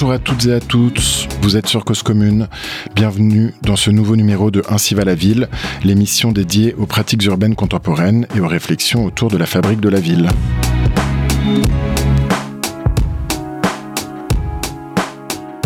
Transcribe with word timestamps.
Bonjour 0.00 0.12
à 0.12 0.20
toutes 0.20 0.46
et 0.46 0.52
à 0.52 0.60
tous, 0.60 1.26
vous 1.42 1.56
êtes 1.56 1.66
sur 1.66 1.84
Cause 1.84 2.04
Commune. 2.04 2.46
Bienvenue 2.94 3.52
dans 3.62 3.74
ce 3.74 3.90
nouveau 3.90 4.14
numéro 4.14 4.52
de 4.52 4.62
Ainsi 4.68 4.94
va 4.94 5.04
la 5.04 5.16
ville, 5.16 5.48
l'émission 5.82 6.30
dédiée 6.30 6.72
aux 6.74 6.86
pratiques 6.86 7.24
urbaines 7.24 7.56
contemporaines 7.56 8.24
et 8.36 8.38
aux 8.38 8.46
réflexions 8.46 9.04
autour 9.04 9.28
de 9.28 9.36
la 9.36 9.44
fabrique 9.44 9.80
de 9.80 9.88
la 9.88 9.98
ville. 9.98 10.28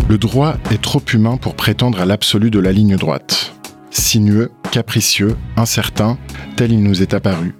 Le 0.09 0.17
droit 0.17 0.55
est 0.71 0.81
trop 0.81 1.03
humain 1.13 1.37
pour 1.37 1.53
prétendre 1.53 2.01
à 2.01 2.05
l'absolu 2.07 2.49
de 2.49 2.57
la 2.57 2.71
ligne 2.71 2.95
droite. 2.95 3.53
Sinueux, 3.91 4.49
capricieux, 4.71 5.35
incertain, 5.57 6.17
tel 6.55 6.71
il 6.71 6.81
nous 6.81 7.03
est 7.03 7.13
apparu. 7.13 7.53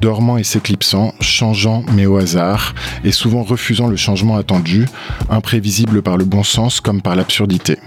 Dormant 0.00 0.38
et 0.38 0.44
s'éclipsant, 0.44 1.14
changeant 1.20 1.84
mais 1.92 2.06
au 2.06 2.16
hasard, 2.16 2.74
et 3.04 3.12
souvent 3.12 3.42
refusant 3.42 3.86
le 3.86 3.96
changement 3.96 4.36
attendu, 4.36 4.86
imprévisible 5.30 6.02
par 6.02 6.16
le 6.16 6.24
bon 6.24 6.42
sens 6.42 6.80
comme 6.80 7.02
par 7.02 7.16
l'absurdité. 7.16 7.78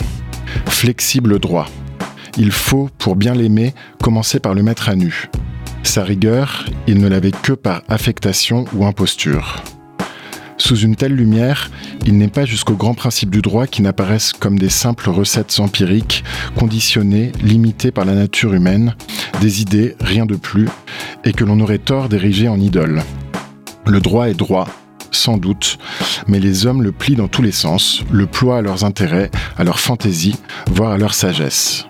Flexible 0.68 1.40
droit. 1.40 1.68
Il 2.38 2.52
faut, 2.52 2.90
pour 2.98 3.16
bien 3.16 3.34
l'aimer, 3.34 3.74
commencer 4.02 4.40
par 4.40 4.54
le 4.54 4.64
mettre 4.64 4.90
à 4.90 4.96
nu. 4.96 5.30
Sa 5.84 6.04
rigueur, 6.04 6.66
il 6.88 7.00
ne 7.00 7.08
l'avait 7.08 7.32
que 7.32 7.54
par 7.54 7.82
affectation 7.88 8.66
ou 8.74 8.86
imposture. 8.86 9.62
Sous 10.58 10.78
une 10.78 10.96
telle 10.96 11.14
lumière, 11.14 11.70
il 12.06 12.18
n'est 12.18 12.30
pas 12.30 12.46
jusqu'aux 12.46 12.76
grands 12.76 12.94
principes 12.94 13.30
du 13.30 13.42
droit 13.42 13.68
qui 13.68 13.82
n'apparaissent 13.82 14.32
comme 14.32 14.58
des 14.58 14.70
simples 14.70 15.10
recettes 15.10 15.60
empiriques, 15.60 16.24
conditionnées, 16.58 17.34
limitées 17.42 17.92
par 17.92 18.06
la 18.06 18.16
nature 18.16 18.54
humaine, 18.54 18.96
des 19.42 19.62
idées, 19.62 19.96
rien 20.00 20.26
de 20.26 20.36
plus, 20.36 20.70
et 21.26 21.34
que 21.34 21.44
l'on 21.44 21.60
aurait 21.60 21.80
tort 21.80 22.08
d'ériger 22.08 22.48
en 22.48 22.60
idole. 22.60 23.04
Le 23.86 24.00
droit 24.00 24.30
est 24.30 24.34
droit, 24.34 24.68
sans 25.12 25.38
doute, 25.38 25.78
mais 26.28 26.40
les 26.40 26.66
hommes 26.66 26.84
le 26.84 26.92
plient 26.92 27.16
dans 27.16 27.28
tous 27.28 27.42
les 27.42 27.52
sens, 27.52 28.04
le 28.12 28.26
ploient 28.28 28.60
à 28.60 28.62
leurs 28.62 28.86
intérêts, 28.86 29.32
à 29.58 29.64
leur 29.64 29.80
fantaisie, 29.80 30.36
voire 30.72 30.92
à 30.92 30.98
leur 30.98 31.14
sagesse. 31.14 31.88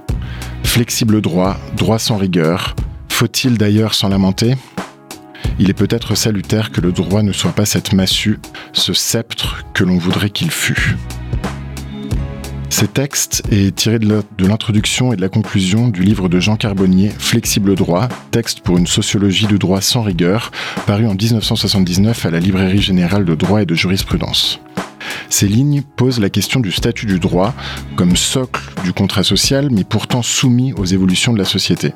Flexible 0.63 1.21
droit, 1.21 1.57
droit 1.77 1.99
sans 1.99 2.17
rigueur, 2.17 2.75
faut-il 3.09 3.57
d'ailleurs 3.57 3.93
s'en 3.93 4.09
lamenter? 4.09 4.55
Il 5.57 5.69
est 5.69 5.73
peut-être 5.73 6.15
salutaire 6.15 6.71
que 6.71 6.81
le 6.81 6.91
droit 6.91 7.23
ne 7.23 7.31
soit 7.31 7.53
pas 7.53 7.65
cette 7.65 7.93
massue, 7.93 8.39
ce 8.73 8.93
sceptre 8.93 9.63
que 9.73 9.83
l'on 9.83 9.97
voudrait 9.97 10.29
qu'il 10.29 10.51
fût. 10.51 10.97
Ces 12.77 12.89
textes 12.89 13.41
est 13.53 13.73
tiré 13.73 13.99
de 13.99 14.21
l'introduction 14.39 15.13
et 15.13 15.15
de 15.15 15.21
la 15.21 15.29
conclusion 15.29 15.87
du 15.87 16.03
livre 16.03 16.27
de 16.27 16.41
Jean 16.41 16.57
Carbonnier, 16.57 17.07
Flexible 17.07 17.73
droit, 17.73 18.09
texte 18.31 18.59
pour 18.59 18.77
une 18.77 18.85
sociologie 18.85 19.47
du 19.47 19.57
droit 19.57 19.79
sans 19.79 20.01
rigueur, 20.01 20.51
paru 20.85 21.07
en 21.07 21.13
1979 21.13 22.25
à 22.25 22.31
la 22.31 22.41
Librairie 22.41 22.81
générale 22.81 23.23
de 23.23 23.33
droit 23.33 23.61
et 23.61 23.65
de 23.65 23.75
jurisprudence. 23.75 24.59
Ces 25.29 25.47
lignes 25.47 25.83
posent 25.95 26.19
la 26.19 26.29
question 26.29 26.59
du 26.59 26.73
statut 26.73 27.05
du 27.05 27.17
droit 27.17 27.53
comme 27.95 28.17
socle 28.17 28.61
du 28.83 28.91
contrat 28.91 29.23
social, 29.23 29.69
mais 29.71 29.85
pourtant 29.85 30.21
soumis 30.21 30.73
aux 30.73 30.83
évolutions 30.83 31.31
de 31.31 31.39
la 31.39 31.45
société. 31.45 31.93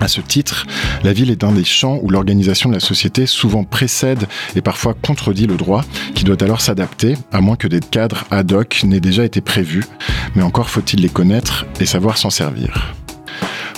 À 0.00 0.08
ce 0.08 0.20
titre, 0.20 0.66
la 1.02 1.12
ville 1.12 1.30
est 1.30 1.44
un 1.44 1.52
des 1.52 1.64
champs 1.64 1.98
où 2.02 2.10
l'organisation 2.10 2.68
de 2.68 2.74
la 2.74 2.80
société 2.80 3.26
souvent 3.26 3.64
précède 3.64 4.26
et 4.56 4.60
parfois 4.60 4.94
contredit 4.94 5.46
le 5.46 5.56
droit, 5.56 5.84
qui 6.14 6.24
doit 6.24 6.42
alors 6.42 6.60
s'adapter, 6.60 7.16
à 7.32 7.40
moins 7.40 7.56
que 7.56 7.68
des 7.68 7.80
cadres 7.80 8.24
ad 8.30 8.52
hoc 8.52 8.82
n'aient 8.84 9.00
déjà 9.00 9.24
été 9.24 9.40
prévus, 9.40 9.84
mais 10.34 10.42
encore 10.42 10.68
faut-il 10.68 11.00
les 11.00 11.08
connaître 11.08 11.66
et 11.80 11.86
savoir 11.86 12.18
s'en 12.18 12.30
servir. 12.30 12.94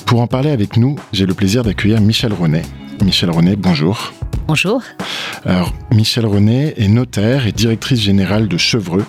Pour 0.06 0.20
en 0.20 0.26
parler 0.26 0.50
avec 0.50 0.76
nous, 0.76 0.96
j'ai 1.12 1.26
le 1.26 1.34
plaisir 1.34 1.62
d'accueillir 1.64 2.00
Michel 2.00 2.32
René. 2.32 2.62
Michel 3.04 3.30
René, 3.30 3.56
bonjour. 3.56 4.12
Bonjour. 4.46 4.80
Alors, 5.44 5.74
Michel 5.92 6.24
René 6.24 6.74
est 6.76 6.86
notaire 6.86 7.48
et 7.48 7.52
directrice 7.52 8.00
générale 8.00 8.46
de 8.46 8.56
Chevreux. 8.56 9.04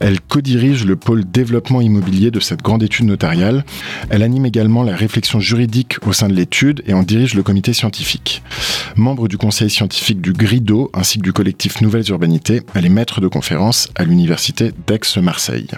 Elle 0.00 0.20
co-dirige 0.20 0.84
le 0.84 0.96
pôle 0.96 1.24
développement 1.24 1.80
immobilier 1.80 2.32
de 2.32 2.40
cette 2.40 2.62
grande 2.62 2.82
étude 2.82 3.06
notariale. 3.06 3.64
Elle 4.10 4.24
anime 4.24 4.44
également 4.44 4.82
la 4.82 4.96
réflexion 4.96 5.38
juridique 5.38 6.04
au 6.04 6.12
sein 6.12 6.28
de 6.28 6.34
l'étude 6.34 6.82
et 6.86 6.94
en 6.94 7.04
dirige 7.04 7.34
le 7.34 7.44
comité 7.44 7.72
scientifique. 7.72 8.42
Membre 8.96 9.28
du 9.28 9.38
conseil 9.38 9.70
scientifique 9.70 10.20
du 10.20 10.32
GRIDO 10.32 10.90
ainsi 10.94 11.18
que 11.18 11.22
du 11.22 11.32
collectif 11.32 11.80
Nouvelles 11.80 12.08
Urbanités, 12.10 12.62
elle 12.74 12.84
est 12.84 12.88
maître 12.88 13.20
de 13.20 13.28
conférences 13.28 13.88
à 13.94 14.02
l'université 14.02 14.72
d'Aix-Marseille. 14.88 15.68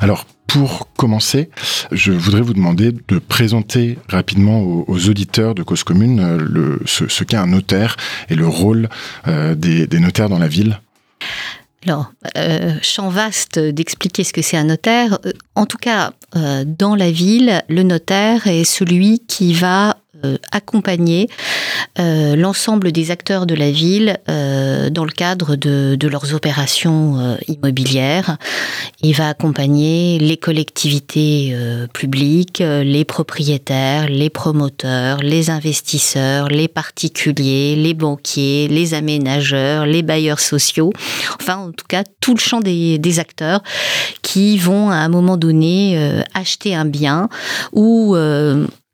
Alors, 0.00 0.24
pour 0.48 0.88
commencer, 0.96 1.50
je 1.92 2.10
voudrais 2.10 2.40
vous 2.40 2.54
demander 2.54 2.90
de 2.90 3.18
présenter 3.18 3.98
rapidement 4.08 4.62
aux, 4.62 5.08
auditeurs 5.08 5.54
de 5.54 5.62
Cause 5.62 5.84
Commune 5.84 6.20
euh, 6.20 6.78
ce, 6.86 7.22
qu'est 7.22 7.36
un 7.36 7.46
notaire 7.46 7.96
et 8.30 8.34
le 8.34 8.48
rôle 8.48 8.88
euh, 9.28 9.54
des, 9.54 9.86
notaires 10.00 10.30
dans 10.30 10.38
la 10.38 10.48
ville. 10.48 10.80
Alors, 11.86 12.12
euh, 12.36 12.74
champ 12.80 13.10
vaste 13.10 13.58
d'expliquer 13.58 14.24
ce 14.24 14.32
que 14.32 14.40
c'est 14.40 14.56
un 14.56 14.64
notaire. 14.64 15.18
En 15.54 15.66
tout 15.66 15.76
cas, 15.76 16.12
dans 16.34 16.96
la 16.96 17.10
ville, 17.10 17.62
le 17.68 17.82
notaire 17.82 18.46
est 18.46 18.64
celui 18.64 19.20
qui 19.28 19.52
va 19.52 19.98
accompagner 20.52 21.28
euh, 21.98 22.36
l'ensemble 22.36 22.92
des 22.92 23.10
acteurs 23.10 23.46
de 23.46 23.54
la 23.54 23.70
ville 23.70 24.18
euh, 24.28 24.90
dans 24.90 25.04
le 25.04 25.10
cadre 25.10 25.56
de, 25.56 26.08
leurs 26.08 26.34
opérations 26.34 27.36
immobilières. 27.48 28.38
Il 29.02 29.14
va 29.14 29.28
accompagner 29.28 30.18
les 30.18 30.36
collectivités 30.38 31.54
publiques, 31.92 32.60
les 32.60 33.04
propriétaires, 33.04 34.08
les 34.08 34.30
promoteurs, 34.30 35.18
les 35.18 35.50
investisseurs, 35.50 36.48
les 36.48 36.68
particuliers, 36.68 37.76
les 37.76 37.92
banquiers, 37.92 38.68
les 38.68 38.94
aménageurs, 38.94 39.84
les 39.84 40.02
bailleurs 40.02 40.40
sociaux, 40.40 40.92
enfin 41.38 41.56
en 41.56 41.72
tout 41.72 41.86
cas 41.86 42.04
tout 42.20 42.34
le 42.34 42.40
champ 42.40 42.60
des 42.60 43.18
acteurs 43.18 43.62
qui 44.22 44.56
vont 44.56 44.90
à 44.90 44.96
un 44.96 45.08
moment 45.08 45.36
donné 45.36 46.22
acheter 46.34 46.74
un 46.74 46.86
bien 46.86 47.28
ou 47.72 48.16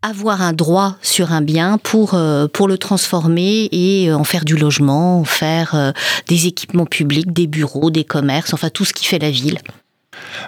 avoir 0.05 0.43
un 0.43 0.53
droit 0.53 0.97
sur 1.01 1.33
un 1.33 1.41
bien 1.41 1.79
pour, 1.79 2.13
euh, 2.13 2.47
pour 2.47 2.69
le 2.69 2.77
transformer 2.77 3.69
et 3.73 4.11
euh, 4.11 4.17
en 4.17 4.25
faire 4.25 4.45
du 4.45 4.57
logement, 4.57 5.21
en 5.21 5.25
faire 5.25 5.75
euh, 5.75 5.93
des 6.29 6.47
équipements 6.47 6.85
publics, 6.85 7.33
des 7.33 7.47
bureaux, 7.47 7.91
des 7.91 8.05
commerces, 8.05 8.53
enfin 8.53 8.69
tout 8.69 8.85
ce 8.85 8.93
qui 8.93 9.07
fait 9.07 9.19
la 9.19 9.31
ville. 9.31 9.59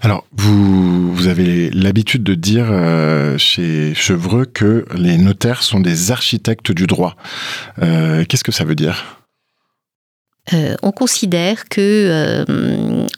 Alors, 0.03 0.27
vous, 0.37 1.15
vous 1.15 1.27
avez 1.27 1.71
l'habitude 1.71 2.23
de 2.23 2.35
dire 2.35 2.67
chez 3.39 3.95
Chevreux 3.95 4.45
que 4.45 4.85
les 4.95 5.17
notaires 5.17 5.63
sont 5.63 5.81
des 5.81 6.13
architectes 6.13 6.71
du 6.71 6.87
droit. 6.87 7.17
Qu'est-ce 7.81 8.45
que 8.45 8.53
ça 8.53 8.65
veut 8.65 8.77
dire? 8.77 9.23
On 10.83 10.93
considère 10.93 11.65
que, 11.69 12.47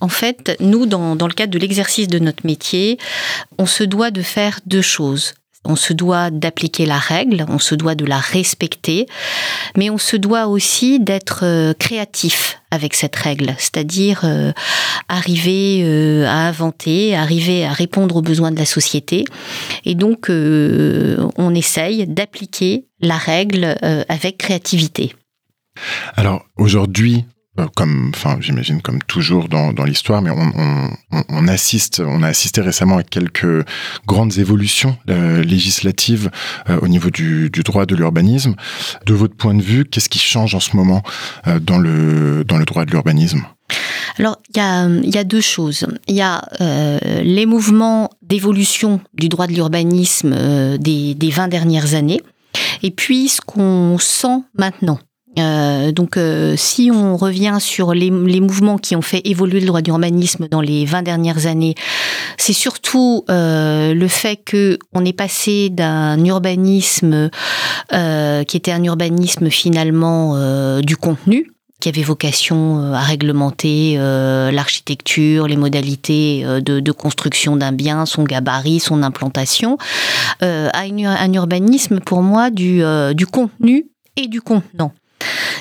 en 0.00 0.08
fait, 0.08 0.56
nous, 0.60 0.86
dans, 0.86 1.16
dans 1.16 1.26
le 1.26 1.34
cadre 1.34 1.52
de 1.52 1.58
l'exercice 1.58 2.08
de 2.08 2.18
notre 2.18 2.46
métier, 2.46 2.98
on 3.58 3.66
se 3.66 3.84
doit 3.84 4.10
de 4.10 4.22
faire 4.22 4.60
deux 4.66 4.82
choses. 4.82 5.34
On 5.64 5.76
se 5.76 5.92
doit 5.92 6.30
d'appliquer 6.30 6.86
la 6.86 6.98
règle, 6.98 7.44
on 7.48 7.58
se 7.58 7.74
doit 7.74 7.94
de 7.94 8.04
la 8.04 8.18
respecter, 8.18 9.06
mais 9.76 9.90
on 9.90 9.98
se 9.98 10.16
doit 10.16 10.46
aussi 10.46 11.00
d'être 11.00 11.40
euh, 11.42 11.74
créatif 11.74 12.60
avec 12.70 12.94
cette 12.94 13.16
règle, 13.16 13.54
c'est-à-dire 13.58 14.20
euh, 14.24 14.52
arriver 15.08 15.82
euh, 15.82 16.26
à 16.26 16.46
inventer, 16.46 17.16
arriver 17.16 17.64
à 17.64 17.72
répondre 17.72 18.16
aux 18.16 18.22
besoins 18.22 18.50
de 18.50 18.58
la 18.58 18.66
société. 18.66 19.24
Et 19.84 19.94
donc, 19.94 20.28
on 20.28 21.54
essaye 21.54 22.06
d'appliquer 22.06 22.86
la 23.00 23.16
règle 23.16 23.76
avec 24.08 24.38
créativité. 24.38 25.14
Alors 26.16 26.44
aujourd'hui, 26.56 27.24
comme, 27.74 28.12
enfin, 28.14 28.38
j'imagine 28.40 28.80
comme 28.82 29.02
toujours 29.02 29.48
dans, 29.48 29.72
l'histoire, 29.84 30.22
mais 30.22 30.30
on, 30.30 31.48
assiste, 31.48 32.00
on 32.04 32.22
a 32.22 32.28
assisté 32.28 32.60
récemment 32.60 32.98
à 32.98 33.02
quelques 33.02 33.66
grandes 34.06 34.38
évolutions 34.38 34.96
euh, 35.08 35.42
législatives 35.42 36.30
euh, 36.68 36.78
au 36.82 36.88
niveau 36.88 37.10
du, 37.10 37.50
droit 37.50 37.86
de 37.86 37.94
l'urbanisme. 37.94 38.54
De 39.06 39.14
votre 39.14 39.34
point 39.34 39.54
de 39.54 39.62
vue, 39.62 39.84
qu'est-ce 39.84 40.08
qui 40.08 40.18
change 40.18 40.54
en 40.54 40.60
ce 40.60 40.76
moment 40.76 41.02
dans 41.60 41.78
le 41.78 42.44
dans 42.44 42.56
le 42.56 42.64
droit 42.64 42.84
de 42.84 42.90
l'urbanisme? 42.90 43.42
Alors, 44.18 44.38
il 44.50 44.56
y 44.56 44.60
a, 44.60 44.88
y 44.88 45.18
a, 45.18 45.24
deux 45.24 45.40
choses. 45.40 45.86
Il 46.06 46.14
y 46.14 46.22
a 46.22 46.42
les 47.22 47.46
mouvements 47.46 48.10
d'évolution 48.22 49.00
du 49.14 49.28
droit 49.28 49.46
de 49.46 49.52
l'urbanisme 49.52 50.78
des, 50.78 51.14
des 51.14 51.30
20 51.30 51.48
dernières 51.48 51.94
années, 51.94 52.20
et 52.82 52.90
puis 52.90 53.28
ce 53.28 53.40
qu'on 53.40 53.98
sent 53.98 54.42
maintenant. 54.56 54.98
Euh, 55.38 55.92
donc, 55.92 56.16
euh, 56.16 56.54
si 56.56 56.90
on 56.92 57.16
revient 57.16 57.58
sur 57.60 57.94
les, 57.94 58.10
mouvements 58.10 58.78
qui 58.78 58.96
ont 58.96 59.02
fait 59.02 59.22
évoluer 59.24 59.60
le 59.60 59.66
droit 59.66 59.82
d'urbanisme 59.82 60.48
dans 60.48 60.60
les 60.60 60.84
20 60.84 61.02
dernières 61.02 61.46
années, 61.46 61.74
c'est 62.36 62.52
surtout 62.52 63.24
euh, 63.30 63.94
le 63.94 64.08
fait 64.08 64.36
que 64.36 64.78
on 64.94 65.04
est 65.04 65.12
passé 65.12 65.68
d'un 65.70 66.22
urbanisme 66.24 67.30
qui 67.90 68.56
était 68.56 68.72
un 68.72 68.84
urbanisme 68.84 69.50
finalement 69.50 70.80
du 70.80 70.96
contenu, 70.96 71.50
qui 71.80 71.88
avait 71.88 72.02
vocation 72.02 72.92
à 72.92 73.00
réglementer 73.00 73.96
l'architecture, 73.96 75.46
les 75.46 75.56
modalités 75.56 76.44
de, 76.44 76.92
construction 76.92 77.56
d'un 77.56 77.72
bien, 77.72 78.06
son 78.06 78.24
gabarit, 78.24 78.80
son 78.80 79.02
implantation, 79.02 79.78
à 80.40 80.80
un 80.80 81.32
urbanisme 81.32 82.00
pour 82.00 82.22
moi 82.22 82.50
du, 82.50 82.82
du 83.14 83.26
contenu 83.26 83.86
et 84.16 84.28
du 84.28 84.40
contenant. 84.40 84.92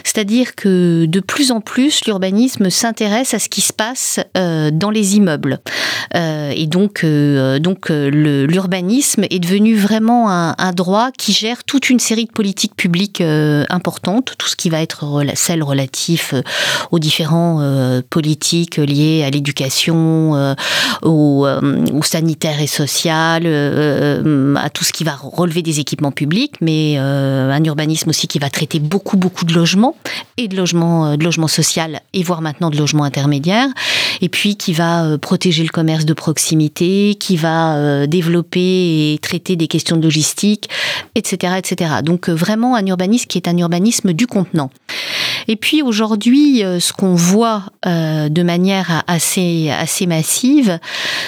C'est-à-dire 0.03 0.55
que 0.55 1.05
de 1.05 1.19
plus 1.19 1.51
en 1.51 1.61
plus, 1.61 2.05
l'urbanisme 2.05 2.69
s'intéresse 2.69 3.33
à 3.33 3.39
ce 3.39 3.49
qui 3.49 3.61
se 3.61 3.73
passe 3.73 4.19
euh, 4.37 4.71
dans 4.71 4.89
les 4.89 5.15
immeubles. 5.15 5.59
Euh, 6.15 6.51
et 6.55 6.67
donc, 6.67 7.03
euh, 7.03 7.59
donc 7.59 7.89
l'urbanisme 7.89 9.25
est 9.29 9.39
devenu 9.39 9.75
vraiment 9.75 10.29
un, 10.29 10.71
droit 10.71 11.11
qui 11.17 11.33
gère 11.33 11.63
toute 11.63 11.89
une 11.89 11.99
série 11.99 12.25
de 12.25 12.31
politiques 12.31 12.75
publiques 12.75 13.21
importantes, 13.21 14.35
tout 14.37 14.47
ce 14.47 14.55
qui 14.55 14.69
va 14.69 14.81
être 14.81 15.23
celle 15.33 15.63
relatif 15.63 16.35
aux 16.91 16.99
différents 16.99 18.01
politiques 18.09 18.77
liées 18.77 19.23
à 19.25 19.29
l'éducation, 19.29 20.55
au, 21.01 21.47
au, 21.47 22.03
sanitaire 22.03 22.61
et 22.61 22.67
social, 22.67 23.45
à 23.47 24.69
tout 24.69 24.83
ce 24.83 24.91
qui 24.91 25.03
va 25.03 25.15
relever 25.19 25.61
des 25.63 25.79
équipements 25.79 26.11
publics, 26.11 26.55
mais 26.61 26.97
un 26.97 27.63
urbanisme 27.63 28.09
aussi 28.09 28.27
qui 28.27 28.39
va 28.39 28.49
traiter 28.49 28.79
beaucoup, 28.79 29.17
beaucoup 29.17 29.45
de 29.45 29.53
logements 29.57 29.95
et 30.37 30.47
de 30.47 30.55
logements, 30.55 31.17
de 31.17 31.23
logements 31.23 31.47
social 31.47 32.01
et 32.13 32.23
voire 32.23 32.41
maintenant 32.41 32.69
de 32.69 32.77
logements 32.77 33.03
intermédiaires. 33.03 33.69
Et 34.21 34.29
puis 34.29 34.55
qui 34.55 34.73
va 34.73 35.03
euh, 35.03 35.17
protéger 35.17 35.63
le 35.63 35.69
commerce 35.69 36.05
de 36.05 36.13
proximité, 36.13 37.15
qui 37.19 37.37
va 37.37 37.75
euh, 37.75 38.07
développer 38.07 39.13
et 39.13 39.19
traiter 39.21 39.55
des 39.55 39.67
questions 39.67 39.97
de 39.97 40.03
logistique, 40.03 40.69
etc., 41.15 41.53
etc. 41.57 41.91
Donc 42.03 42.29
euh, 42.29 42.33
vraiment 42.33 42.75
un 42.75 42.85
urbanisme 42.85 43.27
qui 43.27 43.37
est 43.37 43.47
un 43.47 43.57
urbanisme 43.57 44.13
du 44.13 44.27
contenant. 44.27 44.69
Et 45.47 45.55
puis 45.55 45.81
aujourd'hui, 45.81 46.59
ce 46.59 46.91
qu'on 46.91 47.15
voit 47.15 47.63
de 47.85 48.43
manière 48.43 49.03
assez, 49.07 49.69
assez 49.69 50.05
massive, 50.05 50.77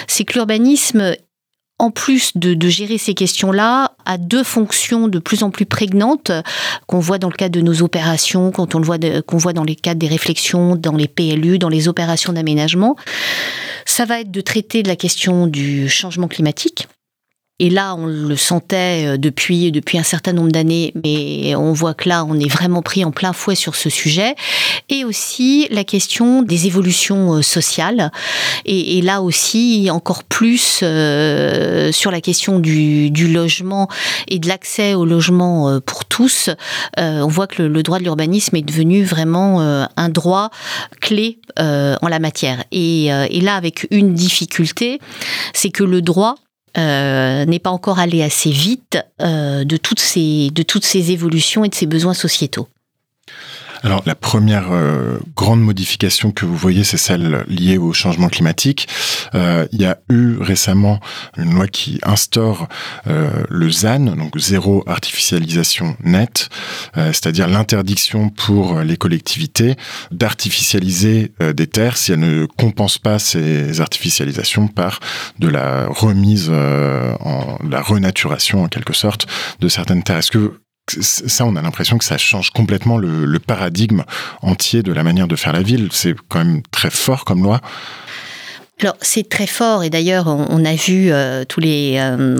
c'est 0.06 0.24
que 0.24 0.34
l'urbanisme 0.34 1.14
en 1.80 1.90
plus 1.90 2.36
de, 2.36 2.68
gérer 2.68 2.98
ces 2.98 3.14
questions-là, 3.14 3.92
a 4.04 4.18
deux 4.18 4.44
fonctions 4.44 5.08
de 5.08 5.18
plus 5.18 5.42
en 5.42 5.50
plus 5.50 5.64
prégnantes 5.64 6.30
qu'on 6.86 6.98
voit 6.98 7.18
dans 7.18 7.28
le 7.28 7.34
cadre 7.34 7.58
de 7.58 7.62
nos 7.62 7.82
opérations, 7.82 8.50
quand 8.50 8.74
on 8.74 8.78
le 8.78 8.84
voit, 8.84 8.98
qu'on 9.26 9.38
voit 9.38 9.54
dans 9.54 9.64
les 9.64 9.76
cadres 9.76 9.98
des 9.98 10.06
réflexions, 10.06 10.76
dans 10.76 10.94
les 10.94 11.08
PLU, 11.08 11.58
dans 11.58 11.70
les 11.70 11.88
opérations 11.88 12.34
d'aménagement. 12.34 12.96
Ça 13.86 14.04
va 14.04 14.20
être 14.20 14.30
de 14.30 14.40
traiter 14.42 14.82
de 14.82 14.88
la 14.88 14.96
question 14.96 15.46
du 15.46 15.88
changement 15.88 16.28
climatique 16.28 16.86
et 17.60 17.68
là, 17.68 17.94
on 17.94 18.06
le 18.06 18.36
sentait 18.36 19.06
euh, 19.06 19.16
depuis, 19.18 19.70
depuis 19.70 19.98
un 19.98 20.02
certain 20.02 20.32
nombre 20.32 20.50
d'années, 20.50 20.94
mais 21.04 21.54
on 21.54 21.74
voit 21.74 21.92
que 21.92 22.08
là, 22.08 22.24
on 22.24 22.40
est 22.40 22.48
vraiment 22.48 22.80
pris 22.80 23.04
en 23.04 23.10
plein 23.10 23.34
fouet 23.34 23.54
sur 23.54 23.76
ce 23.76 23.90
sujet. 23.90 24.34
Et 24.88 25.04
aussi 25.04 25.68
la 25.70 25.84
question 25.84 26.40
des 26.42 26.66
évolutions 26.66 27.34
euh, 27.34 27.42
sociales. 27.42 28.10
Et, 28.64 29.02
là 29.02 29.20
aussi, 29.20 29.88
encore 29.90 30.24
plus 30.24 30.80
euh, 30.82 31.92
sur 31.92 32.10
la 32.10 32.22
question 32.22 32.60
du, 32.60 33.10
logement 33.30 33.88
et 34.28 34.38
de 34.38 34.48
l'accès 34.48 34.94
au 34.94 35.04
logement 35.04 35.80
pour 35.84 36.06
tous. 36.06 36.48
on 36.96 37.26
voit 37.26 37.46
que 37.46 37.62
le, 37.62 37.82
droit 37.82 37.98
de 37.98 38.04
l'urbanisme 38.04 38.56
est 38.56 38.62
devenu 38.62 39.04
vraiment 39.04 39.60
un 39.60 40.08
droit 40.08 40.50
clé 41.00 41.38
en 41.58 42.08
la 42.08 42.18
matière. 42.18 42.64
Et, 42.72 43.06
et 43.06 43.40
là, 43.40 43.56
avec 43.56 43.86
une 43.90 44.14
difficulté, 44.14 45.00
c'est 45.52 45.70
que 45.70 45.84
le 45.84 46.00
droit 46.00 46.36
euh, 46.76 47.44
n'est 47.44 47.58
pas 47.58 47.70
encore 47.70 47.98
allé 47.98 48.22
assez 48.22 48.50
vite 48.50 48.98
euh, 49.20 49.64
de, 49.64 49.76
toutes 49.76 50.00
ces, 50.00 50.50
de 50.50 50.62
toutes 50.62 50.84
ces 50.84 51.10
évolutions 51.10 51.64
et 51.64 51.68
de 51.68 51.74
ces 51.74 51.86
besoins 51.86 52.14
sociétaux. 52.14 52.68
Alors 53.82 54.02
la 54.04 54.14
première 54.14 54.72
euh, 54.72 55.18
grande 55.34 55.62
modification 55.62 56.32
que 56.32 56.44
vous 56.44 56.56
voyez, 56.56 56.84
c'est 56.84 56.98
celle 56.98 57.44
liée 57.48 57.78
au 57.78 57.92
changement 57.92 58.28
climatique. 58.28 58.88
Euh, 59.34 59.66
il 59.72 59.80
y 59.80 59.86
a 59.86 59.98
eu 60.10 60.36
récemment 60.38 61.00
une 61.38 61.54
loi 61.54 61.66
qui 61.66 61.98
instaure 62.02 62.68
euh, 63.06 63.30
le 63.48 63.70
ZAN, 63.70 64.16
donc 64.16 64.38
zéro 64.38 64.84
artificialisation 64.86 65.96
nette, 66.04 66.48
c'est-à-dire 66.94 67.48
l'interdiction 67.48 68.28
pour 68.28 68.80
les 68.80 68.96
collectivités 68.96 69.76
d'artificialiser 70.10 71.32
des 71.40 71.66
terres 71.66 71.96
si 71.96 72.12
elles 72.12 72.18
ne 72.18 72.46
compensent 72.46 72.98
pas 72.98 73.18
ces 73.18 73.80
artificialisations 73.80 74.68
par 74.68 75.00
de 75.38 75.48
la 75.48 75.86
remise, 75.86 76.50
en, 76.50 77.58
de 77.62 77.70
la 77.70 77.82
renaturation 77.82 78.64
en 78.64 78.68
quelque 78.68 78.92
sorte 78.92 79.26
de 79.60 79.68
certaines 79.68 80.02
terres. 80.02 80.18
Est-ce 80.18 80.30
que 80.30 80.60
ça, 81.00 81.44
on 81.44 81.56
a 81.56 81.62
l'impression 81.62 81.98
que 81.98 82.04
ça 82.04 82.18
change 82.18 82.50
complètement 82.50 82.98
le, 82.98 83.38
paradigme 83.38 84.04
entier 84.42 84.82
de 84.82 84.92
la 84.92 85.02
manière 85.02 85.26
de 85.26 85.36
faire 85.36 85.52
la 85.52 85.62
ville. 85.62 85.88
C'est 85.92 86.14
quand 86.28 86.44
même 86.44 86.62
très 86.70 86.90
fort 86.90 87.24
comme 87.24 87.42
loi. 87.42 87.60
Alors 88.80 88.96
c'est 89.02 89.28
très 89.28 89.46
fort 89.46 89.84
et 89.84 89.90
d'ailleurs 89.90 90.26
on, 90.26 90.64
a 90.64 90.74
vu 90.74 91.12
euh, 91.12 91.44
tous 91.46 91.60
les, 91.60 91.96
euh, 91.98 92.38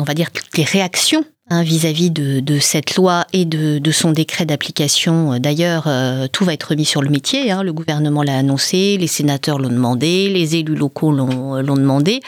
on 0.00 0.04
va 0.04 0.14
dire 0.14 0.30
toutes 0.30 0.56
les 0.56 0.64
réactions 0.64 1.24
hein, 1.50 1.62
vis-à-vis 1.62 2.10
de, 2.10 2.58
cette 2.58 2.96
loi 2.96 3.26
et 3.34 3.44
de, 3.44 3.90
son 3.90 4.12
décret 4.12 4.46
d'application. 4.46 5.38
D'ailleurs, 5.38 5.84
euh, 5.86 6.26
tout 6.26 6.44
va 6.44 6.54
être 6.54 6.70
remis 6.70 6.86
sur 6.86 7.02
le 7.02 7.10
métier. 7.10 7.50
Hein. 7.50 7.62
Le 7.62 7.74
gouvernement 7.74 8.22
l'a 8.22 8.38
annoncé, 8.38 8.96
les 8.98 9.06
sénateurs 9.06 9.58
l'ont 9.58 9.68
demandé, 9.68 10.30
les 10.30 10.56
élus 10.56 10.74
locaux 10.74 11.12
l'ont 11.12 11.62
demandé. 11.62 12.20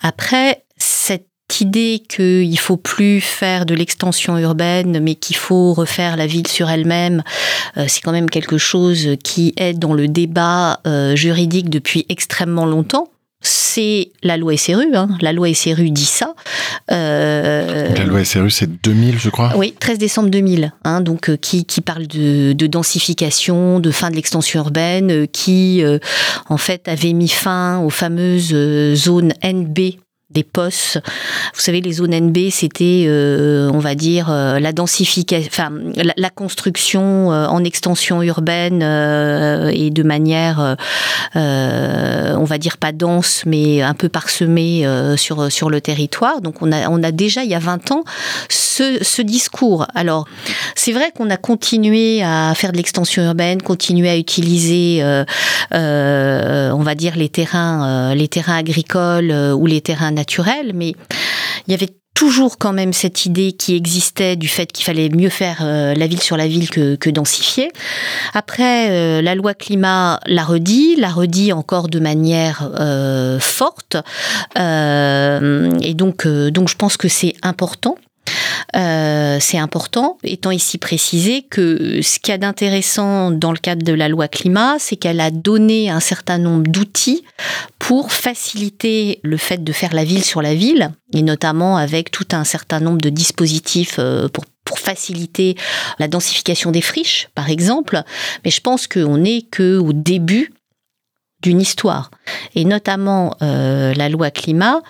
Après, 0.00 0.64
cette 0.78 1.29
idée 1.58 2.02
qu'il 2.08 2.58
faut 2.58 2.76
plus 2.76 3.20
faire 3.20 3.66
de 3.66 3.74
l'extension 3.74 4.38
urbaine, 4.38 5.00
mais 5.02 5.16
qu'il 5.16 5.36
faut 5.36 5.74
refaire 5.74 6.16
la 6.16 6.26
ville 6.26 6.46
sur 6.46 6.70
elle-même, 6.70 7.24
euh, 7.76 7.86
c'est 7.88 8.00
quand 8.00 8.12
même 8.12 8.30
quelque 8.30 8.58
chose 8.58 9.16
qui 9.24 9.52
est 9.56 9.72
dans 9.72 9.94
le 9.94 10.06
débat 10.06 10.80
euh, 10.86 11.16
juridique 11.16 11.70
depuis 11.70 12.06
extrêmement 12.08 12.66
longtemps 12.66 13.08
c'est 13.42 14.10
la 14.22 14.36
loi 14.36 14.54
SRU. 14.58 14.94
Hein. 14.94 15.08
La 15.22 15.32
loi 15.32 15.54
SRU 15.54 15.90
dit 15.90 16.04
ça. 16.04 16.34
Euh, 16.92 17.88
la 17.94 18.04
loi 18.04 18.22
SRU, 18.22 18.50
c'est 18.50 18.68
2000, 18.82 19.18
je 19.18 19.30
crois. 19.30 19.54
Oui, 19.56 19.74
13 19.80 19.96
décembre 19.96 20.28
2000. 20.28 20.74
Hein, 20.84 21.00
donc 21.00 21.34
qui, 21.36 21.64
parle 21.80 22.06
de, 22.06 22.52
densification, 22.52 23.80
de 23.80 23.90
fin 23.90 24.10
de 24.10 24.16
l'extension 24.16 24.60
urbaine, 24.60 25.26
qui 25.26 25.82
en 26.50 26.58
fait 26.58 26.86
avait 26.86 27.14
mis 27.14 27.30
fin 27.30 27.78
aux 27.78 27.88
fameuses 27.88 28.54
zones 28.94 29.32
NB 29.42 29.94
des 30.30 30.44
postes. 30.44 31.00
Vous 31.54 31.60
savez, 31.60 31.80
les 31.80 31.92
zones 31.92 32.14
NB, 32.14 32.50
c'était, 32.50 33.04
euh, 33.06 33.68
on 33.72 33.80
va 33.80 33.94
dire, 33.96 34.30
euh, 34.30 34.60
la 34.60 34.72
densification, 34.72 35.48
enfin, 35.50 35.70
la, 36.16 36.30
construction 36.30 37.32
euh, 37.32 37.46
en 37.46 37.64
extension 37.64 38.22
urbaine 38.22 38.82
et 39.72 39.90
de 39.90 40.02
manière, 40.02 40.76
on 41.34 42.44
va 42.44 42.58
dire 42.58 42.78
pas 42.78 42.92
dense, 42.92 43.42
mais 43.46 43.82
un 43.82 43.94
peu 43.94 44.08
parsemée 44.08 44.86
sur 45.16 45.50
sur 45.50 45.70
le 45.70 45.80
territoire. 45.80 46.40
Donc, 46.40 46.62
on 46.62 46.70
a 46.70 46.88
on 46.88 47.02
a 47.02 47.10
déjà 47.10 47.42
il 47.42 47.50
y 47.50 47.54
a 47.54 47.58
20 47.58 47.90
ans 47.90 48.04
ce, 48.48 48.98
ce 49.02 49.22
discours. 49.22 49.86
Alors, 49.94 50.26
c'est 50.76 50.92
vrai 50.92 51.12
qu'on 51.16 51.30
a 51.30 51.36
continué 51.36 52.22
à 52.22 52.52
faire 52.54 52.72
de 52.72 52.76
l'extension 52.76 53.24
urbaine, 53.24 53.60
continué 53.60 54.08
à 54.08 54.16
utiliser, 54.16 55.02
on 55.72 56.82
va 56.82 56.94
dire 56.94 57.16
les 57.16 57.28
terrains, 57.28 58.14
les 58.14 58.28
terrains 58.28 58.56
agricoles 58.56 59.32
ou 59.32 59.66
les 59.66 59.80
terrains 59.80 60.12
naturel, 60.20 60.72
mais 60.74 60.92
il 61.66 61.70
y 61.70 61.74
avait 61.74 61.94
toujours 62.14 62.58
quand 62.58 62.74
même 62.74 62.92
cette 62.92 63.24
idée 63.24 63.52
qui 63.52 63.74
existait 63.74 64.36
du 64.36 64.46
fait 64.46 64.70
qu'il 64.70 64.84
fallait 64.84 65.08
mieux 65.08 65.30
faire 65.30 65.60
euh, 65.62 65.94
la 65.94 66.06
ville 66.06 66.20
sur 66.20 66.36
la 66.36 66.46
ville 66.46 66.68
que, 66.68 67.10
densifier. 67.10 67.70
Après, 68.34 68.90
euh, 68.90 69.22
la 69.22 69.34
loi 69.34 69.54
climat 69.54 70.20
l'a 70.26 70.44
redit, 70.44 70.96
l'a 70.96 71.08
redit 71.08 71.54
encore 71.54 71.88
de 71.88 71.98
manière 71.98 72.70
euh, 72.78 73.40
forte. 73.40 73.96
et 74.56 75.94
donc, 75.94 76.26
donc, 76.26 76.68
je 76.68 76.76
pense 76.76 76.98
que 76.98 77.08
c'est 77.08 77.34
important 77.42 77.96
euh, 78.76 79.38
c'est 79.40 79.58
important, 79.58 80.18
étant 80.22 80.50
ici 80.50 80.78
précisé 80.78 81.42
que 81.42 82.00
ce 82.02 82.18
qu'il 82.18 82.32
y 82.32 82.34
a 82.34 82.38
d'intéressant 82.38 83.30
dans 83.30 83.52
le 83.52 83.58
cadre 83.58 83.84
de 83.84 83.92
la 83.92 84.08
loi 84.08 84.28
climat, 84.28 84.76
c'est 84.78 84.96
qu'elle 84.96 85.20
a 85.20 85.30
donné 85.30 85.90
un 85.90 86.00
certain 86.00 86.38
nombre 86.38 86.68
d'outils 86.68 87.24
pour 87.78 88.12
faciliter 88.12 89.20
le 89.22 89.36
fait 89.36 89.62
de 89.64 89.72
faire 89.72 89.94
la 89.94 90.04
ville 90.04 90.24
sur 90.24 90.42
la 90.42 90.54
ville, 90.54 90.92
et 91.12 91.22
notamment 91.22 91.76
avec 91.76 92.10
tout 92.10 92.28
un 92.32 92.44
certain 92.44 92.80
nombre 92.80 93.00
de 93.00 93.10
dispositifs 93.10 93.96
euh, 93.98 94.28
pour 94.28 94.78
faciliter 94.78 95.56
la 95.98 96.06
densification 96.06 96.70
des 96.70 96.80
friches, 96.80 97.28
par 97.34 97.50
exemple. 97.50 98.02
Mais 98.44 98.50
je 98.50 98.60
pense 98.60 98.86
qu'on 98.86 99.18
n'est 99.18 99.42
qu'au 99.42 99.92
début 99.92 100.52
d'une 101.42 101.60
histoire. 101.60 102.10
Et 102.54 102.64
notamment 102.64 103.34
euh, 103.42 103.94
la 103.94 104.08
loi 104.08 104.30
climat 104.30 104.82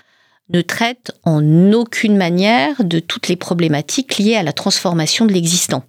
ne 0.52 0.62
traite 0.62 1.12
en 1.24 1.72
aucune 1.72 2.16
manière 2.16 2.82
de 2.84 2.98
toutes 2.98 3.28
les 3.28 3.36
problématiques 3.36 4.18
liées 4.18 4.36
à 4.36 4.42
la 4.42 4.52
transformation 4.52 5.26
de 5.26 5.32
l'existant. 5.32 5.84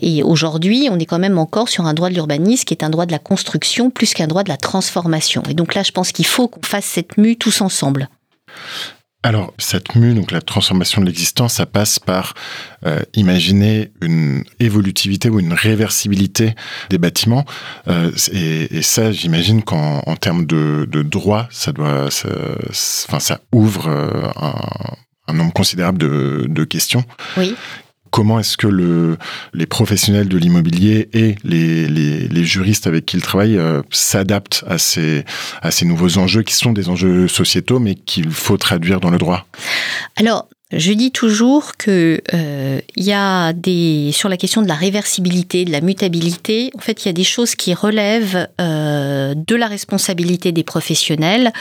Et 0.00 0.22
aujourd'hui, 0.22 0.88
on 0.90 0.98
est 0.98 1.06
quand 1.06 1.18
même 1.18 1.38
encore 1.38 1.68
sur 1.68 1.86
un 1.86 1.94
droit 1.94 2.08
de 2.08 2.14
l'urbanisme 2.14 2.64
qui 2.64 2.74
est 2.74 2.82
un 2.84 2.90
droit 2.90 3.06
de 3.06 3.12
la 3.12 3.18
construction 3.18 3.90
plus 3.90 4.14
qu'un 4.14 4.26
droit 4.26 4.42
de 4.42 4.48
la 4.48 4.56
transformation. 4.56 5.42
Et 5.48 5.54
donc 5.54 5.74
là, 5.74 5.82
je 5.82 5.92
pense 5.92 6.12
qu'il 6.12 6.26
faut 6.26 6.48
qu'on 6.48 6.62
fasse 6.62 6.86
cette 6.86 7.18
mue 7.18 7.36
tous 7.36 7.60
ensemble. 7.60 8.08
Alors, 9.24 9.54
cette 9.56 9.94
mue, 9.94 10.12
donc 10.12 10.32
la 10.32 10.42
transformation 10.42 11.00
de 11.00 11.06
l'existence, 11.06 11.54
ça 11.54 11.64
passe 11.64 11.98
par 11.98 12.34
euh, 12.84 13.00
imaginer 13.14 13.90
une 14.02 14.44
évolutivité 14.60 15.30
ou 15.30 15.40
une 15.40 15.54
réversibilité 15.54 16.54
des 16.90 16.98
bâtiments. 16.98 17.46
Euh, 17.88 18.10
et, 18.32 18.82
ça, 18.82 19.12
j'imagine 19.12 19.62
qu'en 19.62 20.00
en 20.00 20.16
termes 20.16 20.44
de, 20.44 20.86
droit, 21.02 21.48
ça 21.50 21.72
doit, 21.72 22.10
ça, 22.10 22.28
ça 23.18 23.40
ouvre 23.50 23.88
euh, 23.88 24.30
un, 25.26 25.32
nombre 25.32 25.54
considérable 25.54 25.96
de, 25.96 26.44
de 26.46 26.64
questions. 26.64 27.02
Oui. 27.38 27.56
Comment 28.14 28.38
est-ce 28.38 28.56
que 28.56 28.68
le, 28.68 29.18
les 29.54 29.66
professionnels 29.66 30.28
de 30.28 30.38
l'immobilier 30.38 31.08
et 31.14 31.34
les, 31.42 32.44
juristes 32.44 32.86
avec 32.86 33.06
qui 33.06 33.16
ils 33.16 33.22
travaillent 33.24 33.58
s'adaptent 33.90 34.64
à 34.68 34.78
ces, 34.78 35.24
nouveaux 35.82 36.18
enjeux 36.18 36.44
qui 36.44 36.54
sont 36.54 36.72
des 36.72 36.88
enjeux 36.88 37.26
sociétaux, 37.26 37.80
mais 37.80 37.96
qu'il 37.96 38.30
faut 38.30 38.56
traduire 38.56 39.00
dans 39.00 39.10
le 39.10 39.18
droit? 39.18 39.48
Je 40.76 40.92
dis 40.92 41.10
toujours 41.10 41.76
que 41.76 42.20
euh, 42.32 42.80
il 42.96 43.04
y 43.04 43.12
a 43.12 43.52
des 43.52 44.10
sur 44.12 44.28
la 44.28 44.36
question 44.36 44.62
de 44.62 44.68
la 44.68 44.74
réversibilité, 44.74 45.64
de 45.64 45.70
la 45.70 45.80
mutabilité. 45.80 46.70
En 46.76 46.80
fait, 46.80 47.04
il 47.04 47.08
y 47.08 47.10
a 47.10 47.12
des 47.12 47.24
choses 47.24 47.54
qui 47.54 47.74
relèvent 47.74 48.48
euh, 48.60 49.34
de 49.34 49.54
la 49.54 49.66
responsabilité 49.66 50.52
des 50.52 50.64
professionnels 50.64 51.52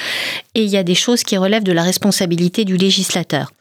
et 0.56 0.64
il 0.64 0.70
y 0.70 0.78
a 0.78 0.84
des 0.84 0.96
choses 0.96 1.24
qui 1.24 1.38
relèvent 1.38 1.64
de 1.64 1.72
la 1.72 1.84
responsabilité 1.84 2.66
du 2.66 2.78
législateur. 2.78 3.52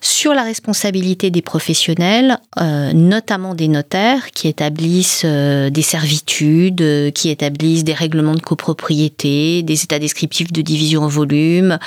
Sur 0.00 0.34
la 0.34 0.42
responsabilité 0.42 1.30
des 1.30 1.42
professionnels, 1.42 2.38
euh, 2.60 2.92
notamment 2.92 3.54
des 3.54 3.68
notaires 3.68 4.30
qui 4.32 4.48
établissent 4.48 5.24
des 5.24 5.82
servitudes, 5.82 7.12
qui 7.14 7.30
établissent 7.30 7.84
des 7.84 7.94
règlements 7.94 8.34
de 8.34 8.40
copropriété, 8.40 9.62
des 9.62 9.82
états 9.82 9.98
descriptifs 9.98 10.52
de 10.52 10.62
division 10.62 11.02
en 11.02 11.08
volume, 11.08 11.78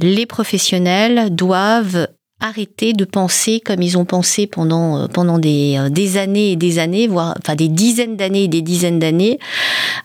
les 0.00 0.26
professionnels 0.26 1.34
doivent 1.34 2.08
arrêter 2.44 2.92
de 2.92 3.06
penser 3.06 3.60
comme 3.64 3.80
ils 3.80 3.96
ont 3.96 4.04
pensé 4.04 4.46
pendant, 4.46 4.98
euh, 4.98 5.06
pendant 5.06 5.38
des, 5.38 5.76
euh, 5.78 5.88
des 5.88 6.18
années 6.18 6.52
et 6.52 6.56
des 6.56 6.78
années, 6.78 7.06
voire 7.06 7.34
enfin 7.38 7.54
des 7.54 7.68
dizaines 7.68 8.16
d'années 8.16 8.44
et 8.44 8.48
des 8.48 8.60
dizaines 8.60 8.98
d'années, 8.98 9.38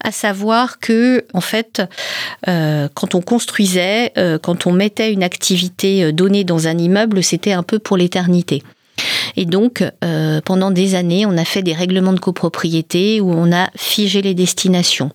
à 0.02 0.12
savoir 0.12 0.80
que 0.80 1.26
en 1.34 1.42
fait, 1.42 1.82
euh, 2.48 2.88
quand 2.94 3.14
on 3.14 3.22
construisait, 3.22 4.14
quand 4.42 4.66
on 4.66 4.72
mettait 4.72 5.12
une 5.12 5.24
activité 5.24 6.12
donnée 6.14 6.44
dans 6.44 6.68
un 6.68 6.78
immeuble, 6.78 7.24
c'était 7.24 7.52
un 7.52 7.64
peu 7.64 7.80
pour 7.80 7.98
l'éternité. 7.98 8.64
Et 9.36 9.46
donc, 9.46 9.84
euh, 10.04 10.42
pendant 10.44 10.72
des 10.72 10.96
années, 10.96 11.26
on 11.26 11.38
a 11.38 11.46
fait 11.46 11.62
des 11.62 11.74
règlements 11.74 12.14
de 12.14 12.20
copropriété 12.20 13.22
où 13.22 13.32
on 13.32 13.52
a 13.52 13.70
figé 13.76 14.22
les 14.22 14.34
destinations. 14.34 15.12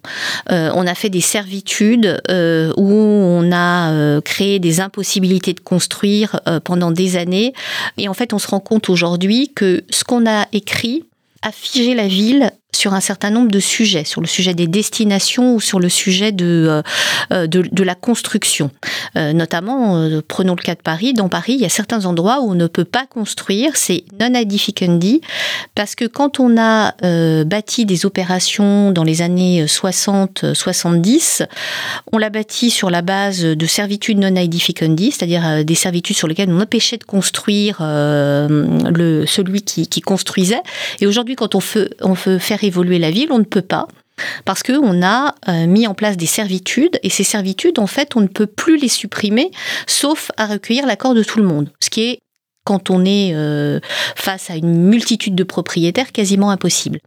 Euh, 0.50 0.70
on 0.74 0.86
a 0.86 0.94
fait 0.94 1.10
des 1.10 1.20
servitudes 1.20 2.22
euh, 2.30 2.72
où 2.76 2.92
on 2.92 3.52
a 3.52 4.20
créé 4.22 4.58
des 4.58 4.80
impossibilités 4.80 5.52
de 5.52 5.60
construire 5.60 6.40
pendant 6.64 6.90
des 6.90 7.16
années. 7.16 7.52
Et 7.98 8.08
en 8.08 8.14
fait, 8.14 8.32
on 8.32 8.38
se 8.38 8.48
rend 8.48 8.60
compte 8.60 8.88
aujourd'hui 8.88 9.52
que 9.54 9.84
ce 9.90 10.04
qu'on 10.04 10.26
a 10.28 10.46
écrit 10.52 11.04
a 11.42 11.52
figé 11.52 11.94
la 11.94 12.08
ville 12.08 12.50
sur 12.74 12.94
un 12.94 13.00
certain 13.00 13.30
nombre 13.30 13.50
de 13.50 13.60
sujets, 13.60 14.04
sur 14.04 14.20
le 14.20 14.26
sujet 14.26 14.54
des 14.54 14.66
destinations 14.66 15.54
ou 15.54 15.60
sur 15.60 15.80
le 15.80 15.88
sujet 15.88 16.32
de, 16.32 16.82
euh, 17.32 17.46
de, 17.46 17.62
de, 17.70 17.82
la 17.84 17.94
construction. 17.94 18.70
Euh, 19.16 19.32
notamment, 19.32 19.96
euh, 19.96 20.20
prenons 20.26 20.54
le 20.56 20.62
cas 20.62 20.74
de 20.74 20.80
Paris. 20.82 21.14
Dans 21.14 21.28
Paris, 21.28 21.54
il 21.54 21.60
y 21.60 21.64
a 21.64 21.70
certains 21.70 22.06
endroits 22.06 22.40
où 22.40 22.50
on 22.50 22.54
ne 22.54 22.66
peut 22.66 22.84
pas 22.84 23.06
construire, 23.06 23.76
c'est 23.76 24.04
non 24.18 24.34
edificendi, 24.34 25.20
parce 25.74 25.94
que 25.94 26.04
quand 26.06 26.40
on 26.40 26.56
a 26.58 26.94
bâti 27.44 27.86
des 27.86 28.06
opérations 28.06 28.90
dans 28.90 29.04
les 29.04 29.22
années 29.22 29.64
60-70, 29.66 31.46
on 32.12 32.18
l'a 32.18 32.30
bâti 32.30 32.70
sur 32.70 32.90
la 32.90 33.02
base 33.02 33.42
de 33.42 33.66
servitudes 33.66 34.18
non 34.18 34.34
edificendi, 34.34 35.10
c'est-à-dire 35.10 35.64
des 35.64 35.74
servitudes 35.74 36.16
sur 36.16 36.28
lesquelles 36.28 36.50
on 36.50 36.60
empêchait 36.60 36.96
de 36.96 37.04
construire 37.04 37.78
le, 37.80 39.24
celui 39.26 39.62
qui, 39.62 39.86
qui 39.86 40.00
construisait. 40.00 40.62
Et 41.00 41.06
aujourd'hui, 41.06 41.36
quand 41.36 41.54
on 41.54 41.60
veut, 41.60 41.90
on 42.00 42.12
veut 42.12 42.38
faire 42.38 42.63
évoluer 42.66 42.98
la 42.98 43.10
ville, 43.10 43.28
on 43.30 43.38
ne 43.38 43.44
peut 43.44 43.62
pas. 43.62 43.88
Parce 44.44 44.62
qu'on 44.62 45.02
a 45.02 45.34
euh, 45.48 45.66
mis 45.66 45.86
en 45.86 45.94
place 45.94 46.16
des 46.16 46.26
servitudes, 46.26 46.98
et 47.02 47.10
ces 47.10 47.24
servitudes, 47.24 47.78
en 47.78 47.86
fait, 47.86 48.16
on 48.16 48.20
ne 48.20 48.28
peut 48.28 48.46
plus 48.46 48.76
les 48.76 48.88
supprimer, 48.88 49.50
sauf 49.86 50.30
à 50.36 50.46
recueillir 50.46 50.86
l'accord 50.86 51.14
de 51.14 51.22
tout 51.22 51.38
le 51.38 51.44
monde. 51.44 51.70
Ce 51.80 51.90
qui 51.90 52.02
est, 52.02 52.18
quand 52.64 52.90
on 52.90 53.04
est 53.04 53.32
euh, 53.34 53.80
face 54.14 54.50
à 54.50 54.56
une 54.56 54.84
multitude 54.84 55.34
de 55.34 55.44
propriétaires, 55.44 56.12
quasiment 56.12 56.50
impossible. 56.50 57.00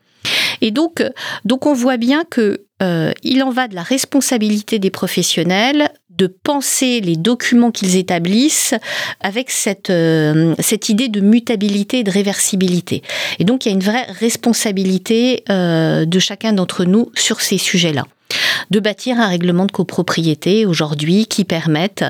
Et 0.62 0.72
donc, 0.72 1.04
donc 1.46 1.66
on 1.66 1.74
voit 1.74 1.98
bien 1.98 2.24
que 2.30 2.66
euh, 2.84 3.12
il 3.24 3.42
en 3.44 3.50
va 3.50 3.68
de 3.68 3.76
la 3.76 3.84
responsabilité 3.84 4.78
des 4.80 4.92
professionnels 4.92 5.90
de 6.18 6.28
penser 6.28 7.00
les 7.02 7.16
documents 7.16 7.72
qu'ils 7.72 7.96
établissent 7.96 8.74
avec 9.22 9.52
cette, 9.52 9.90
euh, 9.90 10.56
cette 10.60 10.90
idée 10.90 11.10
de 11.10 11.22
mutabilité 11.22 12.00
et 12.00 12.04
de 12.04 12.12
réversibilité. 12.12 13.04
Et 13.40 13.44
donc 13.44 13.66
il 13.66 13.70
y 13.70 13.72
a 13.72 13.76
une 13.76 13.84
vraie 13.84 14.08
responsabilité 14.20 15.44
euh, 15.50 16.06
de 16.06 16.20
chacun 16.20 16.54
d'entre 16.54 16.86
nous 16.86 17.12
sur 17.16 17.42
ces 17.42 17.58
sujets-là 17.58 18.06
de 18.72 18.82
bâtir 18.82 19.22
un 19.22 19.28
règlement 19.28 19.66
de 19.66 19.72
copropriété 19.72 20.66
aujourd'hui 20.66 21.28
qui 21.28 21.46
permette 21.46 22.04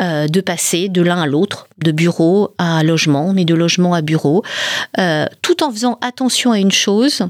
euh, 0.00 0.26
de 0.26 0.40
passer 0.40 0.88
de 0.88 1.02
l'un 1.02 1.20
à 1.20 1.26
l'autre, 1.26 1.68
de 1.76 1.92
bureau 1.92 2.54
à 2.56 2.82
logement, 2.82 3.34
mais 3.34 3.44
de 3.44 3.54
logement 3.54 3.92
à 3.92 4.00
bureau, 4.00 4.42
tout 5.42 5.62
en 5.62 5.70
faisant 5.70 5.98
attention 6.00 6.52
à 6.52 6.58
une 6.58 6.72
chose, 6.72 7.28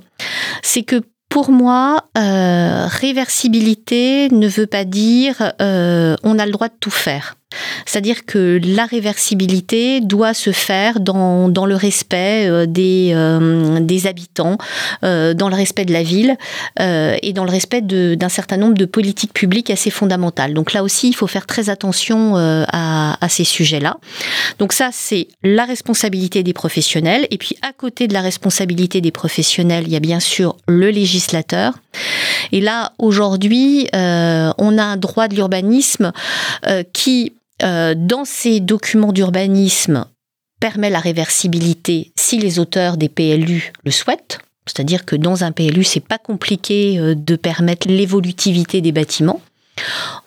c'est 0.63 0.85
que 0.85 1.03
pour 1.29 1.51
moi, 1.51 2.05
euh, 2.17 2.87
réversibilité 2.87 4.29
ne 4.31 4.49
veut 4.49 4.67
pas 4.67 4.85
dire 4.85 5.53
euh, 5.61 6.17
on 6.23 6.39
a 6.39 6.47
le 6.47 6.53
droit 6.53 6.69
de 6.69 6.75
tout 6.81 6.91
faire. 6.91 7.38
C'est-à-dire 7.87 8.27
que 8.27 8.61
la 8.63 8.85
réversibilité 8.85 10.01
doit 10.01 10.35
se 10.35 10.53
faire 10.53 11.01
dans, 11.01 11.49
le 11.49 11.75
respect 11.75 12.47
euh, 12.49 12.67
des, 12.67 13.13
euh, 13.15 13.81
des 13.81 14.07
habitants, 14.07 14.59
euh, 15.05 15.33
dans 15.33 15.49
le 15.49 15.55
respect 15.55 15.87
de 15.87 15.93
la 15.93 16.03
ville 16.03 16.37
et 16.79 17.33
dans 17.33 17.45
le 17.45 17.51
respect 17.51 17.81
d'un 17.83 18.29
certain 18.29 18.57
nombre 18.57 18.75
de 18.75 18.85
politiques 18.85 19.33
publiques 19.33 19.71
assez 19.71 19.91
fondamentales. 19.91 20.55
Donc 20.55 20.73
là 20.73 20.83
aussi, 20.83 21.09
il 21.09 21.15
faut 21.15 21.27
faire 21.27 21.47
très 21.47 21.71
attention 21.71 22.37
à, 22.37 23.25
à 23.25 23.29
ces 23.29 23.45
sujets-là. 23.45 23.97
Donc 24.59 24.73
ça, 24.73 24.91
c'est 24.93 25.29
la 25.43 25.65
responsabilité 25.65 26.43
des 26.43 26.53
professionnels. 26.53 27.27
Et 27.31 27.39
puis 27.39 27.57
à 27.63 27.73
côté 27.73 28.07
de 28.07 28.13
la 28.13 28.21
responsabilité 28.21 29.01
des 29.01 29.11
professionnels, 29.11 29.85
il 29.87 29.93
y 29.93 29.97
a 29.97 30.01
bien 30.01 30.21
sûr 30.21 30.57
le 30.67 30.91
législateur. 30.91 31.75
Et 32.53 32.61
là, 32.61 32.93
aujourd'hui, 32.99 33.89
on 33.93 34.79
a 34.79 34.83
un 34.83 34.97
droit 34.97 35.29
de 35.29 35.35
l'urbanisme 35.35 36.13
qui 36.93 37.33
euh, 37.63 37.95
dans 37.97 38.25
ces 38.25 38.61
documents 38.61 39.13
d'urbanisme 39.13 40.07
permet 40.61 40.91
la 40.91 41.01
réversibilité 41.01 42.13
si 42.19 42.39
les 42.39 42.59
auteurs 42.59 42.97
des 42.97 43.09
PLU 43.09 43.73
le 43.85 43.91
souhaitent. 43.91 44.39
C'est-à-dire 44.67 45.05
que 45.05 45.17
dans 45.17 45.45
un 45.45 45.53
PLU, 45.53 45.85
c'est 45.85 46.01
pas 46.01 46.19
compliqué 46.19 46.99
euh, 46.99 47.15
de 47.15 47.37
permettre 47.37 47.89
l'évolutivité 47.89 48.81
des 48.81 48.93
bâtiments. 48.93 49.41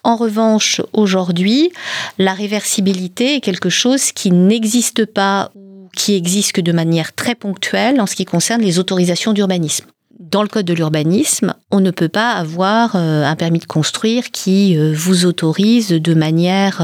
En 0.03 0.15
revanche, 0.15 0.81
aujourd'hui, 0.93 1.71
la 2.17 2.33
réversibilité 2.33 3.35
est 3.35 3.41
quelque 3.41 3.69
chose 3.69 4.11
qui 4.11 4.31
n'existe 4.31 5.05
pas 5.05 5.51
ou 5.55 5.89
qui 5.93 6.15
existe 6.15 6.53
que 6.53 6.61
de 6.61 6.71
manière 6.71 7.13
très 7.13 7.35
ponctuelle 7.35 7.99
en 7.99 8.05
ce 8.05 8.15
qui 8.15 8.25
concerne 8.25 8.61
les 8.61 8.79
autorisations 8.79 9.33
d'urbanisme 9.33 9.85
dans 10.21 10.43
le 10.43 10.47
code 10.47 10.65
de 10.65 10.73
l'urbanisme, 10.73 11.55
on 11.71 11.79
ne 11.79 11.89
peut 11.89 12.07
pas 12.07 12.33
avoir 12.33 12.95
euh, 12.95 13.25
un 13.25 13.35
permis 13.35 13.59
de 13.59 13.65
construire 13.65 14.29
qui 14.31 14.77
euh, 14.77 14.93
vous 14.95 15.25
autorise 15.25 15.89
de 15.89 16.13
manière 16.13 16.79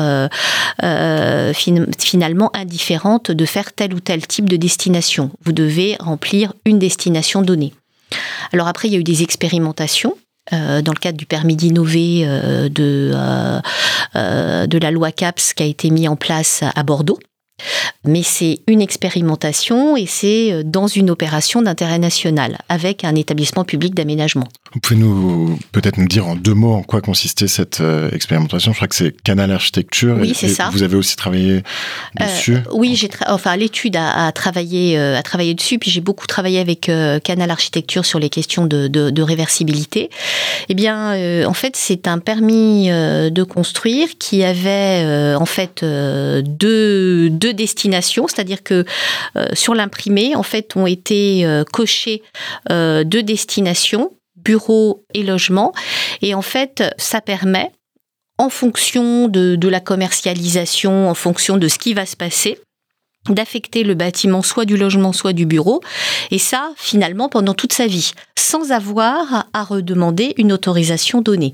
euh, 0.83 1.53
finalement 1.53 2.49
indifférente 2.55 3.31
de 3.31 3.45
faire 3.45 3.73
tel 3.73 3.93
ou 3.93 3.99
tel 3.99 4.25
type 4.25 4.49
de 4.49 4.57
destination. 4.57 5.29
Vous 5.43 5.51
devez 5.51 5.97
remplir 5.99 6.53
une 6.65 6.79
destination 6.79 7.41
donnée. 7.41 7.73
Alors 8.53 8.67
après, 8.67 8.87
il 8.87 8.93
y 8.93 8.97
a 8.97 8.99
eu 8.99 9.03
des 9.03 9.23
expérimentations 9.23 10.15
dans 10.51 10.93
le 10.93 10.99
cadre 10.99 11.17
du 11.17 11.25
permis 11.25 11.57
d'innover 11.57 12.25
de, 12.69 13.11
de 14.15 14.77
la 14.77 14.91
loi 14.91 15.11
CAPS 15.11 15.53
qui 15.53 15.63
a 15.63 15.65
été 15.65 15.89
mis 15.89 16.07
en 16.07 16.15
place 16.15 16.63
à 16.73 16.83
Bordeaux. 16.83 17.19
Mais 18.05 18.23
c'est 18.23 18.59
une 18.67 18.81
expérimentation 18.81 19.97
et 19.97 20.05
c'est 20.05 20.51
euh, 20.51 20.63
dans 20.63 20.87
une 20.87 21.09
opération 21.09 21.61
d'intérêt 21.61 21.99
national 21.99 22.57
avec 22.69 23.03
un 23.03 23.15
établissement 23.15 23.65
public 23.65 23.95
d'aménagement. 23.95 24.47
Vous 24.73 24.79
pouvez 24.79 24.99
nous 24.99 25.57
peut-être 25.71 25.97
nous 25.97 26.07
dire 26.07 26.27
en 26.27 26.35
deux 26.35 26.53
mots 26.53 26.73
en 26.73 26.83
quoi 26.83 27.01
consistait 27.01 27.47
cette 27.47 27.81
euh, 27.81 28.11
expérimentation 28.11 28.73
Je 28.73 28.77
crois 28.77 28.87
que 28.87 28.95
c'est 28.95 29.15
Canal 29.23 29.51
Architecture. 29.51 30.17
Oui, 30.19 30.33
c'est 30.35 30.49
ça. 30.49 30.69
Vous 30.71 30.83
avez 30.83 30.95
aussi 30.95 31.15
travaillé 31.15 31.63
euh, 32.21 32.25
dessus. 32.25 32.57
oui, 32.73 32.95
j'ai 32.95 33.09
enfin 33.27 33.55
l'étude 33.55 33.95
a, 33.95 34.31
travaillé 34.31 34.97
a 34.97 35.23
travaillé 35.23 35.53
dessus, 35.53 35.79
puis 35.79 35.89
j'ai 35.89 36.01
beaucoup 36.01 36.27
travaillé 36.27 36.59
avec 36.59 36.91
Canal 37.23 37.49
Architecture 37.49 38.05
sur 38.05 38.19
les 38.19 38.29
questions 38.29 38.65
de, 38.65 38.87
de, 38.87 39.09
de 39.09 39.21
réversibilité. 39.21 40.09
Eh 40.69 40.73
bien, 40.73 41.45
en 41.45 41.53
fait, 41.53 41.75
c'est 41.75 42.07
un 42.07 42.19
permis 42.19 42.87
de 42.89 43.43
construire 43.43 44.09
qui 44.19 44.43
avait 44.43 45.35
en 45.35 45.45
fait 45.45 45.83
deux, 45.83 47.29
deux 47.29 47.46
destinations, 47.53 48.27
c'est-à-dire 48.27 48.63
que 48.63 48.85
sur 49.53 49.75
l'imprimé, 49.75 50.35
en 50.35 50.43
fait, 50.43 50.75
ont 50.75 50.87
été 50.87 51.45
cochées 51.71 52.23
deux 52.69 53.23
destinations 53.23 54.11
bureaux 54.47 55.03
et 55.13 55.23
logements. 55.23 55.73
Et 56.21 56.33
en 56.33 56.41
fait, 56.41 56.83
ça 56.97 57.21
permet, 57.21 57.71
en 58.37 58.49
fonction 58.49 59.27
de, 59.27 59.67
la 59.67 59.79
commercialisation, 59.79 61.09
en 61.09 61.13
fonction 61.13 61.57
de 61.57 61.67
ce 61.67 61.77
qui 61.77 61.93
va 61.93 62.05
se 62.05 62.15
passer, 62.15 62.59
d'affecter 63.33 63.83
le 63.83 63.93
bâtiment 63.93 64.41
soit 64.41 64.65
du 64.65 64.77
logement, 64.77 65.13
soit 65.13 65.33
du 65.33 65.45
bureau, 65.45 65.81
et 66.31 66.39
ça, 66.39 66.71
finalement, 66.77 67.29
pendant 67.29 67.53
toute 67.53 67.73
sa 67.73 67.87
vie, 67.87 68.11
sans 68.37 68.71
avoir 68.71 69.45
à 69.53 69.63
redemander 69.63 70.33
une 70.37 70.53
autorisation 70.53 71.21
donnée. 71.21 71.53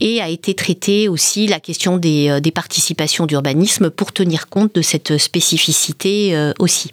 Et 0.00 0.20
a 0.20 0.28
été 0.28 0.54
traitée 0.54 1.08
aussi 1.08 1.46
la 1.46 1.60
question 1.60 1.96
des, 1.96 2.28
euh, 2.28 2.50
participations 2.54 3.26
d'urbanisme 3.26 3.90
pour 3.90 4.12
tenir 4.12 4.48
compte 4.48 4.74
de 4.74 4.82
cette 4.82 5.18
spécificité 5.18 6.34
euh, 6.34 6.52
aussi. 6.58 6.92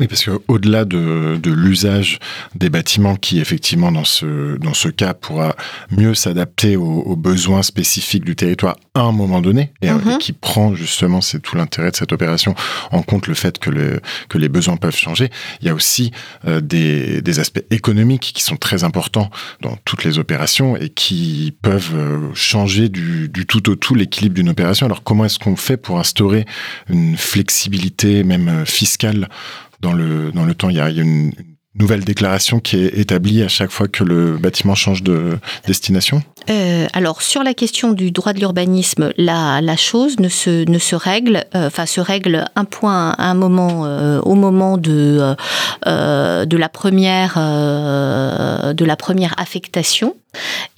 Oui, 0.00 0.06
parce 0.06 0.24
qu'au-delà 0.24 0.84
de, 0.84 1.38
de 1.42 1.50
l'usage 1.50 2.18
des 2.54 2.70
bâtiments 2.70 3.16
qui, 3.16 3.40
effectivement, 3.40 3.92
dans 3.92 4.04
ce, 4.04 4.56
dans 4.58 4.74
ce 4.74 4.88
cas, 4.88 5.14
pourra 5.14 5.56
mieux 5.90 6.14
s'adapter 6.14 6.76
aux, 6.76 7.16
besoins 7.16 7.62
spécifiques 7.62 8.24
du 8.24 8.36
territoire 8.36 8.76
à 8.94 9.00
un 9.00 9.12
moment 9.12 9.40
donné, 9.40 9.72
et, 9.82 9.90
Mhm. 9.90 10.18
qui 10.18 10.32
prend 10.32 10.74
justement, 10.74 11.20
c'est 11.20 11.40
tout 11.40 11.56
l'intérêt 11.56 11.90
de 11.90 11.96
cette 11.96 12.12
opération, 12.12 12.54
en 12.92 13.02
compte 13.02 13.26
le 13.26 13.34
fait 13.34 13.58
que, 13.58 13.70
le, 13.70 14.00
que 14.28 14.38
les 14.38 14.48
besoins 14.48 14.76
peuvent 14.76 14.96
changer, 14.96 15.30
il 15.60 15.66
y 15.66 15.70
a 15.70 15.74
aussi 15.74 16.12
euh, 16.46 16.60
des, 16.60 17.22
des 17.22 17.38
aspects 17.38 17.64
économiques 17.70 18.32
qui 18.34 18.42
sont 18.42 18.56
très 18.56 18.84
importants 18.84 19.30
dans 19.62 19.76
toutes 19.84 20.04
les 20.04 20.18
opérations 20.18 20.76
et 20.76 20.90
qui 20.90 21.54
peuvent 21.62 21.94
euh, 21.94 22.34
changer 22.34 22.88
du, 22.88 23.28
du 23.28 23.46
tout 23.46 23.68
au 23.70 23.76
tout 23.76 23.94
l'équilibre 23.94 24.34
d'une 24.34 24.48
opération. 24.50 24.86
Alors 24.86 25.02
comment 25.02 25.24
est-ce 25.24 25.38
qu'on 25.38 25.56
fait 25.56 25.76
pour 25.76 25.98
instaurer 25.98 26.44
une 26.90 27.16
flexibilité 27.16 28.24
même 28.24 28.48
euh, 28.48 28.64
fiscale 28.64 29.28
dans 29.80 29.92
le, 29.92 30.32
dans 30.32 30.44
le 30.44 30.54
temps 30.54 30.70
Il 30.70 30.76
y 30.76 30.80
a, 30.80 30.88
une, 30.88 31.32
nouvelle 31.78 32.04
déclaration 32.04 32.58
qui 32.58 32.76
est 32.76 32.98
établie 32.98 33.42
à 33.42 33.48
chaque 33.48 33.70
fois 33.70 33.88
que 33.88 34.02
le 34.02 34.38
bâtiment 34.38 34.74
change 34.74 35.02
de 35.02 35.38
destination 35.66 36.22
Euh, 36.48 36.86
alors 36.92 37.22
sur 37.22 37.42
la 37.42 37.54
question 37.54 37.92
du 37.92 38.12
droit 38.12 38.32
de 38.32 38.38
l'urbanisme, 38.38 39.12
la, 39.16 39.60
la 39.60 39.76
chose 39.76 40.18
ne 40.20 40.28
se, 40.28 40.68
ne 40.70 40.78
se 40.78 40.96
règle, 40.96 41.44
euh, 41.54 41.66
enfin 41.66 41.86
se 41.86 42.00
règle 42.00 42.44
un 42.54 42.64
point 42.64 43.14
un 43.18 43.34
moment, 43.34 43.84
euh, 43.84 44.20
au 44.20 44.34
moment 44.34 44.78
de, 44.78 45.34
de 45.84 46.56
la 46.56 46.68
première, 46.68 47.34
de 47.36 48.84
la 48.84 48.96
première 48.96 49.34
affectation, 49.38 50.14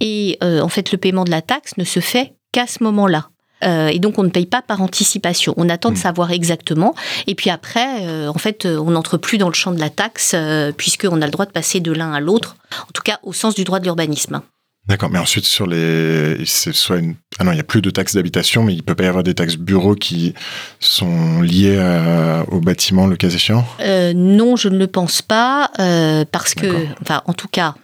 et 0.01 0.39
en 0.43 0.69
fait 0.69 0.91
le 0.91 0.99
paiement 0.99 1.25
de 1.25 1.31
la 1.31 1.43
taxe 1.43 1.77
ne 1.77 1.85
se 1.85 2.01
fait 2.01 2.33
qu'à 2.53 2.67
ce 2.67 2.83
moment-là. 2.83 3.29
Euh, 3.65 3.89
et 3.89 3.99
donc 3.99 4.19
on 4.19 4.23
ne 4.23 4.29
paye 4.31 4.47
pas 4.47 4.63
par 4.63 4.83
anticipation. 4.83 5.55
On 5.57 5.69
attend 5.69 5.91
de 5.91 5.95
Mm. 5.97 6.01
savoir 6.01 6.31
exactement. 6.31 6.95
Et 7.27 7.35
puis 7.35 7.51
après, 7.51 8.07
euh, 8.07 8.29
en 8.29 8.39
fait, 8.39 8.67
euh, 8.67 8.79
on 8.79 8.91
n'entre 8.93 9.17
plus 9.17 9.39
dans 9.39 9.49
le 9.49 9.55
champ 9.55 9.73
de 9.73 9.81
la 9.81 9.91
taxe 9.91 10.33
euh, 10.35 10.73
puisqu'on 10.73 11.21
a 11.23 11.27
le 11.27 11.33
droit 11.33 11.47
de 11.47 11.51
passer 11.53 11.81
de 11.81 11.93
l'un 11.93 12.13
à 12.13 12.21
l'autre. 12.21 12.57
En 12.83 12.93
tout 12.95 13.03
cas, 13.03 13.19
au 13.23 13.33
sens 13.33 13.55
du 13.55 13.65
droit 13.65 13.79
de 13.81 13.85
l'urbanisme. 13.85 14.41
D'accord, 14.87 15.11
mais 15.11 15.19
ensuite 15.19 15.45
sur 15.45 15.67
les, 15.67 16.39
c'est 16.47 16.73
soit 16.75 16.97
une, 16.97 17.15
ah 17.39 17.45
non, 17.45 17.53
il 17.53 17.59
y 17.59 17.61
a 17.61 17.65
plus 17.65 17.83
de 17.83 17.91
taxes 17.91 18.15
d'habitation, 18.15 18.63
mais 18.65 18.73
il 18.73 18.83
peut 18.83 18.95
pas 18.95 19.05
y 19.05 19.07
avoir 19.07 19.23
des 19.23 19.35
taxes 19.35 19.57
bureaux 19.57 19.95
qui 19.95 20.33
sont 20.81 21.43
liées 21.43 21.79
à- 21.79 22.45
au 22.51 22.61
bâtiment, 22.61 23.07
le 23.07 23.17
cas 23.17 23.29
échéant? 23.29 23.67
Euh, 23.81 24.13
non, 24.15 24.57
je 24.57 24.69
ne 24.71 24.79
le 24.79 24.87
pense 24.87 25.21
pas, 25.21 25.71
euh, 25.79 26.25
parce 26.31 26.55
que, 26.55 26.87
enfin, 27.03 27.21
en 27.27 27.35
tout 27.35 27.49
cas, 27.49 27.75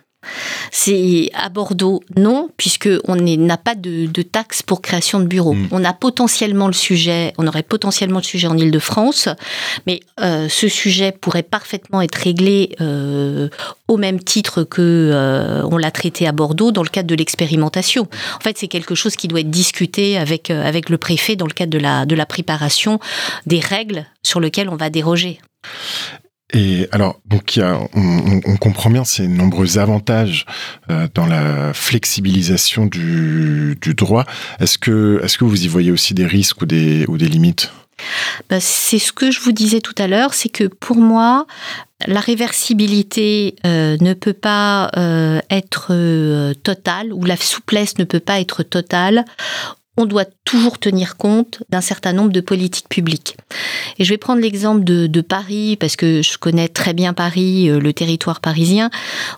c'est 0.70 1.30
à 1.34 1.48
Bordeaux, 1.48 2.02
non, 2.16 2.48
puisque 2.56 2.88
on 3.06 3.16
n'a 3.16 3.56
pas 3.56 3.74
de, 3.74 4.06
de 4.06 4.22
taxe 4.22 4.62
pour 4.62 4.82
création 4.82 5.20
de 5.20 5.26
bureaux. 5.26 5.54
Mm. 5.54 5.68
On 5.70 5.84
a 5.84 5.92
potentiellement 5.92 6.66
le 6.66 6.72
sujet, 6.72 7.32
on 7.38 7.46
aurait 7.46 7.62
potentiellement 7.62 8.18
le 8.18 8.24
sujet 8.24 8.46
en 8.46 8.56
Île-de-France, 8.56 9.28
mais 9.87 10.00
euh, 10.20 10.48
ce 10.48 10.68
sujet 10.68 11.12
pourrait 11.12 11.42
parfaitement 11.42 12.00
être 12.02 12.16
réglé 12.16 12.76
euh, 12.80 13.48
au 13.88 13.96
même 13.96 14.22
titre 14.22 14.64
que 14.64 15.10
euh, 15.12 15.62
on 15.70 15.76
l'a 15.76 15.90
traité 15.90 16.26
à 16.26 16.32
Bordeaux 16.32 16.72
dans 16.72 16.82
le 16.82 16.88
cadre 16.88 17.08
de 17.08 17.14
l'expérimentation. 17.14 18.08
En 18.37 18.40
fait, 18.40 18.58
c'est 18.58 18.68
quelque 18.68 18.94
chose 18.94 19.16
qui 19.16 19.28
doit 19.28 19.40
être 19.40 19.50
discuté 19.50 20.16
avec 20.16 20.50
avec 20.50 20.90
le 20.90 20.98
préfet 20.98 21.37
dans 21.37 21.46
le 21.46 21.52
cadre 21.52 21.70
de 21.72 21.78
la 21.78 22.06
de 22.06 22.14
la 22.14 22.26
préparation 22.26 22.98
des 23.46 23.60
règles 23.60 24.06
sur 24.22 24.40
lesquelles 24.40 24.68
on 24.68 24.76
va 24.76 24.90
déroger. 24.90 25.38
Et 26.52 26.88
alors, 26.92 27.20
donc 27.24 27.59
on, 27.94 28.57
comprend 28.59 28.90
bien 28.90 29.04
ces 29.04 29.26
nombreux 29.26 29.78
avantages 29.78 30.44
euh, 30.90 31.09
dans 31.14 31.26
la 31.26 31.72
flexibilisation 31.72 32.87
du, 32.87 33.76
droit. 33.96 34.24
Est-ce 34.61 34.76
que, 34.78 35.20
est-ce 35.22 35.38
que 35.38 35.44
vous 35.44 35.64
y 35.64 35.68
voyez 35.68 35.90
aussi 35.90 36.12
des 36.12 36.26
risques 36.26 36.61
ou 36.62 36.66
des, 36.66 37.07
ou 37.09 37.16
des 37.16 37.28
limites? 37.28 37.72
Ben, 38.50 38.61
c'est 38.61 38.98
ce 38.98 39.12
que 39.12 39.30
je 39.30 39.40
vous 39.40 39.52
disais 39.52 39.80
tout 39.80 39.94
à 39.98 40.07
l'heure, 40.07 40.35
c'est 40.35 40.48
que 40.48 40.64
pour 40.64 40.96
moi, 40.96 41.46
la 42.07 42.20
réversibilité 42.20 43.57
euh, 43.64 43.96
ne 44.00 44.12
peut 44.12 44.33
pas 44.33 44.90
euh, 44.96 45.40
être 45.48 45.92
totale, 46.62 47.12
ou 47.12 47.24
la 47.24 47.37
souplesse 47.37 47.96
ne 47.98 48.04
peut 48.04 48.20
pas 48.20 48.40
être 48.40 48.62
totale. 48.62 49.24
On 49.96 50.07
doit 50.07 50.24
toujours 50.44 50.78
tenir 50.78 51.16
compte 51.16 51.62
d'un 51.68 51.80
certain 51.80 52.12
nombre 52.12 52.33
de 52.33 52.40
politiques 52.40 52.88
publiques. 52.88 53.37
Et 53.98 54.04
je 54.04 54.11
vais 54.11 54.18
prendre 54.18 54.40
l'exemple 54.40 54.83
de, 54.83 55.07
de 55.07 55.20
Paris, 55.20 55.76
parce 55.78 55.96
que 55.96 56.20
je 56.22 56.37
connais 56.37 56.68
très 56.68 56.94
bien 56.94 57.12
Paris, 57.12 57.70
euh, 57.70 57.78
le 57.78 57.92
territoire 57.92 58.40
parisien. 58.40 58.90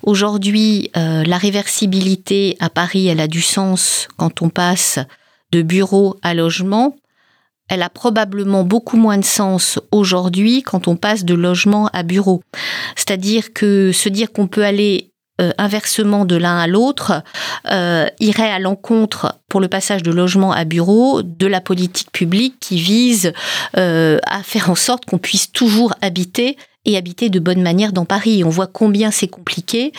Aujourd'hui, 0.02 0.90
euh, 0.96 1.24
la 1.24 1.36
réversibilité 1.38 2.56
à 2.58 2.70
Paris, 2.70 3.06
elle 3.08 3.20
a 3.20 3.28
du 3.28 3.42
sens 3.42 4.08
quand 4.16 4.40
on 4.40 4.48
passe 4.48 4.98
de 5.52 5.62
bureau 5.62 6.16
à 6.22 6.34
logement, 6.34 6.96
elle 7.68 7.82
a 7.82 7.90
probablement 7.90 8.64
beaucoup 8.64 8.96
moins 8.96 9.18
de 9.18 9.24
sens 9.24 9.80
aujourd'hui 9.90 10.62
quand 10.62 10.88
on 10.88 10.96
passe 10.96 11.24
de 11.24 11.34
logement 11.34 11.88
à 11.92 12.02
bureau. 12.02 12.42
C'est-à-dire 12.94 13.52
que 13.52 13.90
se 13.92 14.08
dire 14.08 14.32
qu'on 14.32 14.46
peut 14.46 14.64
aller 14.64 15.10
euh, 15.40 15.52
inversement 15.58 16.24
de 16.24 16.34
l'un 16.34 16.56
à 16.56 16.66
l'autre 16.66 17.22
euh, 17.70 18.06
irait 18.20 18.50
à 18.50 18.58
l'encontre 18.58 19.34
pour 19.48 19.60
le 19.60 19.68
passage 19.68 20.02
de 20.02 20.10
logement 20.10 20.52
à 20.52 20.64
bureau 20.64 21.22
de 21.22 21.46
la 21.46 21.60
politique 21.60 22.10
publique 22.10 22.54
qui 22.58 22.78
vise 22.78 23.34
euh, 23.76 24.18
à 24.26 24.42
faire 24.42 24.70
en 24.70 24.74
sorte 24.74 25.04
qu'on 25.04 25.18
puisse 25.18 25.52
toujours 25.52 25.92
habiter 26.00 26.56
et 26.86 26.96
habiter 26.96 27.28
de 27.28 27.38
bonne 27.38 27.60
manière 27.60 27.92
dans 27.92 28.04
Paris. 28.04 28.44
On 28.44 28.48
voit 28.48 28.68
combien 28.68 29.10
c'est 29.10 29.28
compliqué 29.28 29.92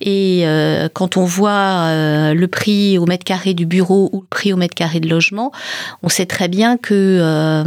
et 0.00 0.42
euh, 0.44 0.88
quand 0.92 1.16
on 1.16 1.24
voit 1.24 1.86
euh, 1.86 2.34
le 2.34 2.48
prix 2.48 2.98
au 2.98 3.06
mètre 3.06 3.24
carré 3.24 3.54
du 3.54 3.64
bureau 3.64 4.10
ou 4.12 4.20
le 4.20 4.26
prix 4.26 4.52
au 4.52 4.56
mètre 4.56 4.74
carré 4.74 5.00
de 5.00 5.08
logement, 5.08 5.52
on 6.02 6.08
sait 6.08 6.26
très 6.26 6.48
bien 6.48 6.76
que 6.76 7.64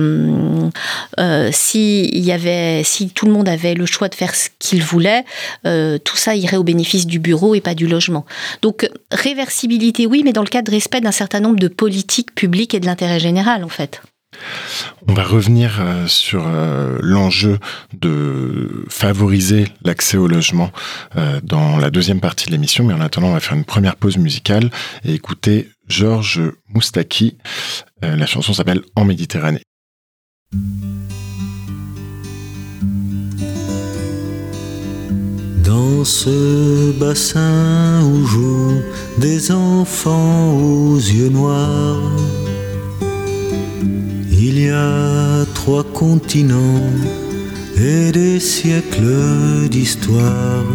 euh, 1.17 1.49
si 1.51 2.09
y 2.13 2.31
avait, 2.31 2.83
si 2.83 3.09
tout 3.09 3.25
le 3.25 3.31
monde 3.31 3.49
avait 3.49 3.73
le 3.73 3.85
choix 3.85 4.09
de 4.09 4.15
faire 4.15 4.35
ce 4.35 4.49
qu'il 4.59 4.83
voulait, 4.83 5.23
tout 5.63 6.17
ça 6.17 6.35
irait 6.35 6.57
au 6.57 6.63
bénéfice 6.63 7.07
du 7.07 7.19
bureau 7.19 7.55
et 7.55 7.61
pas 7.61 7.75
du 7.75 7.87
logement. 7.87 8.25
Donc 8.61 8.89
réversibilité, 9.11 10.05
oui, 10.05 10.21
mais 10.23 10.33
dans 10.33 10.43
le 10.43 10.47
cadre 10.47 10.69
de 10.69 10.75
respect 10.75 11.01
d'un 11.01 11.11
certain 11.11 11.39
nombre 11.39 11.59
de 11.59 11.67
politiques 11.67 12.35
publiques 12.35 12.73
et 12.73 12.79
de 12.79 12.85
l'intérêt 12.85 13.19
général, 13.19 13.63
en 13.63 13.69
fait. 13.69 14.01
On 15.07 15.13
va 15.13 15.23
revenir 15.23 15.77
euh, 15.79 16.07
sur 16.07 16.45
euh, 16.47 16.97
l'enjeu 17.01 17.59
de 17.93 18.85
favoriser 18.89 19.67
l'accès 19.83 20.17
au 20.17 20.27
logement 20.27 20.71
euh, 21.15 21.39
dans 21.43 21.77
la 21.77 21.91
deuxième 21.91 22.19
partie 22.19 22.47
de 22.47 22.51
l'émission, 22.51 22.83
mais 22.83 22.93
en 22.93 23.01
attendant, 23.01 23.27
on 23.27 23.33
va 23.33 23.39
faire 23.39 23.57
une 23.57 23.65
première 23.65 23.95
pause 23.95 24.17
musicale 24.17 24.69
et 25.03 25.13
écouter 25.13 25.69
Georges 25.87 26.41
Moustaki. 26.69 27.37
La 28.01 28.25
chanson 28.25 28.53
s'appelle 28.53 28.81
En 28.95 29.05
Méditerranée. 29.05 29.61
Dans 35.63 36.03
ce 36.05 36.91
bassin 36.99 38.03
où 38.03 38.25
jouent 38.25 38.81
des 39.17 39.51
enfants 39.51 40.53
aux 40.53 40.97
yeux 40.97 41.29
noirs, 41.29 41.99
il 44.47 44.59
y 44.59 44.69
a 44.69 45.43
trois 45.55 45.83
continents 45.83 46.91
et 47.77 48.11
des 48.11 48.39
siècles 48.39 49.67
d'histoire, 49.71 50.67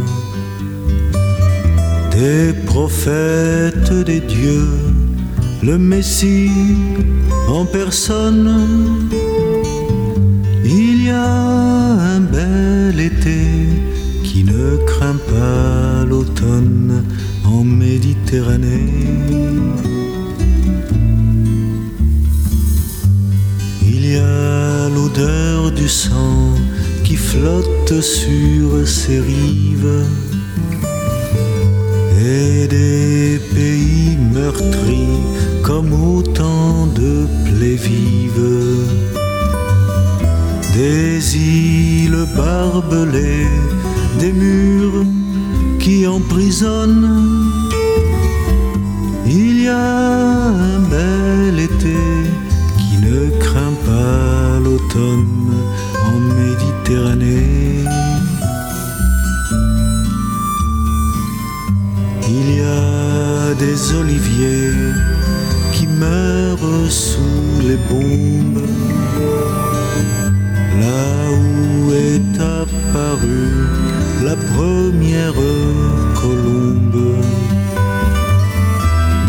des 2.11 2.52
prophètes 2.66 3.92
des 4.11 4.18
dieux, 4.18 4.74
le 5.62 5.78
Messie 5.78 6.50
en 7.48 7.64
personne. 7.64 9.09
Il 10.64 11.04
y 11.04 11.11
a 11.11 11.33
un 12.16 12.20
bel 12.20 12.98
été 12.98 13.42
qui 14.24 14.42
ne 14.42 14.78
craint 14.85 15.20
pas 15.35 16.04
l'automne 16.11 17.04
en 17.44 17.62
Méditerranée. 17.62 19.10
L'odeur 24.18 25.70
du 25.70 25.88
sang 25.88 26.55
qui 27.05 27.16
flotte 27.16 28.01
sur 28.01 28.87
ses 28.87 29.20
rives 29.20 30.05
et 32.18 32.66
des 32.66 33.40
pays 33.55 34.16
meurtris 34.33 35.20
comme 35.62 35.92
autant 35.92 36.87
de 36.94 37.27
plaies 37.44 37.77
vives. 37.77 38.90
Des 40.75 41.37
îles 41.37 42.27
barbelées, 42.37 43.49
des 44.18 44.33
murs 44.33 45.05
qui 45.79 46.07
emprisonnent. 46.07 47.39
En 54.96 56.18
Méditerranée. 56.38 57.85
Il 62.29 62.57
y 62.57 62.61
a 62.61 63.55
des 63.55 63.94
oliviers 63.94 64.72
qui 65.72 65.87
meurent 65.87 66.90
sous 66.90 67.61
les 67.62 67.79
bombes. 67.88 68.64
Là 70.81 71.31
où 71.31 71.92
est 71.92 72.40
à 72.40 72.62
apparut 72.62 73.68
la 74.24 74.37
première 74.55 75.35
colombe. 76.20 77.16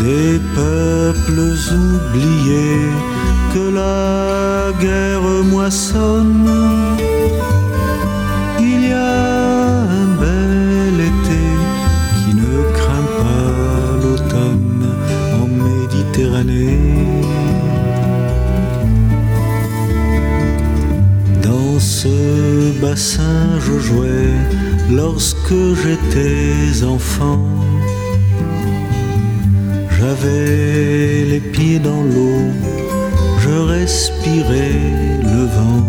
Des 0.00 0.40
peuples 0.54 1.40
oubliés 1.72 3.01
que 3.52 3.70
la 3.70 4.72
guerre 4.80 5.44
moissonne. 5.44 6.48
Il 8.58 8.88
y 8.88 8.92
a 8.92 9.82
un 10.02 10.08
bel 10.22 10.96
été 11.10 11.42
qui 12.18 12.34
ne 12.42 12.54
craint 12.78 13.10
pas 13.22 13.96
l'automne 14.02 14.86
en 15.40 15.46
Méditerranée. 15.66 16.78
Dans 21.42 21.78
ce 21.78 22.80
bassin 22.80 23.58
je 23.66 23.78
jouais 23.78 24.34
lorsque 24.90 25.60
j'étais 25.82 26.84
enfant. 26.84 27.44
J'avais 29.98 31.24
les 31.32 31.40
pieds 31.52 31.78
dans 31.78 32.02
l'eau 32.02 32.50
je 33.52 33.58
respirais 33.58 34.80
le 35.32 35.42
vent. 35.56 35.84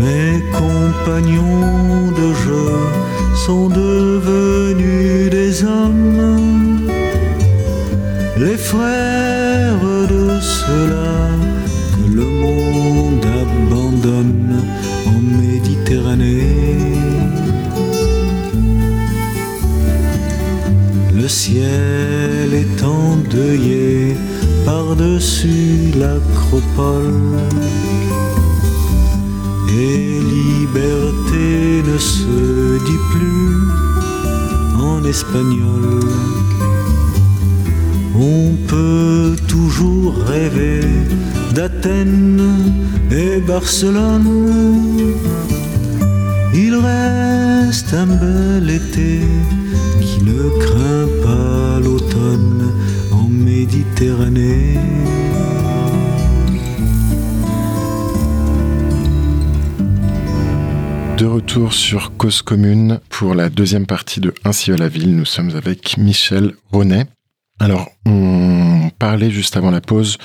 Mes 0.00 0.42
compagnons 0.60 2.10
de 2.20 2.28
jeu 2.44 2.70
sont 3.46 3.68
devenus 3.68 5.30
des 5.30 5.64
hommes, 5.64 6.88
les 8.36 8.56
frères 8.56 9.86
de 10.14 10.40
ceux-là 10.40 11.43
l'acropole. 26.04 27.38
Et 29.70 30.20
liberté 30.38 31.82
ne 31.90 31.98
se 31.98 32.38
dit 32.88 33.02
plus 33.12 33.56
en 34.90 35.04
espagnol. 35.04 35.84
On 38.16 38.52
peut 38.68 39.34
toujours 39.48 40.14
rêver 40.32 40.80
d'Athènes 41.54 42.72
et 43.10 43.40
Barcelone. 43.40 44.30
Il 46.54 46.74
reste 46.76 47.92
un 47.94 48.06
bel 48.06 48.70
été 48.70 49.20
sur 61.70 62.16
Cause 62.16 62.42
Commune 62.42 62.98
pour 63.10 63.32
la 63.32 63.48
deuxième 63.48 63.86
partie 63.86 64.18
de 64.18 64.34
Ainsi 64.44 64.72
à 64.72 64.76
la 64.76 64.88
ville, 64.88 65.14
nous 65.14 65.24
sommes 65.24 65.54
avec 65.54 65.96
Michel 65.96 66.54
Ronet. 66.72 67.06
Alors, 67.60 67.93
on 68.06 68.90
parlait 68.98 69.30
juste 69.30 69.56
avant 69.56 69.70
la 69.70 69.80
pause 69.80 70.18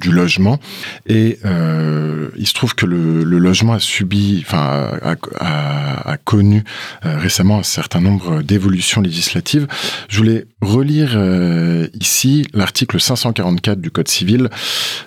du 0.00 0.10
logement 0.10 0.58
et 1.06 1.38
euh, 1.44 2.28
il 2.36 2.46
se 2.46 2.54
trouve 2.54 2.74
que 2.74 2.86
le, 2.86 3.22
logement 3.24 3.74
a 3.74 3.78
subi, 3.78 4.42
enfin, 4.46 4.98
a, 5.02 6.16
connu 6.24 6.64
euh, 7.04 7.18
récemment 7.18 7.58
un 7.58 7.62
certain 7.62 8.00
nombre 8.00 8.42
d'évolutions 8.42 9.00
législatives. 9.00 9.66
Je 10.08 10.16
voulais 10.16 10.46
relire 10.60 11.12
euh, 11.14 11.88
ici 12.00 12.46
l'article 12.54 12.98
544 12.98 13.80
du 13.80 13.90
Code 13.90 14.08
civil, 14.08 14.48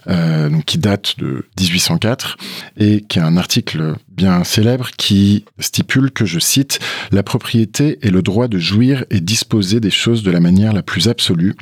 donc 0.08 0.65
qui 0.65 0.78
date 0.78 1.15
de 1.18 1.46
1804 1.60 2.38
et 2.78 3.02
qui 3.02 3.20
est 3.20 3.22
un 3.22 3.38
article 3.38 3.96
bien 4.20 4.44
célèbre 4.44 4.89
qui 4.98 5.46
stipule 5.60 6.12
que, 6.12 6.26
je 6.26 6.39
cite, 6.39 6.80
la 7.12 7.24
propriété 7.24 8.00
est 8.06 8.12
le 8.12 8.22
droit 8.22 8.50
de 8.50 8.58
jouir 8.58 9.06
et 9.10 9.22
disposer 9.22 9.80
des 9.80 9.92
choses 9.92 10.24
de 10.24 10.32
la 10.32 10.42
manière 10.42 10.74
la 10.74 10.84
plus 10.84 11.08
absolue, 11.08 11.56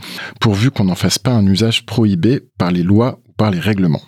pourvu 0.58 0.72
qu'on 0.72 0.86
n'en 0.86 0.96
fasse 0.96 1.20
pas 1.20 1.34
un 1.34 1.46
usage 1.46 1.86
prohibé 1.86 2.42
par 2.58 2.72
les 2.72 2.82
lois 2.82 3.20
ou 3.28 3.32
par 3.34 3.52
les 3.52 3.60
règlements. 3.60 4.02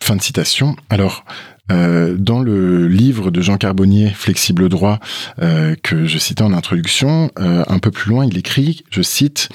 Fin 0.00 0.14
de 0.14 0.22
citation. 0.22 0.76
Alors, 0.90 1.24
euh, 1.72 2.14
dans 2.16 2.38
le 2.38 2.86
livre 2.86 3.32
de 3.32 3.40
Jean 3.40 3.56
Carbonnier, 3.56 4.10
Flexible 4.10 4.68
droit, 4.68 5.00
euh, 5.42 5.74
que 5.82 6.06
je 6.06 6.18
citais 6.18 6.44
en 6.44 6.52
introduction, 6.52 7.32
euh, 7.40 7.64
un 7.66 7.80
peu 7.80 7.90
plus 7.90 8.10
loin, 8.10 8.26
il 8.26 8.38
écrit, 8.38 8.84
je 8.90 9.02
cite, 9.02 9.48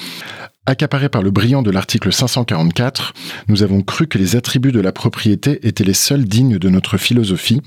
Accaparé 0.66 1.08
par 1.08 1.22
le 1.22 1.32
brillant 1.32 1.62
de 1.62 1.72
l'article 1.72 2.12
544, 2.12 3.14
nous 3.48 3.64
avons 3.64 3.82
cru 3.84 4.08
que 4.08 4.18
les 4.18 4.36
attributs 4.36 4.74
de 4.74 4.82
la 4.82 4.92
propriété 4.92 5.66
étaient 5.66 5.86
les 5.86 5.94
seuls 5.94 6.26
dignes 6.26 6.58
de 6.58 6.70
notre 6.70 6.98
philosophie, 6.98 7.62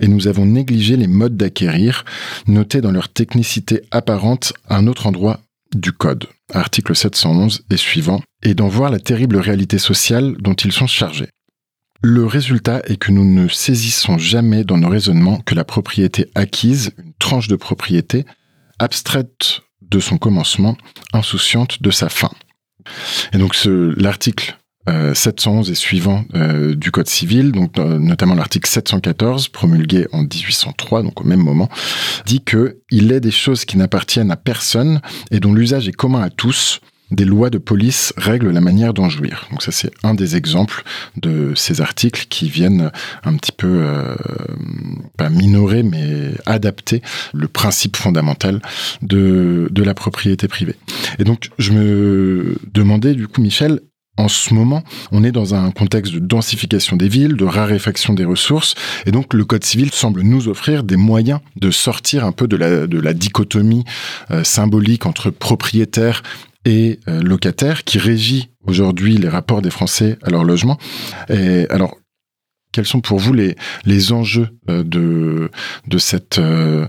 et 0.00 0.08
nous 0.08 0.26
avons 0.26 0.46
négligé 0.46 0.96
les 0.96 1.06
modes 1.06 1.36
d'acquérir, 1.36 2.06
notés 2.46 2.80
dans 2.80 2.92
leur 2.92 3.10
technicité 3.10 3.82
apparente 3.90 4.54
un 4.70 4.86
autre 4.86 5.06
endroit 5.06 5.40
du 5.74 5.92
Code, 5.92 6.26
article 6.52 6.94
711 6.96 7.64
et 7.70 7.76
suivant, 7.76 8.22
et 8.42 8.54
d'en 8.54 8.68
voir 8.68 8.90
la 8.90 8.98
terrible 8.98 9.36
réalité 9.36 9.78
sociale 9.78 10.36
dont 10.38 10.54
ils 10.54 10.72
sont 10.72 10.86
chargés. 10.86 11.28
Le 12.02 12.24
résultat 12.24 12.80
est 12.86 12.96
que 12.96 13.12
nous 13.12 13.24
ne 13.24 13.46
saisissons 13.48 14.16
jamais 14.16 14.64
dans 14.64 14.78
nos 14.78 14.88
raisonnements 14.88 15.40
que 15.40 15.54
la 15.54 15.64
propriété 15.64 16.30
acquise, 16.34 16.92
une 16.98 17.12
tranche 17.18 17.48
de 17.48 17.56
propriété, 17.56 18.24
abstraite 18.78 19.60
de 19.82 20.00
son 20.00 20.16
commencement, 20.16 20.76
insouciante 21.12 21.82
de 21.82 21.90
sa 21.90 22.08
fin. 22.08 22.30
Et 23.32 23.38
donc 23.38 23.54
l'article 23.64 24.56
711 24.88 25.68
euh, 25.68 25.72
et 25.72 25.74
suivant 25.74 26.24
euh, 26.34 26.74
du 26.74 26.90
Code 26.90 27.08
civil, 27.08 27.52
donc 27.52 27.78
euh, 27.78 27.98
notamment 27.98 28.34
l'article 28.34 28.68
714 28.68 29.48
promulgué 29.48 30.06
en 30.12 30.22
1803, 30.22 31.02
donc 31.02 31.20
au 31.20 31.24
même 31.24 31.42
moment, 31.42 31.68
dit 32.26 32.42
que 32.42 32.78
il 32.90 33.12
est 33.12 33.20
des 33.20 33.30
choses 33.30 33.64
qui 33.64 33.76
n'appartiennent 33.76 34.30
à 34.30 34.36
personne 34.36 35.00
et 35.30 35.40
dont 35.40 35.52
l'usage 35.52 35.88
est 35.88 35.92
commun 35.92 36.22
à 36.22 36.30
tous, 36.30 36.80
des 37.10 37.24
lois 37.24 37.50
de 37.50 37.58
police 37.58 38.12
règlent 38.16 38.50
la 38.50 38.60
manière 38.60 38.94
d'en 38.94 39.08
jouir. 39.08 39.48
Donc 39.50 39.62
ça, 39.62 39.72
c'est 39.72 39.90
un 40.02 40.14
des 40.14 40.36
exemples 40.36 40.84
de 41.16 41.52
ces 41.56 41.80
articles 41.80 42.26
qui 42.28 42.48
viennent 42.48 42.90
un 43.24 43.36
petit 43.36 43.52
peu, 43.52 43.80
euh, 43.82 44.14
pas 45.16 45.28
minorer, 45.28 45.82
mais 45.82 46.30
adapter 46.46 47.02
le 47.34 47.48
principe 47.48 47.96
fondamental 47.96 48.62
de, 49.02 49.68
de 49.70 49.82
la 49.82 49.94
propriété 49.94 50.46
privée. 50.48 50.76
Et 51.18 51.24
donc, 51.24 51.50
je 51.58 51.72
me 51.72 52.56
demandais, 52.72 53.14
du 53.14 53.26
coup, 53.26 53.40
Michel, 53.40 53.80
en 54.16 54.28
ce 54.28 54.52
moment, 54.52 54.82
on 55.12 55.24
est 55.24 55.32
dans 55.32 55.54
un 55.54 55.70
contexte 55.70 56.12
de 56.12 56.18
densification 56.18 56.96
des 56.96 57.08
villes, 57.08 57.36
de 57.36 57.44
raréfaction 57.44 58.12
des 58.12 58.24
ressources, 58.24 58.74
et 59.06 59.12
donc 59.12 59.32
le 59.32 59.44
Code 59.44 59.64
civil 59.64 59.90
semble 59.92 60.22
nous 60.22 60.48
offrir 60.48 60.84
des 60.84 60.96
moyens 60.96 61.40
de 61.56 61.70
sortir 61.70 62.24
un 62.24 62.32
peu 62.32 62.46
de 62.46 62.56
la, 62.56 63.14
dichotomie 63.14 63.84
euh, 64.30 64.44
symbolique 64.44 65.06
entre 65.06 65.30
propriétaires 65.30 66.22
et 66.64 67.00
euh, 67.08 67.22
locataire 67.22 67.84
qui 67.84 67.98
régit 67.98 68.50
aujourd'hui 68.66 69.16
les 69.16 69.28
rapports 69.28 69.62
des 69.62 69.70
Français 69.70 70.18
à 70.22 70.30
leur 70.30 70.44
logement. 70.44 70.76
Alors, 71.70 71.96
quels 72.72 72.86
sont 72.86 73.00
pour 73.00 73.18
vous 73.18 73.32
les, 73.32 73.56
les 73.84 74.12
enjeux 74.12 74.48
euh, 74.68 74.82
de, 74.82 75.50
de, 75.86 75.98
cette, 75.98 76.38
euh, 76.38 76.86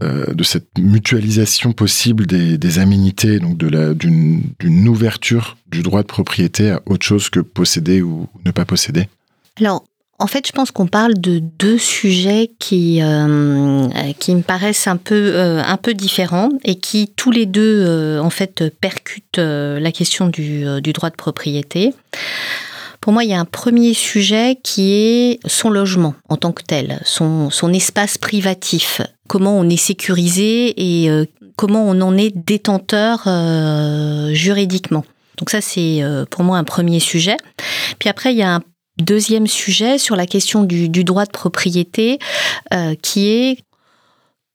de 0.00 0.44
cette 0.44 0.78
mutualisation 0.78 1.72
possible 1.72 2.26
des, 2.26 2.58
des 2.58 2.78
aménités, 2.78 3.38
donc 3.38 3.58
d'une 3.58 4.88
ouverture 4.88 5.56
du 5.66 5.82
droit 5.82 6.02
de 6.02 6.06
propriété 6.06 6.70
à 6.70 6.82
autre 6.86 7.04
chose 7.04 7.30
que 7.30 7.40
posséder 7.40 8.02
ou 8.02 8.28
ne 8.44 8.50
pas 8.50 8.64
posséder? 8.64 9.08
Alors, 9.60 9.84
en 10.22 10.28
fait, 10.28 10.46
je 10.46 10.52
pense 10.52 10.70
qu'on 10.70 10.86
parle 10.86 11.14
de 11.14 11.40
deux 11.40 11.78
sujets 11.78 12.52
qui, 12.60 13.02
euh, 13.02 13.88
qui 14.20 14.36
me 14.36 14.42
paraissent 14.42 14.86
un 14.86 14.96
peu, 14.96 15.32
euh, 15.34 15.60
un 15.60 15.76
peu 15.76 15.94
différents 15.94 16.50
et 16.64 16.76
qui 16.76 17.12
tous 17.16 17.32
les 17.32 17.44
deux, 17.44 17.84
euh, 17.84 18.20
en 18.20 18.30
fait, 18.30 18.72
percutent 18.80 19.38
la 19.38 19.90
question 19.90 20.28
du, 20.28 20.64
du, 20.80 20.92
droit 20.92 21.10
de 21.10 21.16
propriété. 21.16 21.92
Pour 23.02 23.12
moi, 23.12 23.24
il 23.24 23.30
y 23.30 23.34
a 23.34 23.40
un 23.40 23.44
premier 23.44 23.92
sujet 23.92 24.58
qui 24.62 24.94
est 24.94 25.40
son 25.46 25.68
logement 25.68 26.14
en 26.30 26.38
tant 26.38 26.52
que 26.52 26.62
tel, 26.62 27.02
son, 27.04 27.50
espace 27.74 28.16
privatif, 28.16 29.02
comment 29.28 29.58
on 29.58 29.68
est 29.68 29.76
sécurisé 29.76 30.72
et 30.76 31.26
comment 31.56 31.84
on 31.84 32.00
en 32.00 32.16
est 32.16 32.30
détenteur 32.34 33.28
juridiquement. 34.32 35.04
Donc 35.36 35.50
ça, 35.50 35.60
c'est 35.60 36.00
pour 36.30 36.44
moi 36.44 36.58
un 36.58 36.64
premier 36.64 37.00
sujet. 37.00 37.36
Puis 37.98 38.08
après, 38.08 38.32
il 38.32 38.38
y 38.38 38.42
a 38.42 38.54
un 38.54 38.62
Deuxième 38.98 39.46
sujet 39.46 39.96
sur 39.96 40.16
la 40.16 40.26
question 40.26 40.64
du, 40.64 40.88
droit 40.88 41.24
de 41.24 41.30
propriété, 41.30 42.18
euh, 42.74 42.94
qui 43.00 43.28
est 43.28 43.58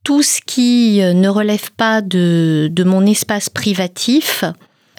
tout 0.04 0.22
ce 0.22 0.40
qui 0.46 1.02
euh, 1.02 1.14
ne 1.14 1.28
relève 1.28 1.72
pas 1.72 2.02
de, 2.02 2.72
mon 2.86 3.06
espace 3.08 3.50
privatif. 3.50 4.44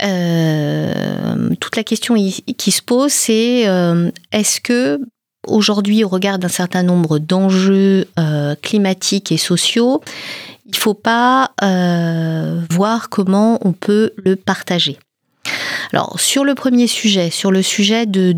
Euh, 0.02 1.54
toute 1.60 1.76
la 1.76 1.84
question 1.84 2.14
qui 2.14 2.70
se 2.70 2.82
pose, 2.82 3.12
c'est 3.12 3.66
est-ce 4.32 4.60
que 4.60 5.00
aujourd'hui, 5.46 6.04
au 6.04 6.08
regard 6.08 6.38
d'un 6.38 6.48
certain 6.48 6.82
nombre 6.82 7.18
d'enjeux 7.18 8.06
climatiques 8.62 9.32
et 9.32 9.38
sociaux, 9.38 10.02
il 10.66 10.72
ne 10.72 10.76
faut 10.76 10.94
pas 10.94 11.52
voir 12.70 13.08
comment 13.08 13.58
on 13.64 13.72
peut 13.72 14.12
le 14.16 14.36
partager? 14.36 14.98
Alors 15.92 16.20
sur 16.20 16.44
le 16.44 16.54
premier 16.54 16.86
sujet, 16.86 17.30
sur 17.30 17.50
le 17.50 17.62
sujet 17.62 18.04
du 18.06 18.34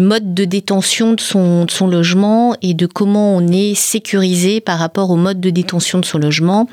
mode 0.00 0.34
de 0.34 0.44
détention 0.44 1.12
de 1.14 1.20
son 1.20 1.86
logement 1.86 2.56
et 2.60 2.74
de 2.74 2.86
comment 2.86 3.36
on 3.36 3.46
est 3.48 3.74
sécurisé 3.74 4.60
par 4.60 4.78
rapport 4.78 5.10
au 5.10 5.16
mode 5.16 5.40
de 5.40 5.50
détention 5.50 6.00
de 6.00 6.04
son 6.04 6.18
logement, 6.18 6.68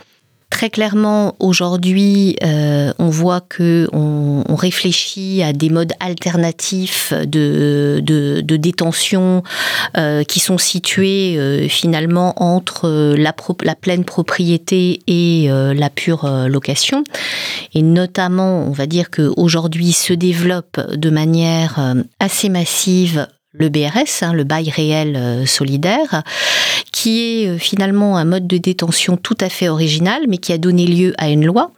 Très 0.55 0.69
clairement, 0.69 1.35
aujourd'hui, 1.39 2.37
euh, 2.41 2.93
on 2.97 3.09
voit 3.09 3.41
que 3.41 3.89
on, 3.91 4.55
réfléchit 4.55 5.43
à 5.43 5.51
des 5.51 5.69
modes 5.69 5.91
alternatifs 5.99 7.11
de, 7.11 7.99
de, 8.01 8.55
détention 8.55 9.43
euh, 9.97 10.23
qui 10.23 10.39
sont 10.39 10.57
situés 10.57 11.35
euh, 11.37 11.67
finalement 11.67 12.41
entre 12.41 13.15
la, 13.17 13.35
la, 13.63 13.75
pleine 13.75 14.05
propriété 14.05 15.01
et 15.07 15.49
la 15.49 15.89
pure 15.89 16.25
location. 16.47 17.03
Et 17.73 17.81
notamment, 17.81 18.65
on 18.65 18.71
va 18.71 18.85
dire 18.85 19.11
qu'aujourd'hui 19.11 19.91
se 19.91 20.13
développe 20.13 20.79
de 20.95 21.09
manière 21.09 21.95
assez 22.21 22.47
massive 22.47 23.27
le 23.57 23.69
BRS, 23.69 24.23
hein, 24.23 24.33
le 24.33 24.43
bail 24.43 24.69
réel 24.69 25.15
euh, 25.15 25.45
solidaire, 25.45 26.23
qui 26.91 27.43
est 27.43 27.47
euh, 27.47 27.57
finalement 27.57 28.17
un 28.17 28.25
mode 28.25 28.47
de 28.47 28.57
détention 28.57 29.17
tout 29.17 29.37
à 29.39 29.49
fait 29.49 29.69
original, 29.69 30.23
mais 30.27 30.37
qui 30.37 30.53
a 30.53 30.57
donné 30.57 30.85
lieu 30.85 31.13
à 31.17 31.29
une 31.29 31.45
loi 31.45 31.71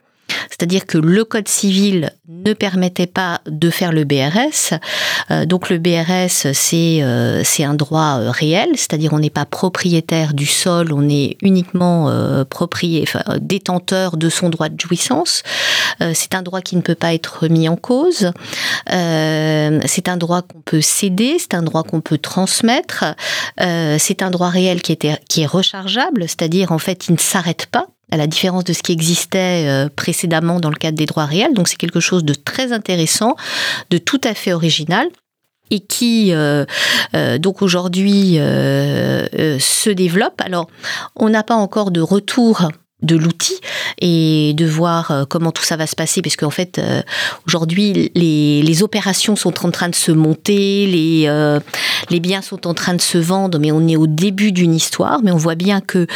c'est-à-dire 0.49 0.85
que 0.85 0.97
le 0.97 1.23
Code 1.23 1.47
civil 1.47 2.11
ne 2.27 2.53
permettait 2.53 3.07
pas 3.07 3.41
de 3.47 3.69
faire 3.69 3.91
le 3.91 4.03
BRS. 4.03 4.77
Euh, 5.31 5.45
donc 5.45 5.69
le 5.69 5.77
BRS, 5.77 6.53
c'est 6.53 7.01
euh, 7.01 7.41
c'est 7.43 7.63
un 7.63 7.73
droit 7.73 8.19
euh, 8.19 8.31
réel, 8.31 8.69
c'est-à-dire 8.73 9.13
on 9.13 9.19
n'est 9.19 9.29
pas 9.29 9.45
propriétaire 9.45 10.33
du 10.33 10.45
sol, 10.45 10.91
on 10.91 11.07
est 11.09 11.37
uniquement 11.41 11.87
propriétaire, 12.49 13.37
détenteur 13.39 14.17
de 14.17 14.29
son 14.29 14.49
droit 14.49 14.69
de 14.69 14.79
jouissance. 14.79 15.43
c'est 16.13 16.35
un 16.35 16.41
droit 16.41 16.61
qui 16.61 16.75
ne 16.75 16.81
peut 16.81 16.95
pas 16.95 17.13
être 17.13 17.47
mis 17.47 17.69
en 17.69 17.75
cause. 17.75 18.31
c'est 18.87 20.09
un 20.09 20.17
droit 20.17 20.41
qu'on 20.41 20.61
peut 20.61 20.81
céder, 20.81 21.37
c'est 21.39 21.53
un 21.53 21.63
droit 21.63 21.83
qu'on 21.83 22.01
peut 22.01 22.17
transmettre. 22.17 23.05
c'est 23.57 24.21
un 24.21 24.31
droit 24.31 24.49
réel 24.49 24.81
qui, 24.81 24.97
qui 24.97 25.41
est 25.41 25.45
rechargeable, 25.45 26.23
c'est-à-dire 26.23 26.71
en 26.71 26.79
fait 26.79 27.07
il 27.07 27.13
ne 27.13 27.19
s'arrête 27.19 27.67
pas 27.67 27.87
à 28.11 28.17
la 28.17 28.27
différence 28.27 28.63
de 28.63 28.73
ce 28.73 28.81
qui 28.81 28.91
existait 28.91 29.67
euh, 29.67 29.89
précédemment 29.93 30.59
dans 30.59 30.69
le 30.69 30.75
cadre 30.75 30.97
des 30.97 31.05
droits 31.05 31.25
réels. 31.25 31.53
Donc 31.53 31.67
c'est 31.67 31.75
quelque 31.75 31.99
chose 31.99 32.23
de 32.23 32.33
très 32.33 32.71
intéressant, 32.71 33.35
de 33.89 33.97
tout 33.97 34.21
à 34.23 34.33
fait 34.33 34.53
original 34.53 35.07
et 35.69 35.81
qui 35.81 36.31
euh, 36.31 36.63
euh, 37.13 37.37
donc 37.37 37.61
aujourd'hui 37.61 38.35
se 38.35 39.89
développe. 39.89 40.41
Alors 40.41 40.69
on 41.15 41.29
n'a 41.29 41.43
pas 41.43 41.55
encore 41.55 41.91
de 41.91 42.01
retour 42.01 42.69
de 43.03 43.15
l'outil 43.15 43.59
et 44.01 44.53
de 44.55 44.65
voir 44.65 45.11
euh, 45.11 45.25
comment 45.25 45.51
tout 45.51 45.63
ça 45.63 45.75
va 45.77 45.85
se 45.85 45.95
passer. 45.95 46.21
Parce 46.23 46.35
qu'en 46.35 46.49
fait 46.49 46.79
euh, 46.79 47.01
aujourd'hui 47.45 48.11
les, 48.15 48.61
les, 48.63 48.83
opérations 48.83 49.35
sont 49.35 49.65
en 49.65 49.71
train 49.71 49.89
de 49.89 49.95
se 49.95 50.11
monter 50.11 50.87
les, 50.87 51.25
euh, 51.27 51.59
les 52.09 52.19
biens 52.19 52.41
sont 52.41 52.65
en 52.65 52.73
train 52.73 52.95
de 52.95 53.01
se 53.01 53.19
vendre 53.19 53.59
mais 53.59 53.71
on 53.71 53.87
est 53.87 53.95
au 53.95 54.07
début 54.07 54.51
d'une 54.51 54.73
histoire. 54.73 55.21
Mais 55.23 55.31
on 55.31 55.37
voit 55.37 55.55
bien 55.55 55.79
que 55.79 56.07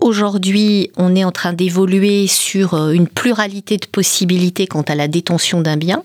aujourd'hui 0.00 0.90
on 0.96 1.14
est 1.14 1.24
en 1.24 1.32
train 1.32 1.52
d'évoluer 1.52 2.26
sur 2.26 2.74
une 2.90 3.06
pluralité 3.06 3.76
de 3.76 3.86
possibilités 3.86 4.66
quant 4.66 4.82
à 4.82 4.94
la 4.94 5.08
détention 5.08 5.60
d'un 5.60 5.76
bien. 5.76 6.04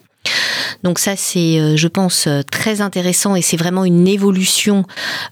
Donc 0.84 1.00
ça, 1.00 1.16
c'est, 1.16 1.78
je 1.78 1.88
pense, 1.88 2.28
très 2.52 2.82
intéressant 2.82 3.36
et 3.36 3.42
c'est 3.42 3.58
vraiment 3.58 3.86
une 3.86 4.08
évolution 4.08 4.84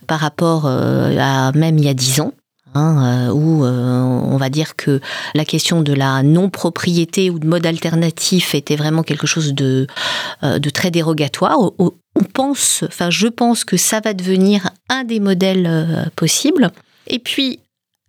par 0.07 0.19
rapport 0.19 0.67
à 0.67 1.51
même 1.53 1.77
il 1.77 1.85
y 1.85 1.89
a 1.89 1.93
dix 1.93 2.21
ans. 2.21 2.33
Hein, 2.75 3.27
euh, 3.29 3.31
où 3.31 3.63
euh, 3.65 4.01
on 4.01 4.37
va 4.37 4.49
dire 4.49 4.75
que 4.75 4.99
la 5.35 5.45
question 5.45 5.81
de 5.81 5.93
la 5.93 6.23
non-propriété 6.23 7.29
ou 7.29 7.37
de 7.37 7.45
mode 7.45 7.65
alternatif 7.65 8.55
était 8.55 8.75
vraiment 8.75 9.03
quelque 9.03 9.27
chose 9.27 9.53
de, 9.53 9.87
euh, 10.43 10.57
de 10.57 10.69
très 10.69 10.89
dérogatoire. 10.89 11.57
On 11.79 12.23
pense, 12.33 12.83
enfin 12.87 13.09
je 13.09 13.27
pense 13.27 13.63
que 13.63 13.77
ça 13.77 13.99
va 13.99 14.13
devenir 14.13 14.69
un 14.89 15.03
des 15.03 15.19
modèles 15.19 16.11
possibles. 16.15 16.71
Et 17.07 17.19
puis, 17.19 17.59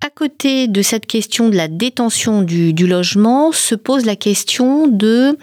à 0.04 0.10
côté 0.10 0.68
de 0.68 0.82
cette 0.82 1.06
question 1.06 1.48
de 1.48 1.56
la 1.56 1.66
détention 1.66 2.42
du, 2.42 2.86
logement, 2.86 3.52
se 3.52 3.74
pose 3.74 4.04
la 4.04 4.16
question 4.16 4.86
de, 4.86 5.38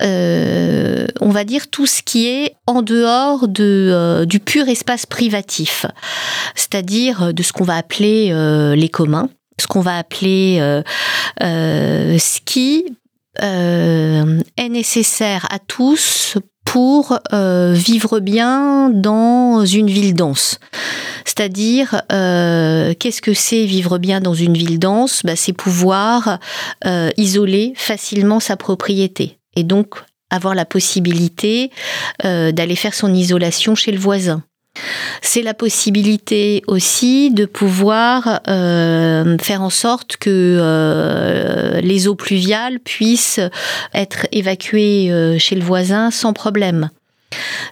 euh, 0.00 1.06
on 1.20 1.30
va 1.30 1.42
dire, 1.42 1.68
tout 1.68 1.86
ce 1.86 2.02
qui 2.02 2.28
est 2.28 2.54
en 2.68 2.82
dehors 2.82 3.48
de, 3.48 3.90
euh, 3.92 4.24
du 4.24 4.38
pur 4.38 4.68
espace 4.68 5.06
privatif, 5.06 5.86
c'est-à-dire 6.54 7.34
de 7.34 7.42
ce 7.42 7.52
qu'on 7.52 7.64
va 7.64 7.74
appeler 7.74 8.28
euh, 8.30 8.76
les 8.76 8.88
communs, 8.88 9.28
ce 9.60 9.66
qu'on 9.66 9.80
va 9.80 9.98
appeler 9.98 10.60
ce 11.40 12.40
qui 12.44 12.84
est 13.40 14.68
nécessaire 14.68 15.46
à 15.50 15.58
tous 15.58 16.36
pour 16.66 17.18
vivre 17.30 18.20
bien 18.20 18.90
dans 18.90 19.64
une 19.64 19.88
ville 19.88 20.12
dense. 20.12 20.60
C'est-à-dire, 21.26 22.02
euh, 22.12 22.94
qu'est-ce 22.98 23.20
que 23.20 23.34
c'est 23.34 23.66
vivre 23.66 23.98
bien 23.98 24.20
dans 24.20 24.32
une 24.32 24.56
ville 24.56 24.78
dense? 24.78 25.22
Bah, 25.24 25.34
C'est 25.34 25.52
pouvoir 25.52 26.38
euh, 26.86 27.10
isoler 27.16 27.74
facilement 27.76 28.40
sa 28.40 28.56
propriété 28.56 29.38
et 29.56 29.64
donc 29.64 29.96
avoir 30.30 30.54
la 30.54 30.64
possibilité 30.64 31.70
euh, 32.24 32.52
d'aller 32.52 32.76
faire 32.76 32.94
son 32.94 33.12
isolation 33.12 33.74
chez 33.74 33.92
le 33.92 33.98
voisin. 33.98 34.44
C'est 35.28 35.42
la 35.42 35.54
possibilité 35.54 36.62
aussi 36.68 37.32
de 37.32 37.46
pouvoir 37.46 38.40
faire 38.46 39.60
en 39.60 39.70
sorte 39.70 40.16
que 40.18 41.80
les 41.82 42.06
eaux 42.06 42.14
pluviales 42.14 42.78
puissent 42.78 43.40
être 43.92 44.28
évacuées 44.30 45.36
chez 45.38 45.56
le 45.56 45.64
voisin 45.64 46.12
sans 46.12 46.32
problème. 46.32 46.90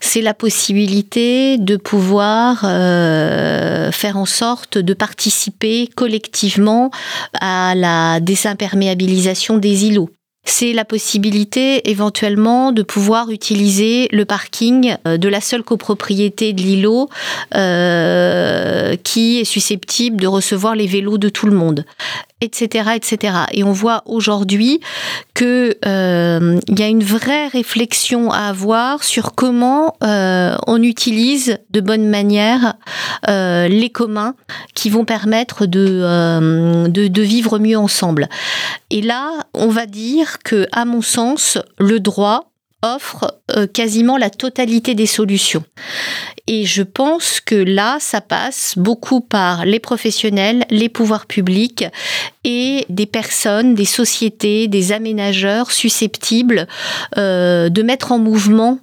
C'est 0.00 0.20
la 0.20 0.34
possibilité 0.34 1.58
de 1.58 1.76
pouvoir 1.76 2.64
euh, 2.64 3.90
faire 3.92 4.16
en 4.16 4.26
sorte 4.26 4.78
de 4.78 4.94
participer 4.94 5.88
collectivement 5.94 6.90
à 7.40 7.74
la 7.74 8.20
désimperméabilisation 8.20 9.56
des 9.56 9.86
îlots 9.86 10.10
c'est 10.44 10.72
la 10.72 10.84
possibilité 10.84 11.90
éventuellement 11.90 12.72
de 12.72 12.82
pouvoir 12.82 13.30
utiliser 13.30 14.08
le 14.12 14.24
parking 14.24 14.96
euh, 15.06 15.16
de 15.16 15.28
la 15.28 15.40
seule 15.40 15.62
copropriété 15.62 16.52
de 16.52 16.60
l'îlot 16.60 17.08
euh, 17.54 18.96
qui 19.02 19.40
est 19.40 19.44
susceptible 19.44 20.16
de 20.20 20.26
recevoir 20.26 20.74
les 20.74 20.86
vélos 20.86 21.18
de 21.18 21.28
tout 21.28 21.46
le 21.46 21.56
monde 21.56 21.84
etc., 22.44 22.90
etc. 22.94 23.36
Et 23.52 23.64
on 23.64 23.72
voit 23.72 24.02
aujourd'hui 24.06 24.80
que 25.34 25.76
euh, 25.86 26.60
y 26.68 26.82
a 26.82 26.88
une 26.88 27.02
vraie 27.02 27.48
réflexion 27.48 28.30
à 28.30 28.48
avoir 28.48 29.02
sur 29.02 29.34
comment 29.34 29.96
on 30.00 30.82
utilise 30.82 31.58
de 31.70 31.80
bonne 31.80 32.08
manière 32.08 32.74
les 33.26 33.90
communs 33.92 34.34
qui 34.74 34.90
vont 34.90 35.04
permettre 35.04 35.66
de, 35.66 36.88
de, 36.88 37.08
de 37.08 37.22
vivre 37.22 37.58
mieux 37.58 37.78
ensemble. 37.78 38.28
Et 38.90 39.02
là, 39.02 39.30
on 39.54 39.68
va 39.68 39.86
dire 39.86 40.38
que, 40.44 40.66
à 40.72 40.84
mon 40.84 41.02
sens, 41.02 41.58
le 41.78 42.00
droit 42.00 42.50
offre 42.84 43.40
euh, 43.56 43.66
quasiment 43.66 44.16
la 44.16 44.30
totalité 44.30 44.94
des 44.94 45.06
solutions. 45.06 45.64
Et 46.46 46.66
je 46.66 46.82
pense 46.82 47.40
que 47.40 47.54
là, 47.54 47.96
ça 48.00 48.20
passe 48.20 48.74
beaucoup 48.76 49.22
par 49.22 49.64
les 49.64 49.80
professionnels, 49.80 50.66
les 50.68 50.90
pouvoirs 50.90 51.26
publics 51.26 51.86
et 52.44 52.84
des 52.90 53.06
personnes, 53.06 53.74
des 53.74 53.86
sociétés, 53.86 54.68
des 54.68 54.92
aménageurs 54.92 55.72
susceptibles 55.72 56.68
euh, 57.16 57.70
de 57.70 57.82
mettre 57.82 58.12
en 58.12 58.18
mouvement 58.18 58.78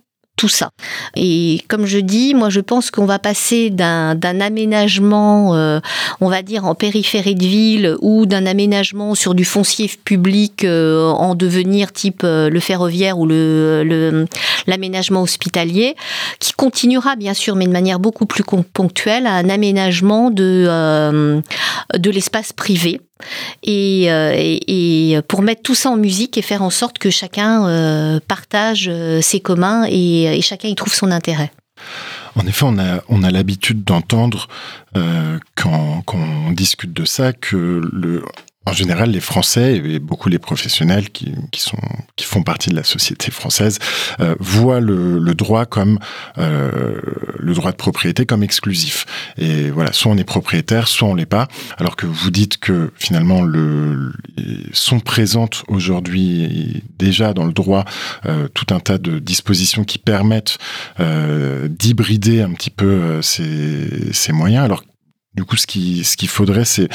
Et 1.16 1.62
comme 1.68 1.86
je 1.86 2.00
dis, 2.00 2.34
moi 2.34 2.50
je 2.50 2.60
pense 2.60 2.92
qu'on 2.92 3.06
va 3.06 3.20
passer 3.20 3.70
d'un 3.70 4.42
aménagement, 4.42 5.56
euh, 5.56 5.80
on 6.20 6.30
va 6.30 6.42
dire 6.42 6.66
en 6.66 6.76
périphérie 6.76 7.36
de 7.36 7.46
ville, 7.46 7.96
ou 8.02 8.26
d'un 8.26 8.46
aménagement 8.46 9.16
sur 9.16 9.34
du 9.34 9.46
foncier 9.46 9.90
public 10.04 10.64
euh, 10.64 11.10
en 11.10 11.36
devenir 11.36 11.92
type 11.92 12.22
euh, 12.24 12.50
le 12.50 12.60
ferroviaire 12.60 13.20
ou 13.20 13.28
l'aménagement 14.68 15.22
hospitalier, 15.22 15.96
qui 16.40 16.54
continuera 16.54 17.16
bien 17.16 17.34
sûr, 17.34 17.56
mais 17.56 17.66
de 17.66 17.72
manière 17.72 18.00
beaucoup 18.00 18.26
plus 18.26 18.44
ponctuelle, 18.74 19.28
à 19.28 19.34
un 19.34 19.50
aménagement 19.50 20.30
de 20.30 21.42
de 21.98 22.10
l'espace 22.10 22.54
privé 22.54 23.02
euh, 23.68 24.34
et, 24.36 25.20
pour 25.28 25.42
mettre 25.42 25.62
tout 25.62 25.76
ça 25.76 25.90
en 25.90 25.98
musique 25.98 26.38
et 26.38 26.42
faire 26.42 26.62
en 26.62 26.70
sorte 26.70 26.98
que 26.98 27.10
chacun 27.10 27.68
euh, 27.68 28.20
partage 28.28 28.88
euh, 28.90 29.22
ses 29.22 29.40
communs 29.40 29.86
et, 29.90 30.40
chacun 30.42 30.68
y 30.68 30.76
trouve 30.76 30.94
son 30.94 31.12
intérêt. 31.12 31.52
En 32.36 32.46
effet, 32.46 32.66
on 32.66 32.78
a, 32.78 33.04
on 33.10 33.24
a 33.24 33.32
l'habitude 33.32 33.84
d'entendre 33.84 34.48
quand, 35.56 36.02
quand, 36.06 36.20
on 36.48 36.52
discute 36.52 36.94
de 36.94 37.06
ça 37.06 37.34
que 37.34 37.82
le, 37.92 38.24
en 38.68 38.74
général, 38.74 39.10
les 39.10 39.20
Français 39.20 39.78
et 39.78 39.98
beaucoup 39.98 40.30
les 40.30 40.38
professionnels 40.38 41.10
qui, 41.10 41.34
qui, 41.52 41.62
sont, 41.62 41.80
qui 42.16 42.26
font 42.26 42.44
partie 42.44 42.70
de 42.70 42.76
la 42.76 42.84
société 42.84 43.32
française 43.32 43.80
euh, 44.20 44.36
voient 44.40 44.80
le, 44.80 45.18
le, 45.18 45.34
droit 45.34 45.66
comme 45.66 45.98
euh, 46.38 47.00
le 47.40 47.54
droit 47.56 47.72
de 47.72 47.78
propriété 47.78 48.28
comme 48.28 48.44
exclusif. 48.44 49.06
Et 49.38 49.72
voilà, 49.72 49.92
soit 49.94 50.12
on 50.12 50.18
est 50.18 50.24
propriétaire, 50.24 50.88
soit 50.88 51.08
on 51.08 51.16
l'est 51.16 51.26
pas. 51.26 51.48
Alors 51.78 51.96
que 51.96 52.06
vous 52.06 52.30
dites 52.30 52.58
que 52.58 52.92
finalement 52.96 53.42
le, 53.42 54.14
sont 54.74 55.00
présentes 55.00 55.64
aujourd'hui 55.68 56.84
déjà 57.00 57.34
dans 57.34 57.46
le 57.46 57.54
droit 57.54 57.86
euh, 58.28 58.48
tout 58.48 58.74
un 58.74 58.80
tas 58.80 59.00
de 59.00 59.18
dispositions 59.18 59.86
qui 59.86 59.98
permettent 59.98 60.60
euh, 61.00 61.68
d'hybrider 61.68 62.42
un 62.42 62.52
petit 62.52 62.70
peu 62.70 62.86
euh, 62.86 63.22
ces, 63.24 64.14
ces 64.14 64.34
moyens. 64.34 64.66
Alors 64.66 64.84
du 65.34 65.46
coup, 65.46 65.56
ce 65.56 65.66
qu'il 65.66 66.06
ce 66.06 66.18
qu'il 66.18 66.28
faudrait, 66.28 66.66
c'est 66.66 66.90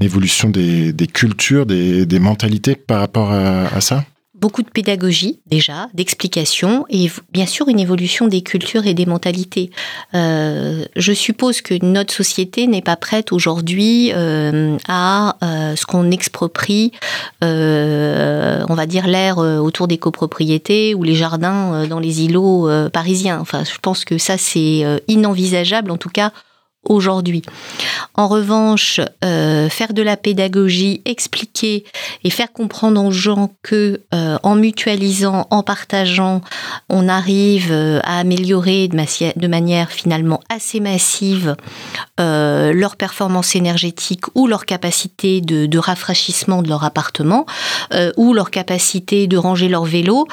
évolution 0.00 0.48
des, 0.50 0.94
cultures, 1.12 1.66
des, 1.66 2.18
mentalités 2.18 2.74
par 2.74 3.00
rapport 3.00 3.30
à, 3.32 3.80
ça 3.80 4.04
beaucoup 4.40 4.62
de 4.62 4.70
pédagogie 4.70 5.40
déjà, 5.46 5.88
d'explication 5.92 6.86
et 6.88 7.10
bien 7.30 7.46
sûr 7.46 7.68
une 7.68 7.78
évolution 7.78 8.26
des 8.26 8.40
cultures 8.40 8.86
et 8.86 8.94
des 8.94 9.04
mentalités. 9.04 9.70
Euh, 10.14 10.86
je 10.96 11.12
suppose 11.12 11.60
que 11.60 11.74
notre 11.84 12.14
société 12.14 12.66
n'est 12.66 12.80
pas 12.80 12.96
prête 12.96 13.32
aujourd'hui 13.32 14.12
euh, 14.14 14.78
à 14.88 15.36
euh, 15.42 15.76
ce 15.76 15.84
qu'on 15.84 16.10
exproprie, 16.10 16.92
on 17.42 18.74
va 18.74 18.86
dire 18.86 19.06
l'air 19.06 19.38
autour 19.38 19.88
des 19.88 19.98
copropriétés 19.98 20.94
ou 20.94 21.02
les 21.02 21.14
jardins 21.14 21.86
dans 21.86 22.00
les 22.00 22.22
îlots 22.22 22.68
parisiens. 22.90 23.38
Enfin, 23.40 23.64
je 23.64 23.78
pense 23.82 24.04
que 24.04 24.16
ça 24.16 24.38
c'est 24.38 24.84
inenvisageable 25.06 25.90
en 25.90 25.98
tout 25.98 26.08
cas 26.08 26.32
aujourd'hui. 26.88 27.42
En 28.14 28.26
revanche, 28.26 29.00
euh, 29.24 29.68
faire 29.68 29.92
de 29.92 30.02
la 30.02 30.16
pédagogie, 30.16 31.02
expliquer 31.04 31.84
et 32.24 32.30
faire 32.30 32.52
comprendre 32.52 33.02
aux 33.04 33.10
gens 33.10 33.50
que 33.62 34.00
euh, 34.14 34.38
en 34.42 34.56
mutualisant, 34.56 35.46
en 35.50 35.62
partageant, 35.62 36.40
on 36.88 37.08
arrive 37.08 37.70
euh, 37.70 38.00
à 38.02 38.18
améliorer 38.18 38.88
de, 38.88 39.46
manière 39.46 39.90
finalement 39.90 40.40
assez 40.48 40.80
massive 40.80 41.56
leur 42.18 42.96
performance 42.96 43.56
énergétique 43.56 44.24
ou 44.34 44.46
leur 44.46 44.66
capacité 44.66 45.40
de, 45.40 45.64
de 45.64 45.78
rafraîchissement 45.78 46.60
de 46.60 46.68
leur 46.68 46.84
appartement 46.84 47.46
ou 48.18 48.34
leur 48.34 48.50
capacité 48.50 49.26
de 49.26 49.38
ranger 49.38 49.68
leur 49.68 49.84
vélo 49.84 50.26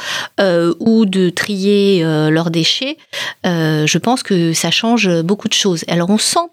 ou 0.80 1.06
de 1.06 1.30
trier 1.30 2.04
leurs 2.04 2.52
déchets. 2.52 2.98
je 3.46 3.98
pense 3.98 4.24
que 4.24 4.52
ça 4.52 4.72
change 4.72 5.10
beaucoup 5.22 5.48
de 5.48 5.54
choses. 5.54 5.86
Alors 5.88 6.10
on 6.10 6.18
sent 6.18 6.47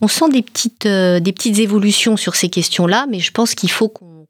on 0.00 0.08
sent 0.08 0.28
des 0.30 0.42
petites, 0.42 0.86
euh, 0.86 1.20
des 1.20 1.32
petites 1.32 1.58
évolutions 1.58 2.16
sur 2.16 2.34
ces 2.34 2.48
questions-là, 2.48 3.06
mais 3.10 3.20
je 3.20 3.30
pense 3.30 3.54
qu'il 3.54 3.70
faut 3.70 3.88
qu'on 3.88 4.26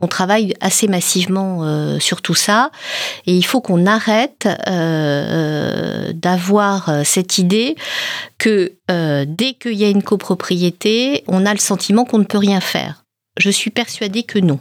qu 0.00 0.08
travaille 0.08 0.54
assez 0.60 0.88
massivement 0.88 1.64
euh, 1.64 1.98
sur 1.98 2.22
tout 2.22 2.34
ça. 2.34 2.70
Et 3.26 3.36
il 3.36 3.44
faut 3.44 3.60
qu'on 3.60 3.86
arrête 3.86 4.48
euh, 4.68 6.12
d'avoir 6.14 7.04
cette 7.04 7.38
idée 7.38 7.76
que 8.38 8.72
dès 8.88 9.54
qu'il 9.54 9.74
y 9.74 9.84
a 9.84 9.90
une 9.90 10.02
copropriété, 10.02 11.24
on 11.26 11.44
a 11.44 11.52
le 11.52 11.58
sentiment 11.58 12.04
qu'on 12.04 12.18
ne 12.18 12.24
peut 12.24 12.38
rien 12.38 12.60
faire. 12.60 13.04
Je 13.38 13.50
suis 13.50 13.70
persuadée 13.70 14.22
que 14.22 14.38
non. 14.38 14.58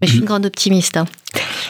Mais 0.00 0.08
je 0.08 0.12
suis 0.12 0.20
une 0.20 0.26
grande 0.26 0.44
optimiste. 0.44 0.96
Hein. 0.98 1.06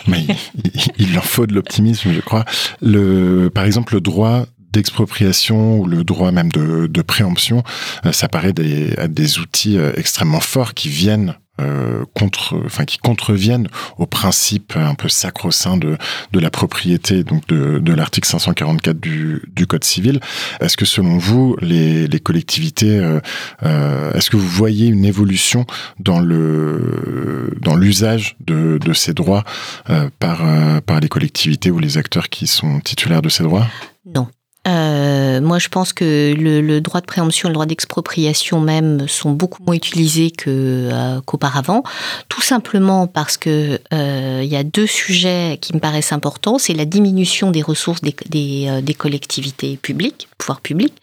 Mais 0.09 0.27
il, 0.65 1.11
il 1.11 1.19
en 1.19 1.23
faut 1.23 1.47
de 1.47 1.55
l'optimisme, 1.55 2.13
je 2.13 2.21
crois. 2.21 2.45
Le, 2.81 3.51
par 3.51 3.65
exemple, 3.65 3.95
le 3.95 4.01
droit 4.01 4.47
d'expropriation 4.73 5.79
ou 5.79 5.87
le 5.87 6.05
droit 6.05 6.33
même 6.33 6.51
de, 6.51 6.87
de 6.87 7.03
préemption, 7.03 7.63
euh, 8.05 8.13
ça 8.13 8.29
paraît 8.29 8.53
des, 8.53 8.95
des 9.09 9.39
outils 9.39 9.79
euh, 9.79 9.93
extrêmement 9.97 10.41
forts 10.41 10.75
qui 10.75 10.89
viennent 10.89 11.35
euh, 11.59 12.05
contre, 12.13 12.61
enfin 12.67 12.85
qui 12.85 12.99
contreviennent 12.99 13.69
au 13.97 14.05
principe 14.05 14.75
un 14.77 14.95
peu 14.95 15.09
sacro-saint 15.09 15.79
de, 15.79 15.97
de 16.33 16.39
la 16.39 16.51
propriété, 16.51 17.25
donc 17.25 17.47
de, 17.47 17.79
de 17.79 17.93
l'article 17.95 18.29
544 18.29 19.01
du, 19.01 19.43
du 19.55 19.67
Code 19.67 19.85
civil. 19.85 20.21
Est-ce 20.61 20.77
que 20.77 20.85
selon 20.85 21.17
vous, 21.17 21.57
les, 21.63 22.09
les 22.09 22.21
collectivités, 22.21 22.99
euh, 22.99 23.21
euh, 23.63 24.13
est-ce 24.13 24.29
que 24.29 24.37
vous 24.37 24.47
voyez 24.47 24.87
une 24.89 25.07
évolution 25.07 25.65
dans 25.99 26.21
le 26.21 27.57
dans 27.63 27.75
l'usage 27.75 28.37
de, 28.41 28.77
de 28.77 28.93
ces 28.93 29.15
droits 29.15 29.45
euh, 29.89 30.11
par 30.19 30.47
euh, 30.47 30.81
par 30.81 31.01
les 31.01 31.09
collectivités 31.09 31.71
ou 31.71 31.79
les 31.79 31.97
acteurs 31.97 32.29
qui 32.29 32.47
sont 32.47 32.81
titulaires 32.81 33.23
de 33.23 33.31
ces 33.31 33.45
droits? 33.45 33.67
Non. 34.05 34.29
Euh, 34.67 35.41
moi, 35.41 35.59
je 35.59 35.69
pense 35.69 35.93
que 35.93 36.35
le, 36.37 36.61
le, 36.61 36.81
droit 36.81 37.01
de 37.01 37.07
préemption 37.07 37.49
et 37.49 37.51
le 37.51 37.55
droit 37.55 37.67
d'expropriation 37.67 38.61
même 38.61 39.07
sont 39.09 39.31
beaucoup 39.31 39.63
moins 39.63 39.75
utilisés 39.75 40.33
euh, 40.47 41.21
qu'auparavant, 41.25 41.83
tout 42.29 42.43
simplement 42.43 43.07
parce 43.07 43.37
que 43.37 43.79
euh, 43.93 44.41
il 44.43 44.49
y 44.49 44.57
a 44.57 44.65
deux 44.65 44.87
sujets 44.87 45.59
qui 45.61 45.75
me 45.75 45.79
paraissent 45.79 46.13
importants. 46.13 46.59
C'est 46.59 46.75
la 46.75 46.85
diminution 46.85 47.51
des 47.51 47.63
ressources 47.63 48.01
des, 48.01 48.15
des, 48.29 48.67
euh, 48.69 48.81
des 48.81 48.95
collectivités 48.95 49.77
publiques, 49.77 50.29
pouvoirs 50.39 50.61
publics. 50.61 50.95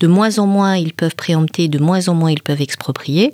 De 0.00 0.06
moins 0.06 0.38
en 0.38 0.46
moins, 0.46 0.76
ils 0.76 0.92
peuvent 0.92 1.16
préempter, 1.16 1.68
de 1.68 1.78
moins 1.78 2.08
en 2.08 2.14
moins, 2.14 2.30
ils 2.30 2.42
peuvent 2.42 2.62
exproprier. 2.62 3.32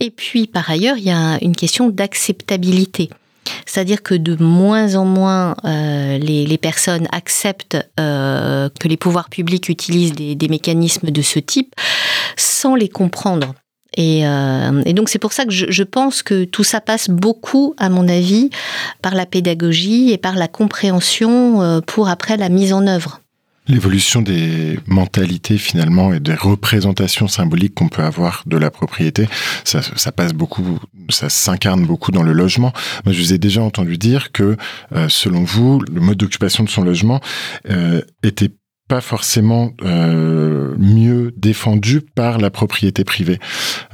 Et 0.00 0.10
puis, 0.10 0.46
par 0.46 0.68
ailleurs, 0.68 0.96
il 0.96 1.04
y 1.04 1.10
a 1.10 1.38
une 1.42 1.54
question 1.54 1.88
d'acceptabilité. 1.88 3.10
C'est-à-dire 3.66 4.02
que 4.02 4.14
de 4.14 4.36
moins 4.42 4.94
en 4.96 5.04
moins 5.04 5.56
euh, 5.64 6.18
les, 6.18 6.46
les, 6.46 6.58
personnes 6.58 7.08
acceptent 7.12 7.78
euh, 7.98 8.68
que 8.78 8.88
les 8.88 8.96
pouvoirs 8.96 9.28
publics 9.28 9.68
utilisent 9.68 10.12
des, 10.12 10.34
des, 10.34 10.48
mécanismes 10.48 11.10
de 11.10 11.22
ce 11.22 11.38
type 11.38 11.74
sans 12.36 12.74
les 12.74 12.88
comprendre. 12.88 13.54
Et, 13.96 14.26
euh, 14.26 14.82
donc 14.92 15.08
c'est 15.08 15.18
pour 15.18 15.32
ça 15.32 15.44
que 15.44 15.50
je, 15.50 15.66
je, 15.68 15.82
pense 15.82 16.22
que 16.22 16.44
tout 16.44 16.64
ça 16.64 16.80
passe 16.80 17.10
beaucoup, 17.10 17.74
à 17.78 17.88
mon 17.88 18.08
avis, 18.08 18.50
par 19.02 19.14
la 19.14 19.26
pédagogie 19.26 20.12
et 20.12 20.18
par 20.18 20.34
la 20.34 20.48
compréhension 20.48 21.62
euh, 21.62 21.80
pour 21.80 22.08
après 22.08 22.36
la 22.36 22.48
mise 22.48 22.72
en 22.72 22.86
œuvre. 22.86 23.21
L'évolution 23.68 24.22
des 24.22 24.78
mentalités 24.86 25.56
finalement 25.56 26.12
et 26.12 26.20
des 26.20 26.34
représentations 26.34 27.28
symboliques 27.28 27.74
qu'on 27.74 27.88
peut 27.88 28.02
avoir 28.02 28.42
de 28.46 28.56
la 28.56 28.70
propriété, 28.70 29.28
ça, 29.64 29.80
passe 30.12 30.32
beaucoup, 30.32 30.80
ça 31.10 31.28
s'incarne 31.28 31.86
beaucoup 31.86 32.10
dans 32.10 32.24
le 32.24 32.32
logement. 32.32 32.72
Moi, 33.04 33.12
je 33.12 33.22
vous 33.22 33.32
ai 33.32 33.38
déjà 33.38 33.62
entendu 33.62 33.98
dire 33.98 34.32
que, 34.32 34.56
euh, 34.94 35.08
selon 35.08 35.44
vous, 35.44 35.80
le 35.80 36.00
mode 36.00 36.18
d'occupation 36.18 36.64
de 36.64 36.68
son 36.68 36.82
logement 36.82 37.20
euh, 37.70 38.02
était 38.24 38.50
pas 38.88 39.00
forcément 39.00 39.70
euh, 39.84 40.74
mieux 40.76 41.32
défendu 41.36 42.00
par 42.00 42.38
la 42.38 42.50
propriété 42.50 43.04
privée. 43.04 43.38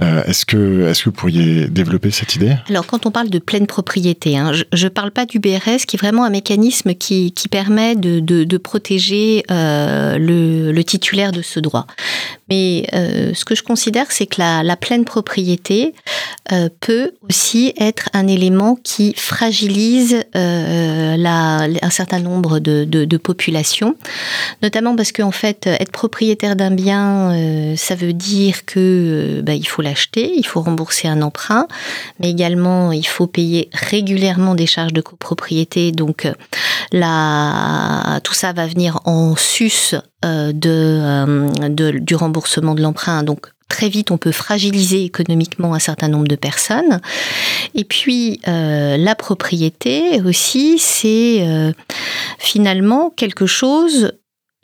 Euh, 0.00 0.24
est-ce 0.24 0.44
que 0.44 0.88
est-ce 0.88 1.04
que 1.04 1.10
vous 1.10 1.14
pourriez 1.14 1.68
développer 1.68 2.10
cette 2.10 2.34
idée? 2.34 2.56
Alors 2.68 2.86
quand 2.86 3.06
on 3.06 3.10
parle 3.10 3.30
de 3.30 3.38
pleine 3.38 3.66
propriété, 3.66 4.36
hein, 4.36 4.52
je 4.72 4.84
ne 4.84 4.88
parle 4.88 5.10
pas 5.10 5.26
du 5.26 5.38
BRS 5.38 5.84
qui 5.86 5.96
est 5.96 6.00
vraiment 6.00 6.24
un 6.24 6.30
mécanisme 6.30 6.94
qui, 6.94 7.32
qui 7.32 7.48
permet 7.48 7.94
de, 7.94 8.18
de, 8.18 8.58
protéger 8.58 9.44
euh, 9.50 10.18
le, 10.18 10.72
le, 10.72 10.84
titulaire 10.84 11.30
de 11.30 11.42
ce 11.42 11.60
droit. 11.60 11.86
Mais 12.48 12.86
ce 12.92 13.44
que 13.44 13.54
je 13.54 13.62
considère, 13.62 14.10
c'est 14.10 14.26
que 14.26 14.40
la, 14.40 14.62
la, 14.62 14.76
pleine 14.76 15.04
propriété 15.04 15.92
peut 16.80 17.12
aussi 17.28 17.74
être 17.76 18.08
un 18.14 18.26
élément 18.26 18.76
qui 18.82 19.12
fragilise 19.16 20.24
la, 20.34 21.68
un 21.82 21.90
certain 21.90 22.20
nombre 22.20 22.58
de, 22.58 22.84
de 22.84 23.16
populations, 23.16 23.96
notamment 24.62 24.77
parce 24.96 25.12
qu'en 25.12 25.28
en 25.28 25.32
fait, 25.32 25.66
être 25.66 25.92
propriétaire 25.92 26.56
d'un 26.56 26.70
bien, 26.70 27.32
euh, 27.32 27.76
ça 27.76 27.94
veut 27.94 28.12
dire 28.12 28.64
que 28.64 29.40
bah, 29.42 29.54
il 29.54 29.66
faut 29.66 29.82
l'acheter, 29.82 30.32
il 30.36 30.46
faut 30.46 30.60
rembourser 30.60 31.08
un 31.08 31.22
emprunt, 31.22 31.66
mais 32.20 32.30
également 32.30 32.92
il 32.92 33.06
faut 33.06 33.26
payer 33.26 33.68
régulièrement 33.72 34.54
des 34.54 34.66
charges 34.66 34.92
de 34.92 35.00
copropriété. 35.00 35.92
Donc, 35.92 36.26
la, 36.92 38.20
tout 38.24 38.34
ça 38.34 38.52
va 38.52 38.66
venir 38.66 39.00
en 39.04 39.36
sus 39.36 39.94
euh, 40.24 40.52
de, 40.52 40.70
euh, 40.70 41.92
du 42.00 42.14
remboursement 42.14 42.74
de 42.74 42.82
l'emprunt. 42.82 43.22
Donc, 43.22 43.48
très 43.68 43.88
vite, 43.88 44.10
on 44.10 44.18
peut 44.18 44.32
fragiliser 44.32 45.04
économiquement 45.04 45.74
un 45.74 45.78
certain 45.78 46.08
nombre 46.08 46.26
de 46.26 46.36
personnes. 46.36 47.00
Et 47.74 47.84
puis, 47.84 48.40
euh, 48.48 48.96
la 48.96 49.14
propriété 49.14 50.20
aussi, 50.22 50.78
c'est 50.78 51.46
euh, 51.46 51.72
finalement 52.38 53.10
quelque 53.10 53.46
chose 53.46 54.12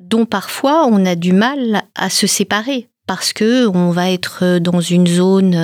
dont 0.08 0.26
parfois 0.26 0.86
on 0.86 1.04
a 1.06 1.14
du 1.14 1.32
mal 1.32 1.82
à 1.94 2.10
se 2.10 2.26
séparer 2.26 2.88
parce 3.06 3.32
que 3.32 3.66
on 3.66 3.90
va 3.90 4.10
être 4.10 4.58
dans 4.58 4.80
une 4.80 5.06
zone 5.06 5.54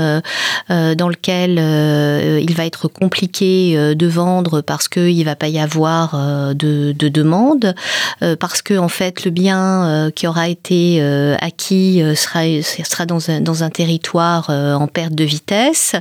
euh, 0.71 0.95
dans 0.95 1.09
laquelle 1.09 1.59
euh, 1.59 2.41
il 2.43 2.55
va 2.55 2.67
être 2.67 2.89
compliqué 2.89 3.75
euh, 3.77 3.95
de 3.95 4.07
vendre 4.07 4.61
parce 4.61 4.89
qu'il 4.89 5.25
va 5.25 5.37
pas 5.37 5.49
y 5.49 5.59
avoir 5.59 6.15
euh, 6.15 6.55
de, 6.55 6.93
de 6.93 7.09
demande, 7.09 7.75
euh, 8.23 8.37
parce 8.37 8.61
que 8.63 8.77
en 8.77 8.89
fait 8.89 9.25
le 9.25 9.31
bien 9.31 9.87
euh, 9.87 10.11
qui 10.11 10.27
aura 10.27 10.49
été 10.49 11.01
acquis 11.41 12.03
sera 12.15 12.41
sera 12.63 13.07
dans 13.07 13.31
un 13.31 13.41
dans 13.41 13.65
un 13.65 13.71
territoire 13.71 14.51
en 14.51 14.87
perte 14.87 15.15
de 15.15 15.25
vitesse. 15.25 15.95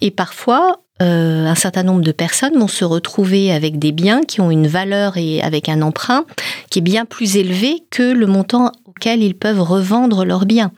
Et 0.00 0.10
parfois 0.10 0.80
euh, 1.02 1.46
un 1.46 1.54
certain 1.54 1.82
nombre 1.82 2.02
de 2.02 2.12
personnes 2.12 2.58
vont 2.58 2.68
se 2.68 2.84
retrouver 2.84 3.52
avec 3.52 3.78
des 3.78 3.92
biens 3.92 4.22
qui 4.22 4.40
ont 4.40 4.50
une 4.50 4.66
valeur 4.66 5.16
et 5.16 5.42
avec 5.42 5.68
un 5.68 5.82
emprunt 5.82 6.24
qui 6.70 6.80
est 6.80 6.82
bien 6.82 7.04
plus 7.04 7.36
élevé 7.36 7.82
que 7.90 8.12
le 8.12 8.26
montant 8.26 8.72
auquel 8.86 9.22
ils 9.22 9.34
peuvent 9.34 9.62
revendre 9.62 10.24
leurs 10.24 10.46
biens. 10.46 10.72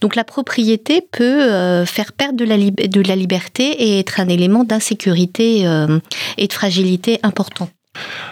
Donc 0.00 0.14
la 0.14 0.24
propriété 0.24 1.00
peut 1.00 1.84
faire 1.86 2.12
perdre 2.12 2.36
de 2.36 2.44
la, 2.44 2.56
de 2.58 3.00
la, 3.00 3.16
liberté 3.16 3.64
et 3.64 3.98
être 3.98 4.20
un 4.20 4.28
élément 4.28 4.64
d'insécurité 4.64 5.66
et 6.36 6.46
de 6.46 6.52
fragilité 6.52 7.18
important. 7.22 7.68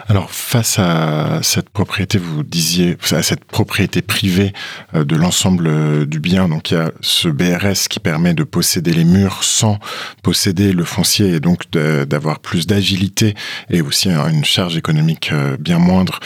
Alors 0.07 0.29
face 0.31 0.77
à 0.79 1.39
cette 1.41 1.69
propriété, 1.69 2.17
vous 2.17 2.43
disiez, 2.43 2.97
à 3.11 3.23
cette 3.23 3.43
propriété 3.45 4.01
privée 4.01 4.53
euh, 4.93 5.03
de 5.03 5.15
l'ensemble 5.15 5.67
euh, 5.67 6.05
du 6.05 6.19
bien, 6.19 6.47
donc 6.47 6.71
il 6.71 6.75
y 6.75 6.77
a 6.77 6.91
ce 7.01 7.27
BRS 7.27 7.87
qui 7.89 7.99
permet 7.99 8.33
de 8.33 8.43
posséder 8.43 8.93
les 8.93 9.03
murs 9.03 9.43
sans 9.43 9.79
posséder 10.21 10.73
le 10.73 10.83
foncier 10.83 11.35
et 11.35 11.39
donc 11.39 11.71
d'avoir 11.71 12.39
plus 12.39 12.67
d'agilité 12.67 13.33
et 13.69 13.81
aussi 13.81 14.09
une 14.09 14.45
charge 14.45 14.77
économique 14.77 15.31
euh, 15.31 15.57
bien 15.57 15.79
moindre 15.79 16.19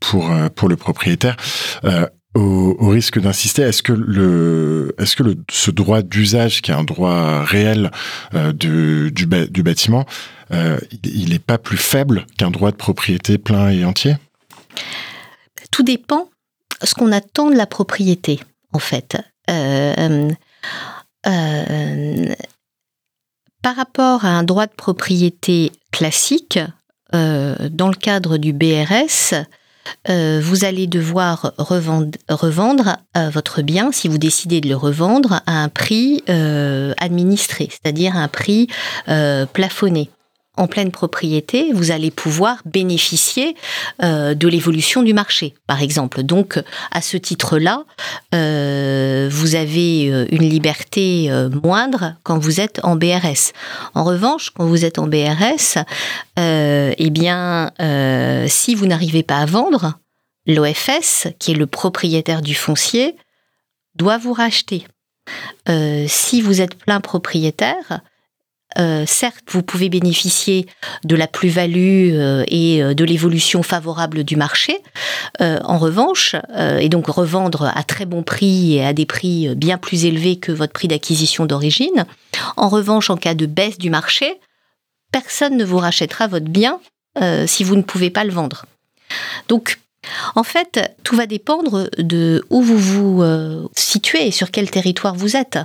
pour, 0.00 0.30
pour 0.54 0.68
le 0.68 0.76
propriétaire. 0.76 1.36
Au, 2.36 2.90
risque 2.90 3.18
d'insister, 3.18 3.62
est-ce 3.62 3.82
que 3.82 3.92
le, 3.92 4.94
est-ce 4.98 5.16
que 5.16 5.22
ce 5.50 5.70
droit 5.70 6.02
d'usage, 6.02 6.60
qui 6.60 6.70
est 6.70 6.74
un 6.74 6.84
droit 6.84 7.42
réel 7.42 7.90
du, 8.54 9.10
du 9.10 9.62
bâtiment, 9.62 10.06
euh, 10.52 10.78
il 11.02 11.30
n'est 11.30 11.38
pas 11.38 11.58
plus 11.58 11.76
faible 11.76 12.26
qu'un 12.38 12.50
droit 12.50 12.70
de 12.70 12.76
propriété 12.76 13.38
plein 13.38 13.70
et 13.70 13.84
entier? 13.84 14.16
Tout 15.70 15.82
dépend 15.82 16.28
ce 16.82 16.94
qu'on 16.94 17.12
attend 17.12 17.50
de 17.50 17.56
la 17.56 17.66
propriété, 17.66 18.40
en 18.72 18.78
fait. 18.78 19.16
Euh, 19.50 20.30
euh, 21.26 22.34
par 23.62 23.76
rapport 23.76 24.24
à 24.24 24.28
un 24.28 24.44
droit 24.44 24.66
de 24.66 24.74
propriété 24.74 25.72
classique, 25.90 26.58
dans 27.12 27.88
le 27.88 27.94
cadre 27.94 28.36
du 28.36 28.52
BRS, 28.52 29.32
vous 30.08 30.64
allez 30.64 30.86
devoir 30.86 31.52
revendre, 31.58 32.10
revendre 32.28 32.96
votre 33.14 33.62
bien, 33.62 33.92
si 33.92 34.08
vous 34.08 34.18
décidez 34.18 34.60
de 34.60 34.68
le 34.68 34.76
revendre, 34.76 35.40
à 35.46 35.62
un 35.62 35.68
prix 35.68 36.22
administré, 36.26 37.68
c'est-à-dire 37.70 38.16
un 38.16 38.28
prix 38.28 38.68
plafonné 39.52 40.10
en 40.56 40.66
pleine 40.66 40.90
propriété, 40.90 41.72
vous 41.72 41.90
allez 41.90 42.10
pouvoir 42.10 42.62
bénéficier 42.64 43.56
euh, 44.02 44.34
de 44.34 44.48
l'évolution 44.48 45.02
du 45.02 45.12
marché, 45.12 45.54
par 45.66 45.82
exemple. 45.82 46.22
Donc, 46.22 46.62
à 46.90 47.02
ce 47.02 47.16
titre-là, 47.16 47.84
euh, 48.34 49.28
vous 49.30 49.54
avez 49.54 50.10
euh, 50.10 50.26
une 50.30 50.48
liberté 50.48 51.30
moindre 51.62 52.14
quand 52.22 52.38
vous 52.38 52.60
êtes 52.60 52.80
en 52.82 52.96
BRS. 52.96 53.52
En 53.94 54.04
revanche, 54.04 54.50
quand 54.50 54.66
vous 54.66 54.84
êtes 54.84 54.98
en 54.98 55.06
BRS, 55.06 55.78
eh 56.36 57.10
bien, 57.10 57.70
si 58.48 58.74
vous 58.74 58.86
n'arrivez 58.86 59.22
pas 59.22 59.38
à 59.38 59.46
vendre, 59.46 59.98
l'OFS, 60.46 61.28
qui 61.38 61.52
est 61.52 61.56
le 61.56 61.66
propriétaire 61.66 62.42
du 62.42 62.54
foncier, 62.54 63.16
doit 63.94 64.18
vous 64.18 64.32
racheter. 64.32 64.86
si 66.06 66.40
vous 66.40 66.60
êtes 66.60 66.76
plein 66.76 67.00
propriétaire, 67.00 68.00
euh, 68.78 69.04
certes, 69.06 69.44
vous 69.48 69.62
pouvez 69.62 69.88
bénéficier 69.88 70.66
de 71.04 71.16
la 71.16 71.26
plus-value 71.26 72.12
euh, 72.12 72.44
et 72.48 72.82
euh, 72.82 72.94
de 72.94 73.04
l'évolution 73.04 73.62
favorable 73.62 74.24
du 74.24 74.36
marché. 74.36 74.78
en 75.40 75.78
revanche, 75.78 76.34
et 76.80 76.88
donc 76.88 77.06
revendre 77.06 77.70
à 77.74 77.82
très 77.82 78.06
bon 78.06 78.22
prix 78.22 78.76
et 78.76 78.84
à 78.84 78.92
des 78.92 79.06
prix 79.06 79.54
bien 79.54 79.78
plus 79.78 80.04
élevés 80.04 80.36
que 80.36 80.52
votre 80.52 80.72
prix 80.72 80.88
d'acquisition 80.88 81.46
d'origine. 81.46 82.06
En 82.56 82.68
revanche, 82.68 83.10
en 83.10 83.16
cas 83.16 83.34
de 83.34 83.46
baisse 83.46 83.78
du 83.78 83.90
marché, 83.90 84.40
personne 85.12 85.56
ne 85.56 85.64
vous 85.64 85.78
rachètera 85.78 86.26
votre 86.26 86.46
bien 86.46 86.80
si 87.46 87.64
vous 87.64 87.76
ne 87.76 87.82
pouvez 87.82 88.10
pas 88.10 88.24
le 88.24 88.32
vendre. 88.32 88.64
Donc, 89.48 89.78
en 90.34 90.42
fait, 90.42 90.80
tout 91.02 91.16
va 91.16 91.26
dépendre 91.26 91.90
de 91.98 92.44
où 92.50 92.62
vous 92.62 92.78
vous 92.78 93.68
situez 93.74 94.28
et 94.28 94.30
sur 94.30 94.50
quel 94.50 94.70
territoire 94.70 95.14
vous 95.14 95.36
êtes. 95.36 95.58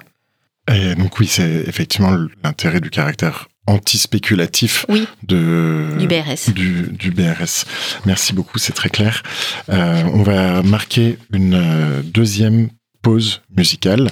Et 0.74 0.96
donc 0.96 1.20
oui, 1.20 1.28
c'est 1.28 1.64
effectivement 1.68 2.18
l'intérêt 2.44 2.80
du 2.80 2.90
caractère 2.90 3.48
anti-spéculatif 3.68 4.86
de, 5.24 5.96
du 5.98 6.08
BRS. 6.08 6.52
Du, 6.54 7.12
BRS. 7.12 7.66
Merci 8.06 8.34
beaucoup, 8.34 8.58
c'est 8.58 8.74
très 8.74 8.90
clair. 8.90 9.24
Euh, 9.70 10.04
on 10.14 10.24
va 10.24 10.62
marquer 10.64 11.18
une 11.32 11.54
euh, 11.54 12.02
deuxième 12.04 12.70
pause 13.02 13.42
musicale 13.56 14.10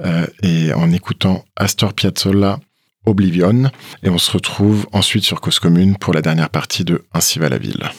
euh, 0.00 0.26
et 0.42 0.72
en 0.72 0.90
écoutant 0.92 1.44
Astor 1.56 1.92
Piazzolla 1.94 2.60
Oblivion 3.04 3.70
et 4.02 4.10
on 4.10 4.18
se 4.18 4.30
retrouve 4.30 4.86
ensuite 4.92 5.24
sur 5.24 5.40
Cause 5.40 5.58
Commune 5.58 5.96
pour 5.96 6.14
la 6.14 6.22
dernière 6.22 6.50
partie 6.50 6.84
de 6.84 7.04
Ainsi 7.12 7.38
va 7.38 7.48
la 7.48 7.58
ville. 7.58 7.90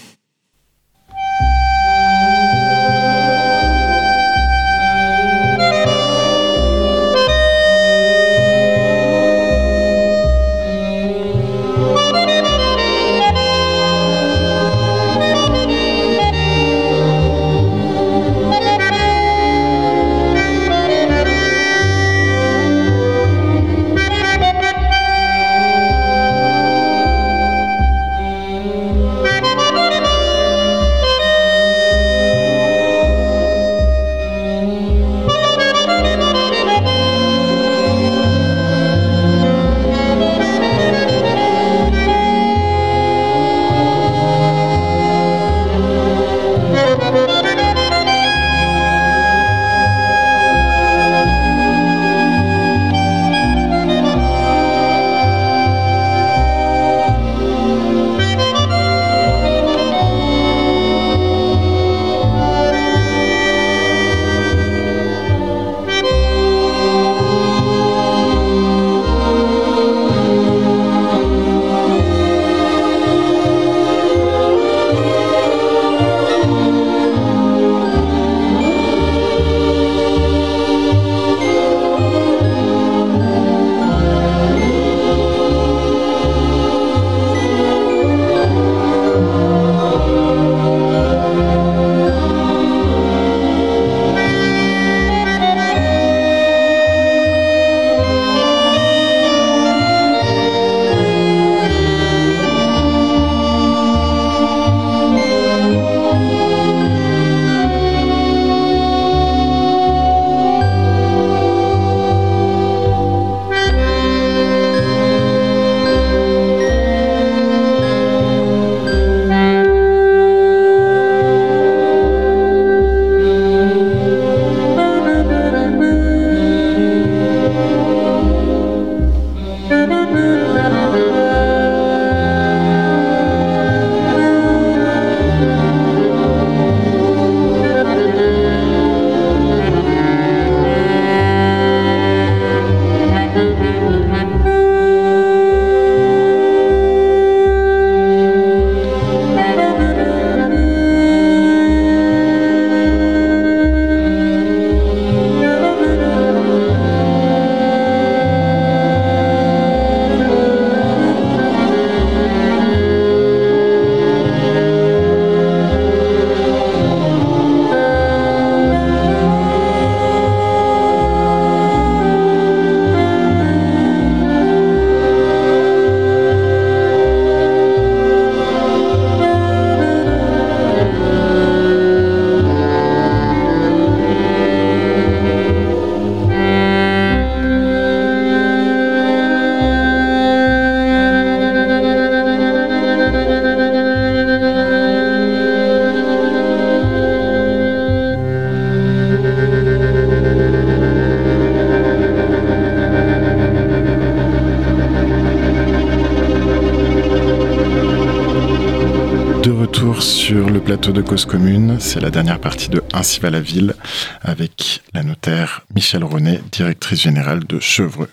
C'est 211.85 211.99
la 211.99 212.11
dernière 212.11 212.39
partie 212.39 212.69
de 212.69 212.81
Ainsi 212.93 213.19
va 213.19 213.29
la 213.29 213.41
ville 213.41 213.75
avec 214.21 214.81
la 214.93 215.03
notaire 215.03 215.65
Michel 215.75 216.03
René, 216.05 216.39
directrice 216.51 217.01
générale 217.01 217.43
de 217.43 217.59
Chevreux. 217.59 218.09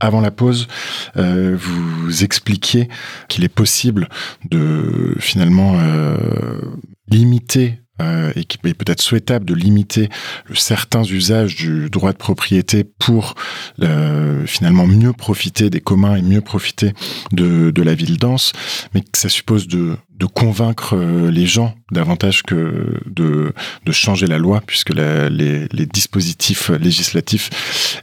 Avant 0.00 0.22
la 0.22 0.30
pause, 0.30 0.68
euh, 1.18 1.54
vous 1.56 2.24
expliquiez 2.24 2.88
qu'il 3.28 3.44
est 3.44 3.48
possible 3.48 4.08
de 4.50 5.14
finalement 5.20 5.78
euh, 5.78 6.16
limiter 7.08 7.80
euh, 8.00 8.32
et 8.36 8.44
qu'il 8.44 8.66
est 8.66 8.74
peut-être 8.74 9.02
souhaitable 9.02 9.44
de 9.44 9.54
limiter 9.54 10.08
certains 10.54 11.04
usages 11.04 11.56
du 11.56 11.90
droit 11.90 12.12
de 12.12 12.16
propriété 12.16 12.84
pour 12.84 13.34
euh, 13.82 14.46
finalement 14.46 14.86
mieux 14.86 15.12
profiter 15.12 15.70
des 15.70 15.80
communs 15.80 16.16
et 16.16 16.22
mieux 16.22 16.40
profiter 16.40 16.92
de, 17.32 17.72
la 17.82 17.94
ville 17.94 18.18
dense, 18.18 18.52
mais 18.94 19.00
que 19.00 19.16
ça 19.16 19.28
suppose 19.28 19.66
de 19.66 19.96
convaincre 20.34 20.96
euh, 20.96 21.30
les 21.30 21.46
gens 21.46 21.74
davantage 21.92 22.42
que 22.42 23.00
de, 23.06 23.52
changer 23.90 24.26
la 24.26 24.38
loi, 24.38 24.62
puisque 24.64 24.90
les, 24.90 25.68
dispositifs 25.92 26.70
législatifs 26.70 27.50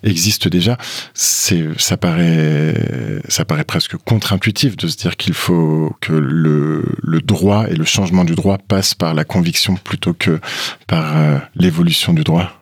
existent 0.04 0.50
déjà. 0.50 0.78
Ça 1.14 1.98
paraît, 1.98 3.22
ça 3.30 3.46
paraît 3.46 3.64
presque 3.64 3.96
contre-intuitif 3.98 4.76
de 4.76 4.88
se 4.88 4.98
dire 4.98 5.16
qu'il 5.16 5.34
faut 5.34 5.96
que 6.02 6.12
le, 6.12 6.84
le 7.02 7.22
droit 7.22 7.68
et 7.70 7.76
le 7.76 7.86
changement 7.86 8.26
du 8.26 8.36
droit 8.36 8.58
passent 8.58 8.96
par 8.96 9.14
la 9.14 9.24
conviction 9.24 9.76
plutôt 9.76 10.14
que 10.14 10.40
par 10.88 11.18
euh, 11.18 11.38
l'évolution 11.56 12.14
du 12.14 12.24
droit. 12.24 12.57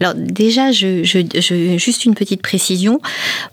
Alors 0.00 0.14
déjà, 0.14 0.72
je, 0.72 1.04
je, 1.04 1.76
juste 1.76 2.04
une 2.06 2.14
petite 2.14 2.42
précision. 2.42 3.00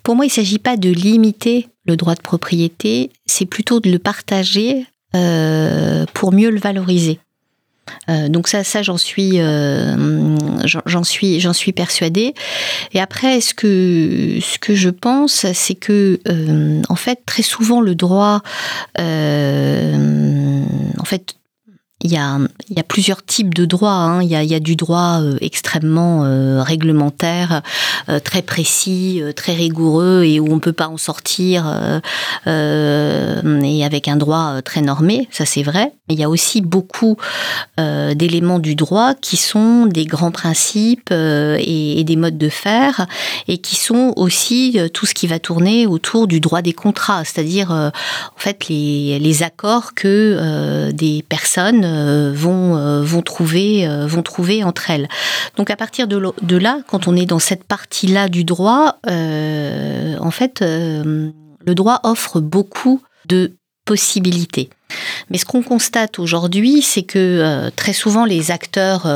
Pour 0.04 0.16
moi, 0.16 0.26
il 0.26 0.30
ne 0.30 0.34
s'agit 0.34 0.60
pas 0.60 0.78
de 0.78 0.89
limiter 0.89 1.68
le 1.86 1.95
droit 1.95 2.16
de 2.16 2.22
propriété, 2.22 3.10
c'est 3.26 3.45
plutôt 3.45 3.80
de 3.80 3.89
le 3.89 4.00
partager 4.00 4.86
euh, 5.16 6.06
pour 6.14 6.34
mieux 6.34 6.50
le 6.50 6.60
valoriser. 6.60 7.20
Euh, 8.10 8.28
donc 8.28 8.50
ça, 8.50 8.66
ça 8.66 8.84
j'en 8.84 8.98
suis, 8.98 9.39
euh, 9.39 10.36
j'en 10.66 11.04
suis, 11.04 11.72
persuadée. 11.72 12.34
Et 12.93 13.00
après, 13.00 13.39
ce 13.39 13.54
que 13.54 14.39
ce 14.41 14.60
que 14.60 14.76
je 14.76 14.89
pense, 14.89 15.45
c'est 15.54 15.76
que 15.76 16.20
en 16.89 16.95
fait, 16.95 17.22
très 17.26 17.43
souvent, 17.43 17.80
le 17.80 17.95
droit, 17.95 18.41
en 18.98 19.06
fait, 21.06 21.36
il 22.04 22.12
y, 22.12 22.18
a, 22.18 22.84
plusieurs 22.88 23.26
types 23.26 23.56
de 23.56 23.66
droits. 23.66 23.89
Hein. 23.89 24.22
Il, 24.22 24.30
y 24.30 24.56
a, 24.56 24.60
du 24.60 24.76
droit 24.76 25.20
euh, 25.20 25.36
extrêmement 25.41 26.26
euh, 26.26 26.62
réglementaire, 26.62 27.64
euh, 28.08 28.20
très 28.20 28.43
précis, 28.43 29.22
très 29.36 29.56
rigoureux 29.56 30.24
et 30.24 30.39
où 30.39 30.48
on 30.52 30.56
ne 30.56 30.60
peut 30.60 30.74
pas 30.74 30.89
en 30.89 30.98
sortir 30.98 31.66
et 32.45 33.86
avec 33.86 34.08
un 34.08 34.16
droit 34.16 34.62
très 34.62 34.82
normé, 34.82 35.28
ça 35.32 35.45
c'est 35.45 35.64
vrai. 35.64 35.91
Il 36.10 36.20
y 36.20 36.24
a 36.24 36.30
aussi 36.30 36.62
beaucoup 36.62 37.18
d'éléments 37.78 38.60
du 38.60 38.76
droit 38.76 39.14
qui 39.14 39.38
sont 39.38 39.86
des 39.86 40.06
grands 40.06 40.32
principes 40.32 41.12
et, 41.12 42.00
et, 42.00 42.04
des 42.04 42.16
modes 42.16 42.38
de 42.38 42.50
faire 42.50 43.08
et 43.48 43.58
qui 43.58 43.76
sont 43.76 44.14
aussi 44.16 44.80
tout 44.93 45.06
ce 45.06 45.14
qui 45.14 45.28
va 45.28 45.39
tourner 45.39 45.88
autour 45.88 46.28
du 46.28 46.39
droit 46.39 46.62
des 46.62 46.74
contrats, 46.74 47.24
c'est-à-dire 47.26 47.72
en 47.72 47.91
fait 48.38 48.68
les, 48.70 49.20
les 49.20 49.43
accords 49.43 49.93
que 49.93 50.91
des 50.91 51.24
personnes 51.28 51.86
euh, 51.88 52.31
vont, 52.33 52.77
euh, 52.77 53.01
vont, 53.01 53.21
trouver, 53.21 53.88
euh, 53.88 54.05
vont 54.07 54.21
trouver 54.21 54.63
entre 54.63 54.91
elles. 54.91 55.07
Donc 55.55 55.69
à 55.69 55.75
partir 55.75 56.07
de, 56.07 56.21
de 56.41 56.57
là, 56.57 56.79
quand 56.88 57.07
on 57.07 57.15
est 57.15 57.25
dans 57.25 57.39
cette 57.39 57.63
partie-là 57.63 58.29
du 58.29 58.43
droit, 58.43 58.97
en 59.05 60.31
fait, 60.31 60.61
le 60.61 61.33
droit 61.73 61.99
offre 62.03 62.39
beaucoup 62.39 63.01
de 63.27 63.53
possibilités. 63.85 64.69
Mais 65.29 65.38
ce 65.38 65.45
qu'on 65.45 65.63
constate 65.63 66.19
aujourd'hui, 66.19 66.81
c'est 66.81 67.03
que 67.03 67.69
très 67.75 67.93
souvent 67.93 68.25
les 68.25 68.51
acteurs 68.51 69.07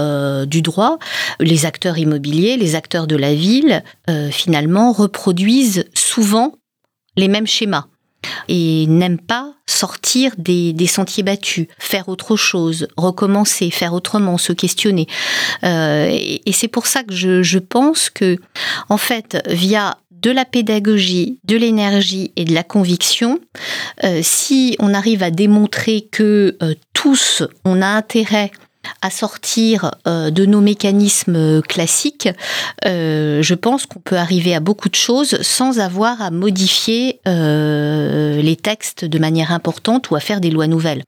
du 0.47 0.61
droit, 0.61 0.97
les 1.39 1.65
acteurs 1.65 1.97
immobiliers, 1.97 2.57
les 2.57 2.76
acteurs 2.76 3.07
de 3.07 3.15
la 3.15 3.34
ville, 3.34 3.84
finalement 4.32 4.91
reproduisent 4.91 5.86
souvent 5.93 6.53
les 7.17 7.28
mêmes 7.28 7.47
schémas 7.47 7.88
et 8.47 8.86
n'aiment 8.88 9.19
pas 9.19 9.53
sortir 9.65 10.34
des, 10.38 10.76
sentiers 10.88 11.24
battus, 11.24 11.67
faire 11.80 12.09
autre 12.09 12.36
chose, 12.36 12.88
recommencer, 12.97 13.72
faire 13.72 13.93
autrement, 13.93 14.38
se 14.38 14.53
questionner. 14.53 15.07
Euh, 15.63 16.09
et, 16.11 16.51
c'est 16.51 16.67
pour 16.67 16.88
ça 16.88 17.03
que 17.03 17.13
je, 17.13 17.57
pense 17.59 18.09
que, 18.09 18.38
en 18.89 18.97
fait, 18.97 19.41
via 19.47 19.97
de 20.11 20.30
la 20.30 20.45
pédagogie, 20.45 21.39
de 21.45 21.55
l'énergie 21.55 22.32
et 22.36 22.45
de 22.45 22.53
la 22.53 22.63
conviction, 22.63 23.39
euh, 24.03 24.19
si 24.22 24.76
on 24.80 24.93
arrive 24.93 25.24
à 25.24 25.32
démontrer 25.32 26.07
que 26.11 26.57
euh, 26.61 26.76
tous, 26.93 27.43
on 27.65 27.82
a 27.82 27.88
intérêt 27.88 28.51
à 29.02 29.10
sortir 29.10 29.92
euh, 30.08 30.32
de 30.32 30.46
nos 30.46 30.62
mécanismes 30.62 31.62
classiques, 31.62 32.30
euh, 32.86 33.42
je 33.42 33.54
pense 33.54 33.86
qu'on 33.86 34.00
peut 34.00 34.18
arriver 34.18 34.56
à 34.56 34.60
beaucoup 34.60 34.90
de 34.90 34.96
choses 34.96 35.42
sans 35.42 35.80
avoir 35.80 36.22
à 36.22 36.32
modifier 36.32 37.20
euh, 37.28 38.42
les 38.42 38.56
textes 38.56 39.06
de 39.06 39.20
manière 39.20 39.52
importante 39.52 40.10
ou 40.10 40.16
à 40.16 40.20
faire 40.20 40.42
des 40.42 40.52
lois 40.52 40.68
nouvelles. 40.68 41.04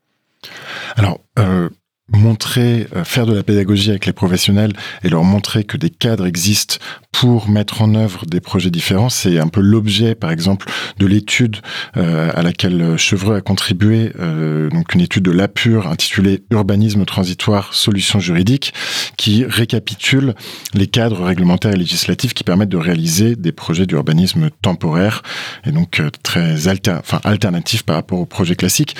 Montrer, 2.14 2.88
euh, 2.96 3.04
faire 3.04 3.26
de 3.26 3.34
la 3.34 3.44
pédagogie 3.44 3.90
avec 3.90 4.06
les 4.06 4.14
professionnels 4.14 4.74
et 5.04 5.10
leur 5.10 5.24
montrer 5.24 5.64
que 5.64 5.78
des 5.78 5.90
cadres 5.90 6.26
existent 6.26 6.76
pour 7.12 7.48
mettre 7.48 7.82
en 7.82 7.94
œuvre 7.96 8.26
des 8.26 8.42
projets 8.42 8.72
différents, 8.72 9.10
c'est 9.10 9.40
un 9.40 9.48
peu 9.48 9.62
l'objet, 9.62 10.16
par 10.16 10.32
exemple, 10.32 10.68
de 10.98 11.06
l'étude 11.06 11.58
euh, 11.96 12.32
à 12.34 12.42
laquelle 12.42 12.98
Chevreux 12.98 13.36
a 13.36 13.42
contribué, 13.42 14.12
euh, 14.20 14.70
donc 14.70 14.94
une 14.96 15.02
étude 15.02 15.24
de 15.24 15.32
l'APUR 15.32 15.88
intitulée 15.88 16.44
Urbanisme 16.52 17.06
transitoire, 17.06 17.74
solutions 17.74 18.20
juridiques, 18.20 18.74
qui 19.16 19.46
récapitule 19.46 20.34
les 20.74 20.88
cadres 20.88 21.24
réglementaires 21.24 21.74
et 21.74 21.78
législatifs 21.78 22.34
qui 22.34 22.44
permettent 22.44 22.70
de 22.70 22.78
réaliser 22.78 23.36
des 23.36 23.52
projets 23.52 23.86
d'urbanisme 23.86 24.50
temporaire 24.62 25.22
et 25.66 25.72
donc 25.72 26.02
très 26.24 26.68
alter, 26.68 26.98
enfin, 27.00 27.22
alternatifs 27.24 27.84
par 27.84 27.96
rapport 27.96 28.20
aux 28.20 28.26
projets 28.26 28.56
classiques 28.56 28.96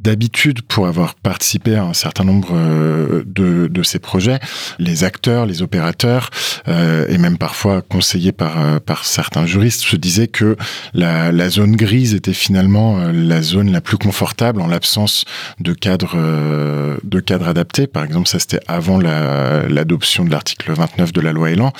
d'habitude, 0.00 0.62
pour 0.62 0.86
avoir 0.86 1.14
participé 1.14 1.74
à 1.76 1.84
un 1.84 1.92
certain 1.92 2.24
nombre 2.24 2.50
euh, 2.52 3.22
de, 3.26 3.82
ces 3.82 3.98
projets, 3.98 4.38
les 4.78 5.04
acteurs, 5.04 5.46
les 5.46 5.62
opérateurs, 5.62 6.30
euh, 6.68 7.06
et 7.08 7.18
même 7.18 7.38
parfois 7.38 7.82
conseillés 7.82 8.32
par, 8.32 8.60
euh, 8.60 8.78
par 8.78 9.04
certains 9.04 9.46
juristes, 9.46 9.82
se 9.82 9.96
disaient 9.96 10.28
que 10.28 10.56
la, 10.94 11.50
zone 11.50 11.74
grise 11.74 12.14
était 12.14 12.32
finalement 12.32 13.10
la 13.12 13.42
zone 13.42 13.72
la 13.72 13.80
plus 13.80 13.96
confortable 13.96 14.60
en 14.60 14.68
l'absence 14.68 15.24
de 15.58 15.72
cadres 15.72 16.16
de 17.02 17.20
cadres 17.20 17.48
adaptés. 17.48 17.88
Par 17.88 18.04
exemple, 18.04 18.28
ça 18.28 18.38
c'était 18.38 18.60
avant 18.68 18.98
l'adoption 18.98 20.24
de 20.24 20.30
l'article 20.30 20.72
29 20.72 21.12
de 21.12 21.20
la 21.20 21.32
loi 21.32 21.50
Elan. 21.50 21.72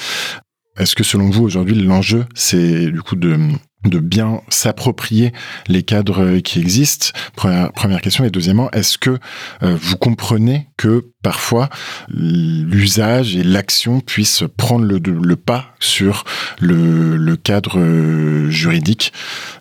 Est-ce 0.76 0.96
que 0.96 1.04
selon 1.04 1.30
vous 1.30 1.44
aujourd'hui 1.44 1.80
l'enjeu 1.80 2.24
c'est 2.34 2.90
du 2.90 3.02
coup 3.02 3.14
de 3.14 3.38
de 3.84 3.98
bien 3.98 4.42
s'approprier 4.48 5.32
les 5.66 5.82
cadres 5.82 6.38
qui 6.38 6.60
existent 6.60 7.08
Première, 7.34 8.00
question. 8.02 8.24
Et 8.24 8.30
deuxièmement, 8.30 8.70
est-ce 8.72 8.98
que 8.98 9.18
euh, 9.62 9.76
vous 9.80 9.96
comprenez 9.96 10.68
que 10.76 11.10
parfois 11.22 11.68
l'usage 12.08 13.36
et 13.36 13.42
l'action 13.42 14.00
puissent 14.00 14.44
prendre 14.56 14.84
le, 14.86 15.36
pas 15.36 15.74
sur 15.80 16.24
le, 16.60 17.36
cadre 17.36 17.78
euh, 17.78 18.50
juridique 18.50 19.12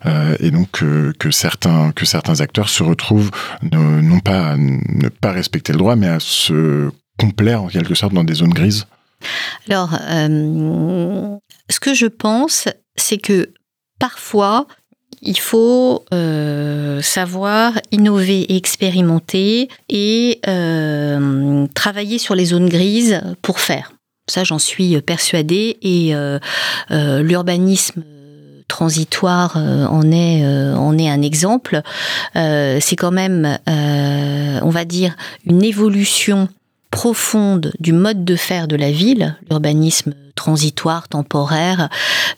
euh, 0.06 0.36
et 0.40 0.52
donc 0.52 0.84
que 1.20 1.32
certains 1.32 1.92
que 1.92 2.06
certains 2.06 2.42
acteurs 2.42 2.70
se 2.70 2.84
retrouvent 2.84 3.32
non 3.72 4.20
pas 4.20 4.52
à 4.52 4.58
ne 4.58 5.10
pas 5.10 5.32
respecter 5.32 5.72
le 5.72 5.80
droit, 5.80 5.96
mais 5.96 6.08
à 6.08 6.20
se 6.20 6.90
complaire 7.18 7.64
en 7.64 7.68
quelque 7.68 7.96
sorte 7.96 8.14
dans 8.14 8.24
des 8.24 8.36
zones 8.36 8.54
grises? 8.54 8.86
Alors, 9.70 9.92
ce 9.92 11.80
que 11.80 11.94
je 11.94 12.06
pense, 12.06 12.68
c'est 12.96 13.18
que 13.18 13.52
parfois, 14.00 14.66
il 15.22 15.40
faut 15.40 16.06
euh, 16.14 17.02
savoir 17.02 17.74
innover 17.92 18.42
et 18.42 18.56
expérimenter 18.56 19.68
et 19.90 20.40
euh, 20.48 21.68
travailler 21.74 22.18
sur 22.18 22.36
les 22.36 22.46
zones 22.46 22.70
grises 22.70 23.22
pour 23.42 23.60
faire. 23.60 23.92
Ça, 24.28 24.44
j'en 24.44 24.60
suis 24.60 25.02
persuadée 25.02 25.78
et 25.82 26.16
euh, 26.16 26.40
l'urbanisme 26.90 28.04
transitoire 28.68 29.58
en 29.58 30.12
est 30.12 30.46
en 30.46 30.96
est 31.00 31.10
un 31.10 31.24
exemple. 31.24 31.82
C'est 32.36 32.96
quand 32.96 33.12
même, 33.12 33.58
on 33.66 34.70
va 34.70 34.86
dire, 34.86 35.16
une 35.46 35.64
évolution 35.64 36.48
profonde 36.92 37.72
du 37.80 37.94
mode 37.94 38.26
de 38.26 38.36
faire 38.36 38.68
de 38.68 38.76
la 38.76 38.92
ville, 38.92 39.38
l'urbanisme 39.50 40.14
transitoire, 40.36 41.10
temporaire, 41.10 41.90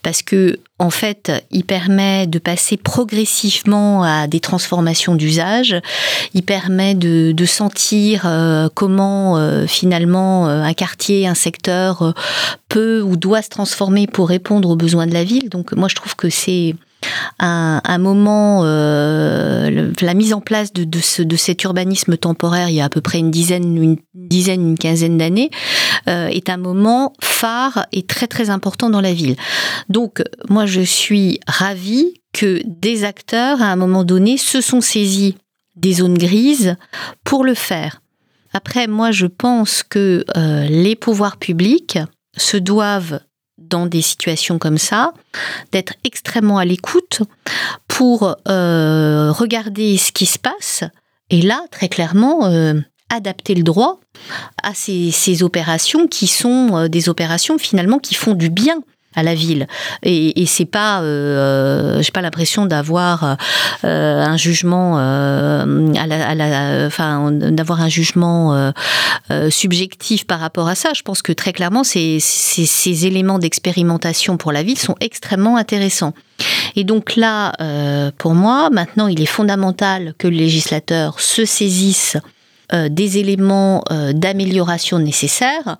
parce 0.01 0.23
que 0.23 0.59
en 0.79 0.89
fait, 0.89 1.31
il 1.51 1.63
permet 1.63 2.25
de 2.25 2.39
passer 2.39 2.75
progressivement 2.75 4.01
à 4.03 4.25
des 4.25 4.39
transformations 4.39 5.13
d'usage. 5.13 5.75
Il 6.33 6.41
permet 6.41 6.95
de, 6.95 7.45
sentir 7.45 8.23
euh, 8.25 8.67
comment 8.73 9.37
euh, 9.37 9.67
finalement 9.67 10.47
euh, 10.47 10.63
un 10.63 10.73
quartier, 10.73 11.27
un 11.27 11.35
secteur 11.35 12.15
peut 12.67 13.01
ou 13.01 13.15
doit 13.15 13.43
se 13.43 13.49
transformer 13.49 14.07
pour 14.07 14.29
répondre 14.29 14.69
aux 14.69 14.75
besoins 14.75 15.05
de 15.05 15.13
la 15.13 15.23
ville. 15.23 15.49
Donc 15.49 15.73
moi, 15.73 15.87
je 15.87 15.95
trouve 15.95 16.15
que 16.15 16.31
c'est 16.31 16.75
un, 17.39 17.81
un 17.83 17.97
moment, 17.97 18.61
euh, 18.63 19.91
la 20.01 20.13
mise 20.13 20.33
en 20.33 20.41
place 20.41 20.73
de, 20.73 20.99
ce, 20.99 21.21
de 21.21 21.35
cet 21.35 21.63
urbanisme 21.63 22.17
temporaire 22.17 22.69
il 22.69 22.75
y 22.75 22.81
a 22.81 22.85
à 22.85 22.89
peu 22.89 23.01
près 23.01 23.19
une 23.19 23.31
dizaine, 23.31 23.77
une 23.77 23.97
dizaine, 24.13 24.61
une 24.61 24.77
quinzaine 24.77 25.17
d'années, 25.17 25.49
euh, 26.07 26.27
est 26.27 26.49
un 26.49 26.57
moment 26.57 27.13
phare 27.21 27.85
et 27.91 28.03
très 28.03 28.27
très 28.27 28.49
important 28.49 28.89
dans 28.89 29.01
la 29.01 29.13
ville. 29.13 29.35
Donc 29.89 30.21
moi 30.49 30.65
je 30.65 30.81
suis 30.81 31.39
ravie 31.47 32.21
que 32.33 32.61
des 32.65 33.03
acteurs, 33.03 33.61
à 33.61 33.65
un 33.65 33.75
moment 33.75 34.03
donné, 34.03 34.37
se 34.37 34.61
sont 34.61 34.81
saisis 34.81 35.35
des 35.75 35.93
zones 35.93 36.17
grises 36.17 36.75
pour 37.23 37.43
le 37.43 37.53
faire. 37.53 38.01
Après, 38.53 38.87
moi, 38.87 39.11
je 39.11 39.27
pense 39.27 39.83
que 39.83 40.25
euh, 40.35 40.65
les 40.67 40.95
pouvoirs 40.95 41.37
publics 41.37 41.99
se 42.35 42.57
doivent 42.57 43.21
dans 43.71 43.87
des 43.87 44.03
situations 44.03 44.59
comme 44.59 44.77
ça, 44.77 45.13
d'être 45.71 45.93
extrêmement 46.03 46.59
à 46.59 46.65
l'écoute 46.65 47.21
pour 47.87 48.35
euh, 48.47 49.31
regarder 49.31 49.97
ce 49.97 50.11
qui 50.11 50.27
se 50.27 50.37
passe 50.37 50.83
et 51.31 51.41
là, 51.41 51.63
très 51.71 51.87
clairement, 51.87 52.45
euh, 52.45 52.73
adapter 53.09 53.55
le 53.55 53.63
droit 53.63 53.99
à 54.61 54.73
ces, 54.73 55.43
opérations 55.43 56.07
qui 56.07 56.27
sont 56.27 56.77
euh, 56.77 56.87
des 56.89 57.09
opérations 57.09 57.57
finalement 57.57 57.97
qui 57.97 58.13
font 58.13 58.33
du 58.33 58.49
bien 58.49 58.83
à 59.15 59.23
la 59.23 59.35
ville. 59.35 59.67
Et, 60.03 60.41
et 60.41 60.45
c'est 60.45 60.65
pas 60.65 61.01
euh, 61.01 62.01
j'ai 62.01 62.11
pas 62.11 62.21
l'impression 62.21 62.65
d'avoir 62.65 63.37
euh, 63.83 64.23
un 64.23 64.37
jugement 64.37 64.97
euh, 64.99 65.93
à 65.95 66.07
la, 66.07 66.29
à 66.29 66.35
la 66.35 66.87
enfin 66.87 67.31
d'avoir 67.31 67.81
un 67.81 67.89
jugement 67.89 68.55
euh, 68.55 68.71
euh, 69.31 69.49
subjectif 69.49 70.25
par 70.25 70.39
rapport 70.39 70.67
à 70.67 70.75
ça. 70.75 70.91
Je 70.95 71.01
pense 71.01 71.21
que 71.21 71.33
très 71.33 71.53
clairement 71.53 71.83
ces, 71.83 72.19
ces, 72.19 72.65
ces 72.65 73.05
éléments 73.05 73.39
d'expérimentation 73.39 74.37
pour 74.37 74.51
la 74.51 74.63
ville 74.63 74.77
sont 74.77 74.95
extrêmement 74.99 75.57
intéressants. 75.57 76.13
Et 76.75 76.83
donc 76.83 77.15
là 77.15 77.53
euh, 77.59 78.11
pour 78.17 78.33
moi 78.33 78.69
maintenant 78.71 79.07
il 79.07 79.21
est 79.21 79.25
fondamental 79.25 80.13
que 80.17 80.27
le 80.27 80.37
législateur 80.37 81.19
se 81.19 81.45
saisisse 81.45 82.17
euh, 82.73 82.89
des 82.89 83.17
éléments 83.17 83.83
euh, 83.91 84.13
d'amélioration 84.13 84.99
nécessaires 84.99 85.77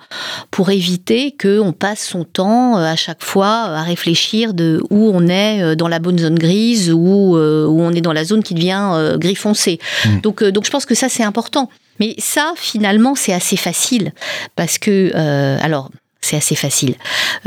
pour 0.50 0.70
éviter 0.70 1.36
qu'on 1.40 1.74
passe 1.74 2.06
son 2.06 2.24
temps 2.24 2.78
euh, 2.78 2.84
à 2.84 2.96
chaque 2.96 3.24
fois 3.24 3.48
à 3.48 3.84
réfléchir 3.84 4.54
de 4.54 4.84
où 4.90 5.12
on 5.14 5.28
est 5.28 5.76
dans 5.76 5.88
la 5.88 6.00
bonne 6.00 6.20
zone 6.20 6.38
grise 6.38 6.92
ou 6.92 7.36
où 7.36 7.82
on 7.82 7.92
est 7.92 8.02
dans 8.02 8.14
la 8.14 8.24
zone 8.24 8.44
qui 8.44 8.54
devient 8.54 9.16
gris 9.18 9.36
foncé. 9.36 9.80
Mmh. 10.06 10.22
Donc, 10.22 10.44
donc 10.44 10.66
je 10.66 10.72
pense 10.72 10.86
que 10.86 10.96
ça 10.96 11.10
c'est 11.10 11.24
important. 11.24 11.70
Mais 12.02 12.16
ça, 12.18 12.54
finalement, 12.58 13.14
c'est 13.14 13.32
assez 13.32 13.56
facile 13.58 14.12
parce 14.56 14.80
que, 14.80 15.12
euh, 15.14 15.58
alors, 15.62 15.92
c'est 16.24 16.38
assez 16.38 16.56
facile. 16.56 16.96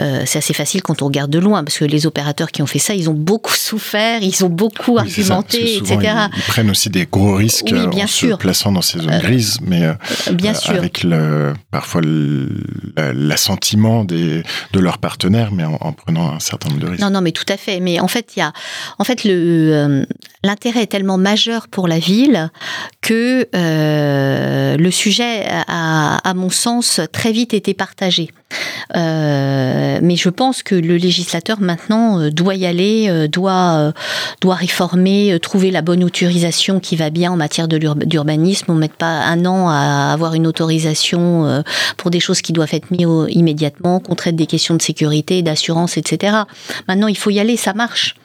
Euh, 0.01 0.25
c'est 0.27 0.39
assez 0.39 0.53
facile 0.53 0.83
quand 0.83 1.01
on 1.03 1.07
regarde 1.07 1.31
de 1.31 1.39
loin, 1.39 1.63
parce 1.63 1.79
que 1.79 1.85
les 1.85 2.07
opérateurs 2.07 2.51
qui 2.51 2.61
ont 2.61 2.67
fait 2.67 2.81
ça, 2.81 2.95
ils 2.95 3.09
ont 3.09 3.15
beaucoup 3.15 3.55
souffert, 3.55 4.23
ils 4.23 4.45
ont 4.45 4.49
beaucoup 4.49 4.97
oui, 4.97 5.03
argumenté, 5.03 5.79
ça, 5.79 5.95
etc. 5.95 5.99
Ils, 6.03 6.39
ils, 6.39 6.43
prennent 6.49 6.71
aussi 6.71 6.91
des 6.91 7.07
gros 7.07 7.37
risques 7.37 7.69
oui, 7.71 7.87
bien 7.87 8.05
en 8.05 8.09
sûr. 8.09 8.37
se 8.37 8.41
plaçant 8.41 8.73
dans 8.73 8.83
ces 8.83 8.99
zones 8.99 9.11
euh, 9.11 9.21
grises, 9.21 9.59
mais 9.63 9.85
euh, 9.85 9.95
bien 10.33 10.55
sûr. 10.55 10.75
avec 10.75 11.05
le, 11.05 11.55
parfois 11.71 12.01
l'assentiment 12.97 14.05
des, 14.05 14.43
de 14.73 14.81
leurs 14.81 14.99
partenaires, 14.99 15.53
mais 15.53 15.65
en, 15.65 15.79
en, 15.81 15.93
prenant 15.93 16.33
un 16.33 16.41
certain 16.41 16.69
nombre 16.69 16.81
de 16.81 16.89
risques. 16.89 17.03
Non, 17.03 17.11
non, 17.11 17.21
mais 17.21 17.33
tout 17.33 17.47
à 17.49 17.57
fait. 17.57 17.79
Mais 17.79 18.01
en 18.01 18.09
fait, 18.09 18.33
il 18.37 18.41
y 18.41 18.43
a, 18.43 18.53
en 18.99 19.05
fait, 19.05 19.23
le 19.25 20.05
l'intérêt 20.45 20.83
est 20.83 20.87
tellement 20.89 21.19
majeur 21.19 21.69
pour 21.69 21.89
la 21.89 21.99
ville 21.99 22.51
que 23.01 23.49
euh, 23.55 24.77
le 24.77 24.91
sujet 24.91 25.47
a, 25.49 26.17
à 26.17 26.35
mon 26.35 26.51
sens, 26.51 27.01
très 27.13 27.33
vite 27.33 27.55
été 27.55 27.75
partagé. 27.75 28.31
Euh, 28.97 29.99
mais 30.03 30.17
je 30.17 30.29
pense 30.29 30.63
que 30.63 30.75
le 30.75 30.97
législateur 30.97 31.61
maintenant 31.61 32.21
euh, 32.21 32.31
doit 32.31 32.55
y 32.55 32.67
aller, 32.67 33.07
euh, 33.09 33.29
doit, 33.29 33.93
doit 34.41 34.55
réformer, 34.55 35.39
trouver 35.41 35.71
la 35.71 35.83
bonne 35.83 36.05
autorisation 36.05 36.81
qui 36.81 36.97
va 36.97 37.11
bien 37.11 37.33
en 37.33 37.37
matière 37.37 37.69
d'urbanisme. 37.69 38.67
On 38.69 38.75
ne 38.75 38.81
met 38.81 38.89
pas 38.89 39.07
un 39.07 39.45
an 39.47 39.69
à 39.69 40.13
avoir 40.13 40.35
une 40.35 40.47
autorisation 40.47 41.63
pour 41.97 42.11
des 42.11 42.21
choses 42.21 42.41
qui 42.41 42.53
doivent 42.53 42.73
être 42.73 42.91
mises 42.91 43.07
immédiatement, 43.29 44.01
qu'on 44.01 44.15
traite 44.15 44.37
des 44.37 44.47
questions 44.47 44.75
de 44.75 44.83
sécurité, 44.83 45.43
d'assurance, 45.43 45.97
etc. 45.97 46.37
Maintenant, 46.89 47.09
il 47.09 47.17
faut 47.17 47.31
y 47.31 47.41
aller, 47.41 47.57
ça 47.57 47.75
marche. 47.75 48.17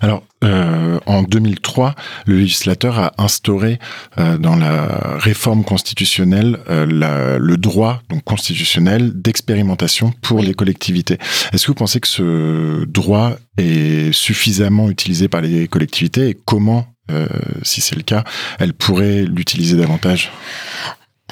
Alors, 0.00 0.22
euh, 0.42 0.98
en 1.06 1.22
2003, 1.22 1.94
le 2.26 2.36
législateur 2.36 2.98
a 2.98 3.12
instauré 3.18 3.78
euh, 4.18 4.38
dans 4.38 4.56
la 4.56 5.18
réforme 5.18 5.64
constitutionnelle 5.64 6.58
euh, 6.70 7.38
le 7.38 7.56
droit 7.56 8.02
donc 8.08 8.24
constitutionnel 8.24 9.12
d'expérimentation 9.14 10.12
pour 10.22 10.40
les 10.40 10.54
collectivités. 10.54 11.18
Est-ce 11.52 11.64
que 11.64 11.68
vous 11.68 11.74
pensez 11.74 12.00
que 12.00 12.08
ce 12.08 12.84
droit 12.86 13.32
est 13.58 14.12
suffisamment 14.12 14.88
utilisé 14.88 15.28
par 15.28 15.42
les 15.42 15.68
collectivités 15.68 16.30
et 16.30 16.38
comment, 16.44 16.86
si 17.62 17.80
c'est 17.80 17.96
le 17.96 18.02
cas, 18.02 18.22
elles 18.60 18.72
pourraient 18.72 19.22
l'utiliser 19.22 19.76
davantage? 19.76 20.30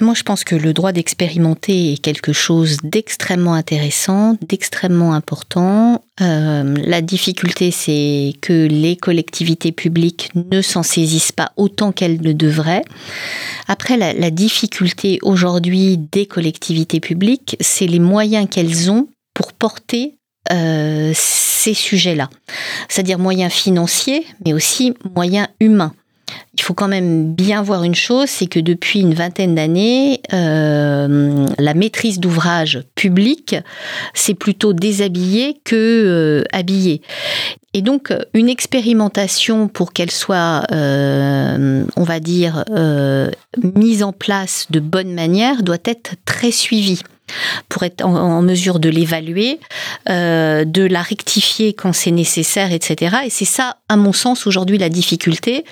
Moi, 0.01 0.15
je 0.15 0.23
pense 0.23 0.45
que 0.45 0.55
le 0.55 0.73
droit 0.73 0.93
d'expérimenter 0.93 1.93
est 1.93 1.99
quelque 1.99 2.33
chose 2.33 2.79
d'extrêmement 2.83 3.55
intéressant, 3.55 4.37
d'extrêmement 4.49 5.15
important. 5.15 6.05
Euh, 6.21 6.77
la 6.85 7.01
difficulté, 7.01 7.71
c'est 7.71 8.33
que 8.41 8.67
les 8.67 8.97
collectivités 8.97 9.73
publiques 9.73 10.31
ne 10.35 10.63
s'en 10.63 10.83
saisissent 10.83 11.33
pas 11.33 11.53
autant 11.57 11.93
qu'elles 11.93 12.19
le 12.19 12.35
devraient. 12.35 12.85
Après, 13.67 13.97
la, 13.97 14.13
la 14.13 14.31
difficulté 14.31 15.19
aujourd'hui 15.23 15.99
des 15.99 16.27
collectivités 16.27 17.01
publiques, 17.01 17.57
c'est 17.61 17.87
les 17.87 18.01
moyens 18.01 18.49
qu'elles 18.51 18.91
ont 18.91 19.09
pour 19.35 19.53
porter 19.53 20.19
euh, 20.51 21.13
ces 21.15 21.75
sujets-là. 21.75 22.31
C'est-à-dire 22.89 23.19
moyens 23.19 23.53
financiers, 23.53 24.25
mais 24.45 24.53
aussi 24.53 24.95
moyens 25.15 25.49
humains 25.61 25.93
il 26.55 26.63
faut 26.63 26.75
quand 26.75 26.89
même 26.89 27.33
bien 27.35 27.63
voir 27.63 27.85
une 27.85 27.95
chose, 27.95 28.29
c'est 28.29 28.47
que 28.47 28.59
depuis 28.59 29.01
une 29.01 29.15
vingtaine 29.15 29.55
d'années, 29.55 30.21
euh, 30.33 31.47
la 31.59 31.75
maîtrise 31.75 32.19
d'ouvrage 32.19 32.83
public 32.95 33.55
s'est 34.13 34.35
plutôt 34.35 34.73
déshabillée 34.73 35.61
que 35.65 35.77
euh, 35.77 36.45
habillée. 36.53 37.01
Et 37.75 37.83
donc, 37.83 38.13
une 38.35 38.49
expérimentation 38.49 39.69
pour 39.69 39.93
qu'elle 39.93 40.11
soit, 40.11 40.65
euh, 40.73 41.85
on 41.97 42.03
va 42.03 42.19
dire, 42.19 42.65
mise 43.77 44.03
en 44.03 44.13
place 44.13 44.67
de 44.71 44.81
bonne 44.81 45.13
manière 45.13 45.63
doit 45.63 45.77
être 45.85 46.15
très 46.25 46.51
suivie 46.51 47.03
pour 47.69 47.83
être 47.83 48.05
en, 48.05 48.43
mesure 48.43 48.79
de 48.79 48.89
l'évaluer, 48.89 49.59
euh, 50.09 50.65
de 50.65 50.83
la 50.85 51.03
rectifier 51.03 51.73
quand 51.73 51.93
c'est 51.93 52.11
nécessaire, 52.11 52.73
etc. 52.73 53.17
Et 53.27 53.31
c'est 53.31 53.45
ça, 53.45 53.79
à 53.89 53.97
mon 53.97 54.13
sens, 54.13 54.47
aujourd'hui 54.47 54.79
la 54.79 54.89
difficulté. 54.89 55.65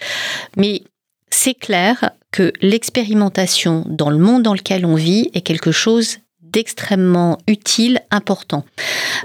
Mais 0.56 0.82
c'est 1.30 1.54
clair 1.54 2.10
que 2.32 2.52
l'expérimentation 2.60 3.84
dans 3.88 4.10
le 4.10 4.18
monde 4.18 4.42
dans 4.42 4.54
lequel 4.54 4.84
on 4.84 4.94
vit 4.94 5.30
est 5.34 5.40
quelque 5.40 5.72
chose 5.72 6.18
d'extrêmement 6.42 7.38
utile, 7.46 8.00
important. 8.10 8.64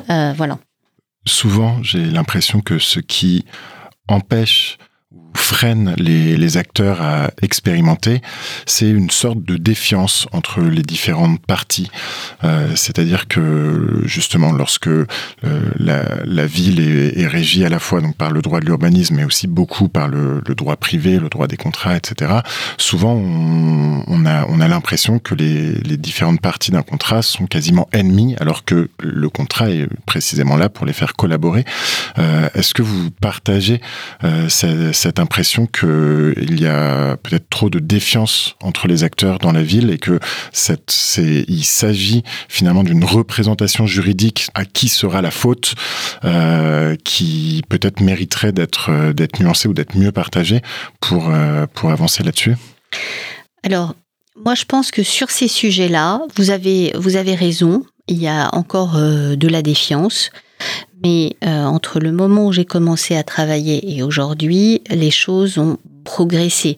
Euh, 0.10 0.34
voilà. 0.36 0.60
Souvent, 1.26 1.82
j'ai 1.84 2.04
l'impression 2.04 2.62
que 2.62 2.80
ce 2.80 3.00
qui 3.00 3.46
empêche 4.08 4.78
freine 5.34 5.96
les, 5.98 6.58
acteurs 6.58 7.02
à 7.02 7.32
expérimenter, 7.42 8.22
c'est 8.66 8.90
une 8.90 9.10
sorte 9.10 9.42
de 9.46 9.56
défiance 9.56 10.28
entre 10.34 10.60
les 10.60 10.82
différentes 10.82 11.40
parties. 11.46 11.90
Euh, 12.44 12.68
C'est-à-dire 12.76 13.30
que 13.30 14.02
justement, 14.04 14.52
lorsque 14.52 14.88
euh, 14.88 15.06
la, 15.78 16.46
ville 16.46 16.80
est, 16.80 17.28
régie 17.28 17.64
à 17.64 17.70
la 17.70 17.80
fois 17.80 18.02
donc 18.02 18.18
par 18.18 18.32
le 18.32 18.42
droit 18.42 18.60
de 18.60 18.66
l'urbanisme, 18.66 19.16
mais 19.16 19.24
aussi 19.24 19.48
beaucoup 19.48 19.88
par 19.88 20.10
le, 20.10 20.42
droit 20.58 20.76
privé, 20.76 21.20
le 21.20 21.30
droit 21.30 21.48
des 21.48 21.58
contrats, 21.58 21.96
etc. 21.96 22.40
Souvent, 22.78 23.14
on, 23.14 24.26
a, 24.26 24.46
on 24.50 24.60
a 24.60 24.68
l'impression 24.68 25.20
que 25.20 25.36
les, 25.36 25.98
différentes 25.98 26.42
parties 26.42 26.72
d'un 26.72 26.82
contrat 26.82 27.22
sont 27.22 27.46
quasiment 27.46 27.88
ennemies, 27.94 28.36
alors 28.40 28.66
que 28.66 28.90
le 29.00 29.30
contrat 29.30 29.70
est 29.70 29.88
précisément 30.06 30.58
là 30.58 30.68
pour 30.68 30.86
les 30.86 30.94
faire 30.94 31.14
collaborer. 31.14 31.64
Euh, 32.18 32.50
Est-ce 32.56 32.74
que 32.74 32.82
vous 32.82 33.12
partagez 33.12 33.80
cette, 34.50 34.94
cette 34.94 35.20
impression 35.22 35.68
qu'il 35.68 36.60
y 36.60 36.66
a 36.66 37.16
peut-être 37.18 37.50
trop 37.50 37.70
de 37.70 37.80
défiance 37.80 38.56
entre 38.62 38.88
les 38.88 39.04
acteurs 39.04 39.40
dans 39.40 39.52
la 39.52 39.64
ville 39.64 39.90
et 39.92 39.98
que 39.98 40.20
il 41.18 41.64
s'agit 41.64 42.24
finalement 42.50 42.84
d'une 42.84 43.04
représentation 43.04 43.86
juridique 43.86 44.48
à 44.54 44.66
qui 44.66 44.90
sera 44.90 45.22
la 45.22 45.32
faute 45.32 45.76
euh, 46.26 46.96
qui 47.04 47.62
peut-être 47.70 48.02
mériterait 48.02 48.52
d'être 48.52 49.14
d'être 49.14 49.40
nuancée 49.40 49.68
ou 49.68 49.74
d'être 49.74 49.96
mieux 49.96 50.12
partagée 50.12 50.62
pour, 51.00 51.30
euh, 51.30 51.66
pour 51.74 51.92
avancer 51.92 52.24
là-dessus 52.24 52.56
Alors, 53.64 53.96
moi 54.36 54.56
je 54.56 54.66
pense 54.66 54.92
que 54.92 55.04
sur 55.04 55.30
ces 55.32 55.48
sujets-là, 55.48 56.22
vous 56.36 56.50
avez, 56.50 56.92
vous 56.96 57.16
avez 57.16 57.36
raison, 57.36 57.84
il 58.08 58.18
y 58.18 58.28
a 58.28 58.50
encore 58.54 58.96
euh, 58.96 59.36
de 59.36 59.48
la 59.48 59.62
défiance. 59.62 60.32
Mais 61.04 61.36
euh, 61.44 61.64
entre 61.64 62.00
le 62.00 62.12
moment 62.12 62.48
où 62.48 62.52
j'ai 62.52 62.66
commencé 62.66 63.16
à 63.16 63.24
travailler 63.24 63.96
et 63.96 64.04
aujourd'hui, 64.04 64.82
les 64.90 65.12
choses 65.12 65.58
ont 65.58 65.78
progressé. 66.04 66.78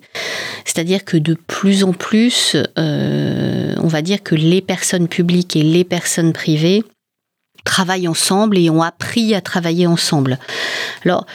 C'est-à-dire 0.65 1.03
que 1.03 1.17
de 1.17 1.33
plus 1.33 1.83
en 1.83 1.93
plus, 1.93 2.55
euh, 2.77 3.75
on 3.81 3.87
va 3.87 4.01
dire 4.01 4.23
que 4.23 4.35
les 4.35 4.61
personnes 4.61 5.07
publiques 5.07 5.55
et 5.55 5.63
les 5.63 5.83
personnes 5.83 6.33
privées 6.33 6.83
travaillent 7.65 8.07
ensemble 8.07 8.57
et 8.57 8.69
ont 8.69 8.81
appris 8.81 9.35
à 9.35 9.41
travailler 9.41 9.87
ensemble. 9.87 10.39
Alors, 11.05 11.25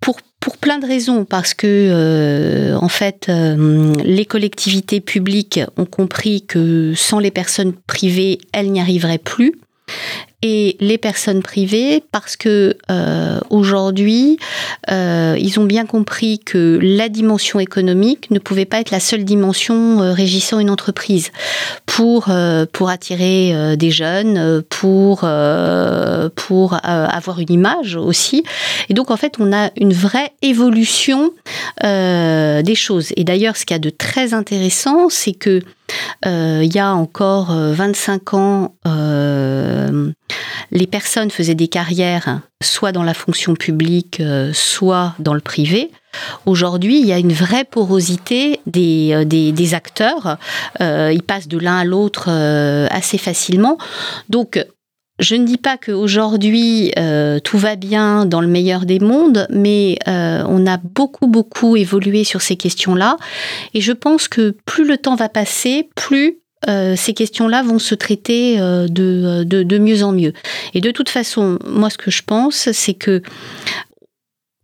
pour, 0.00 0.20
pour 0.40 0.56
plein 0.56 0.78
de 0.78 0.86
raisons, 0.86 1.24
parce 1.24 1.54
que 1.54 1.66
euh, 1.66 2.76
en 2.76 2.88
fait, 2.88 3.28
les 3.28 4.26
collectivités 4.26 5.00
publiques 5.00 5.60
ont 5.76 5.86
compris 5.86 6.46
que 6.46 6.92
sans 6.94 7.18
les 7.18 7.30
personnes 7.30 7.72
privées, 7.72 8.38
elles 8.52 8.70
n'y 8.70 8.80
arriveraient 8.80 9.18
plus 9.18 9.54
et 10.44 10.76
les 10.78 10.98
personnes 10.98 11.42
privées 11.42 12.02
parce 12.12 12.36
que 12.36 12.76
euh, 12.90 13.40
aujourd'hui 13.48 14.38
euh, 14.90 15.36
ils 15.40 15.58
ont 15.58 15.64
bien 15.64 15.86
compris 15.86 16.38
que 16.38 16.78
la 16.82 17.08
dimension 17.08 17.60
économique 17.60 18.30
ne 18.30 18.38
pouvait 18.38 18.66
pas 18.66 18.80
être 18.80 18.90
la 18.90 19.00
seule 19.00 19.24
dimension 19.24 20.02
euh, 20.02 20.12
régissant 20.12 20.58
une 20.58 20.68
entreprise. 20.70 21.32
Pour 21.86 22.28
attirer 22.88 23.76
des 23.76 23.92
jeunes 23.92 24.62
pour 24.68 25.20
pour 26.34 26.78
avoir 26.82 27.38
une 27.38 27.52
image 27.52 27.94
aussi. 27.94 28.42
Et 28.88 28.94
donc 28.94 29.12
en 29.12 29.16
fait 29.16 29.36
on 29.38 29.52
a 29.52 29.70
une 29.76 29.92
vraie 29.92 30.32
évolution 30.42 31.30
des 31.80 32.74
choses. 32.74 33.12
Et 33.16 33.22
d'ailleurs 33.22 33.56
ce 33.56 33.64
qu'il 33.64 33.76
y 33.76 33.78
a 33.78 33.78
de 33.78 33.90
très 33.90 34.34
intéressant 34.34 35.08
c'est 35.08 35.34
que 35.34 35.60
il 36.24 36.74
y 36.74 36.78
a 36.78 36.94
encore 36.94 37.52
25 37.52 38.34
ans 38.34 38.74
les 40.70 40.86
personnes 40.86 41.30
faisaient 41.30 41.54
des 41.54 41.68
carrières 41.68 42.40
soit 42.62 42.92
dans 42.92 43.02
la 43.02 43.14
fonction 43.14 43.54
publique, 43.54 44.20
euh, 44.20 44.52
soit 44.52 45.14
dans 45.18 45.34
le 45.34 45.40
privé. 45.40 45.90
Aujourd'hui, 46.46 47.00
il 47.00 47.06
y 47.06 47.12
a 47.12 47.18
une 47.18 47.32
vraie 47.32 47.64
porosité 47.64 48.60
des, 48.66 49.10
euh, 49.12 49.24
des, 49.24 49.74
acteurs. 49.74 50.38
Euh, 50.80 51.12
ils 51.12 51.22
passent 51.22 51.48
de 51.48 51.58
l'un 51.58 51.78
à 51.78 51.84
l'autre 51.84 52.30
assez 52.90 53.18
facilement. 53.18 53.78
Donc, 54.28 54.64
je 55.18 55.36
ne 55.36 55.44
dis 55.44 55.58
pas 55.58 55.76
qu'aujourd'hui 55.76 56.92
tout 57.44 57.58
va 57.58 57.76
bien 57.76 58.26
dans 58.26 58.40
le 58.40 58.48
meilleur 58.48 58.84
des 58.86 58.98
mondes, 58.98 59.46
mais 59.50 59.98
on 60.06 60.66
a 60.66 60.76
beaucoup 60.76 61.26
beaucoup 61.26 61.76
évolué 61.76 62.24
sur 62.24 62.42
ces 62.42 62.56
questions-là, 62.56 63.16
et 63.74 63.80
je 63.80 63.92
pense 63.92 64.28
que 64.28 64.56
plus 64.64 64.84
le 64.84 64.98
temps 64.98 65.16
va 65.16 65.28
passer, 65.28 65.88
plus 65.94 66.40
euh, 66.68 66.96
ces 66.96 67.12
questions-là 67.12 67.62
vont 67.62 67.78
se 67.78 67.94
traiter 67.94 68.58
euh, 68.58 68.88
de, 68.88 69.44
de, 69.44 69.78
mieux 69.78 70.02
en 70.02 70.12
mieux. 70.12 70.32
Et 70.72 70.80
de 70.80 70.90
toute 70.90 71.08
façon, 71.08 71.58
moi, 71.66 71.90
ce 71.90 71.98
que 71.98 72.10
je 72.10 72.22
pense, 72.22 72.70
c'est 72.72 72.94
que 72.94 73.22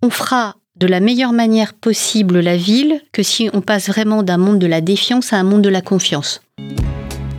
on 0.02 0.10
fera 0.10 0.56
de 0.76 0.86
la 0.86 1.00
meilleure 1.00 1.32
manière 1.32 1.74
possible 1.74 2.40
la 2.40 2.56
ville 2.56 3.02
que 3.12 3.22
si 3.22 3.50
on 3.52 3.60
passe 3.60 3.88
vraiment 3.88 4.22
d'un 4.22 4.38
monde 4.38 4.58
de 4.58 4.66
la 4.66 4.80
défiance 4.80 5.32
à 5.32 5.36
un 5.36 5.42
monde 5.42 5.62
de 5.62 5.68
la 5.68 5.82
confiance. 5.82 6.40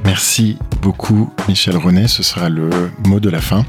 Merci 0.03 0.57
beaucoup, 0.81 1.31
Michel 1.47 1.77
René. 1.77 2.07
Ce 2.07 2.23
sera 2.23 2.49
le 2.49 2.69
mot 3.05 3.19
de 3.19 3.29
la 3.29 3.41
fin. 3.41 3.65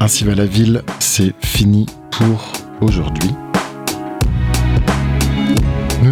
Ainsi 0.00 0.24
va 0.24 0.34
la 0.34 0.46
ville, 0.46 0.82
c'est 0.98 1.34
fini 1.44 1.86
pour 2.10 2.52
aujourd'hui. 2.80 3.30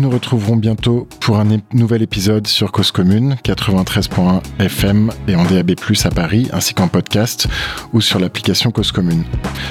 Nous 0.09 0.15
retrouverons 0.15 0.57
bientôt 0.57 1.07
pour 1.21 1.39
un 1.39 1.45
nouvel 1.75 2.01
épisode 2.01 2.47
sur 2.47 2.73
Cause 2.73 2.93
Commune, 2.93 3.37
93.1 3.45 4.41
FM 4.59 5.11
et 5.29 5.37
en 5.37 5.45
DAB+, 5.45 5.73
à 6.03 6.11
Paris, 6.11 6.49
ainsi 6.51 6.73
qu'en 6.73 6.89
podcast 6.89 7.47
ou 7.93 8.01
sur 8.01 8.19
l'application 8.19 8.71
Cause 8.71 8.91
Commune. 8.91 9.25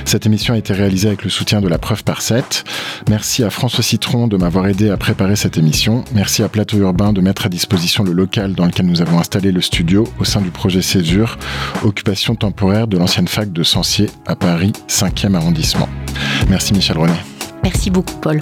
Cette 0.06 0.28
émission 0.28 0.54
a 0.54 0.60
été 0.60 0.74
réalisée 0.74 1.08
avec 1.08 1.24
le 1.24 1.32
soutien 1.32 1.60
de 1.60 1.68
la 1.68 1.80
Preuve 1.80 2.04
par 2.04 2.22
7. 2.22 2.66
Merci 3.10 3.44
à 3.44 3.50
François 3.50 3.84
Citron 3.84 4.28
de 4.28 4.38
m'avoir 4.38 4.68
aidé 4.68 4.92
à 4.92 4.98
préparer 4.98 5.36
cette 5.36 5.58
émission. 5.58 6.04
Merci 6.14 6.44
à 6.44 6.50
Plateau 6.50 6.78
Urbain 6.78 7.14
de 7.14 7.22
mettre 7.22 7.48
à 7.48 7.50
disposition 7.50 8.04
le 8.04 8.12
local 8.12 8.54
dans 8.54 8.68
lequel 8.68 8.86
nous 8.86 9.02
avons 9.02 9.18
installé 9.18 9.52
le 9.52 9.62
studio 9.62 10.04
au 10.20 10.24
sein 10.24 10.42
du 10.42 10.52
projet 10.52 10.84
Césure, 10.84 11.40
occupation 11.84 12.36
temporaire 12.36 12.86
de 12.86 13.00
l'ancienne 13.00 13.28
fac 13.28 13.52
de 13.52 13.64
Sancier 13.64 14.08
à 14.28 14.36
Paris, 14.36 14.74
5e 14.88 15.34
arrondissement. 15.34 15.90
Merci 16.48 16.76
Michel 16.76 17.00
René. 17.00 17.18
Merci 17.64 17.90
beaucoup 17.90 18.18
Paul. 18.22 18.40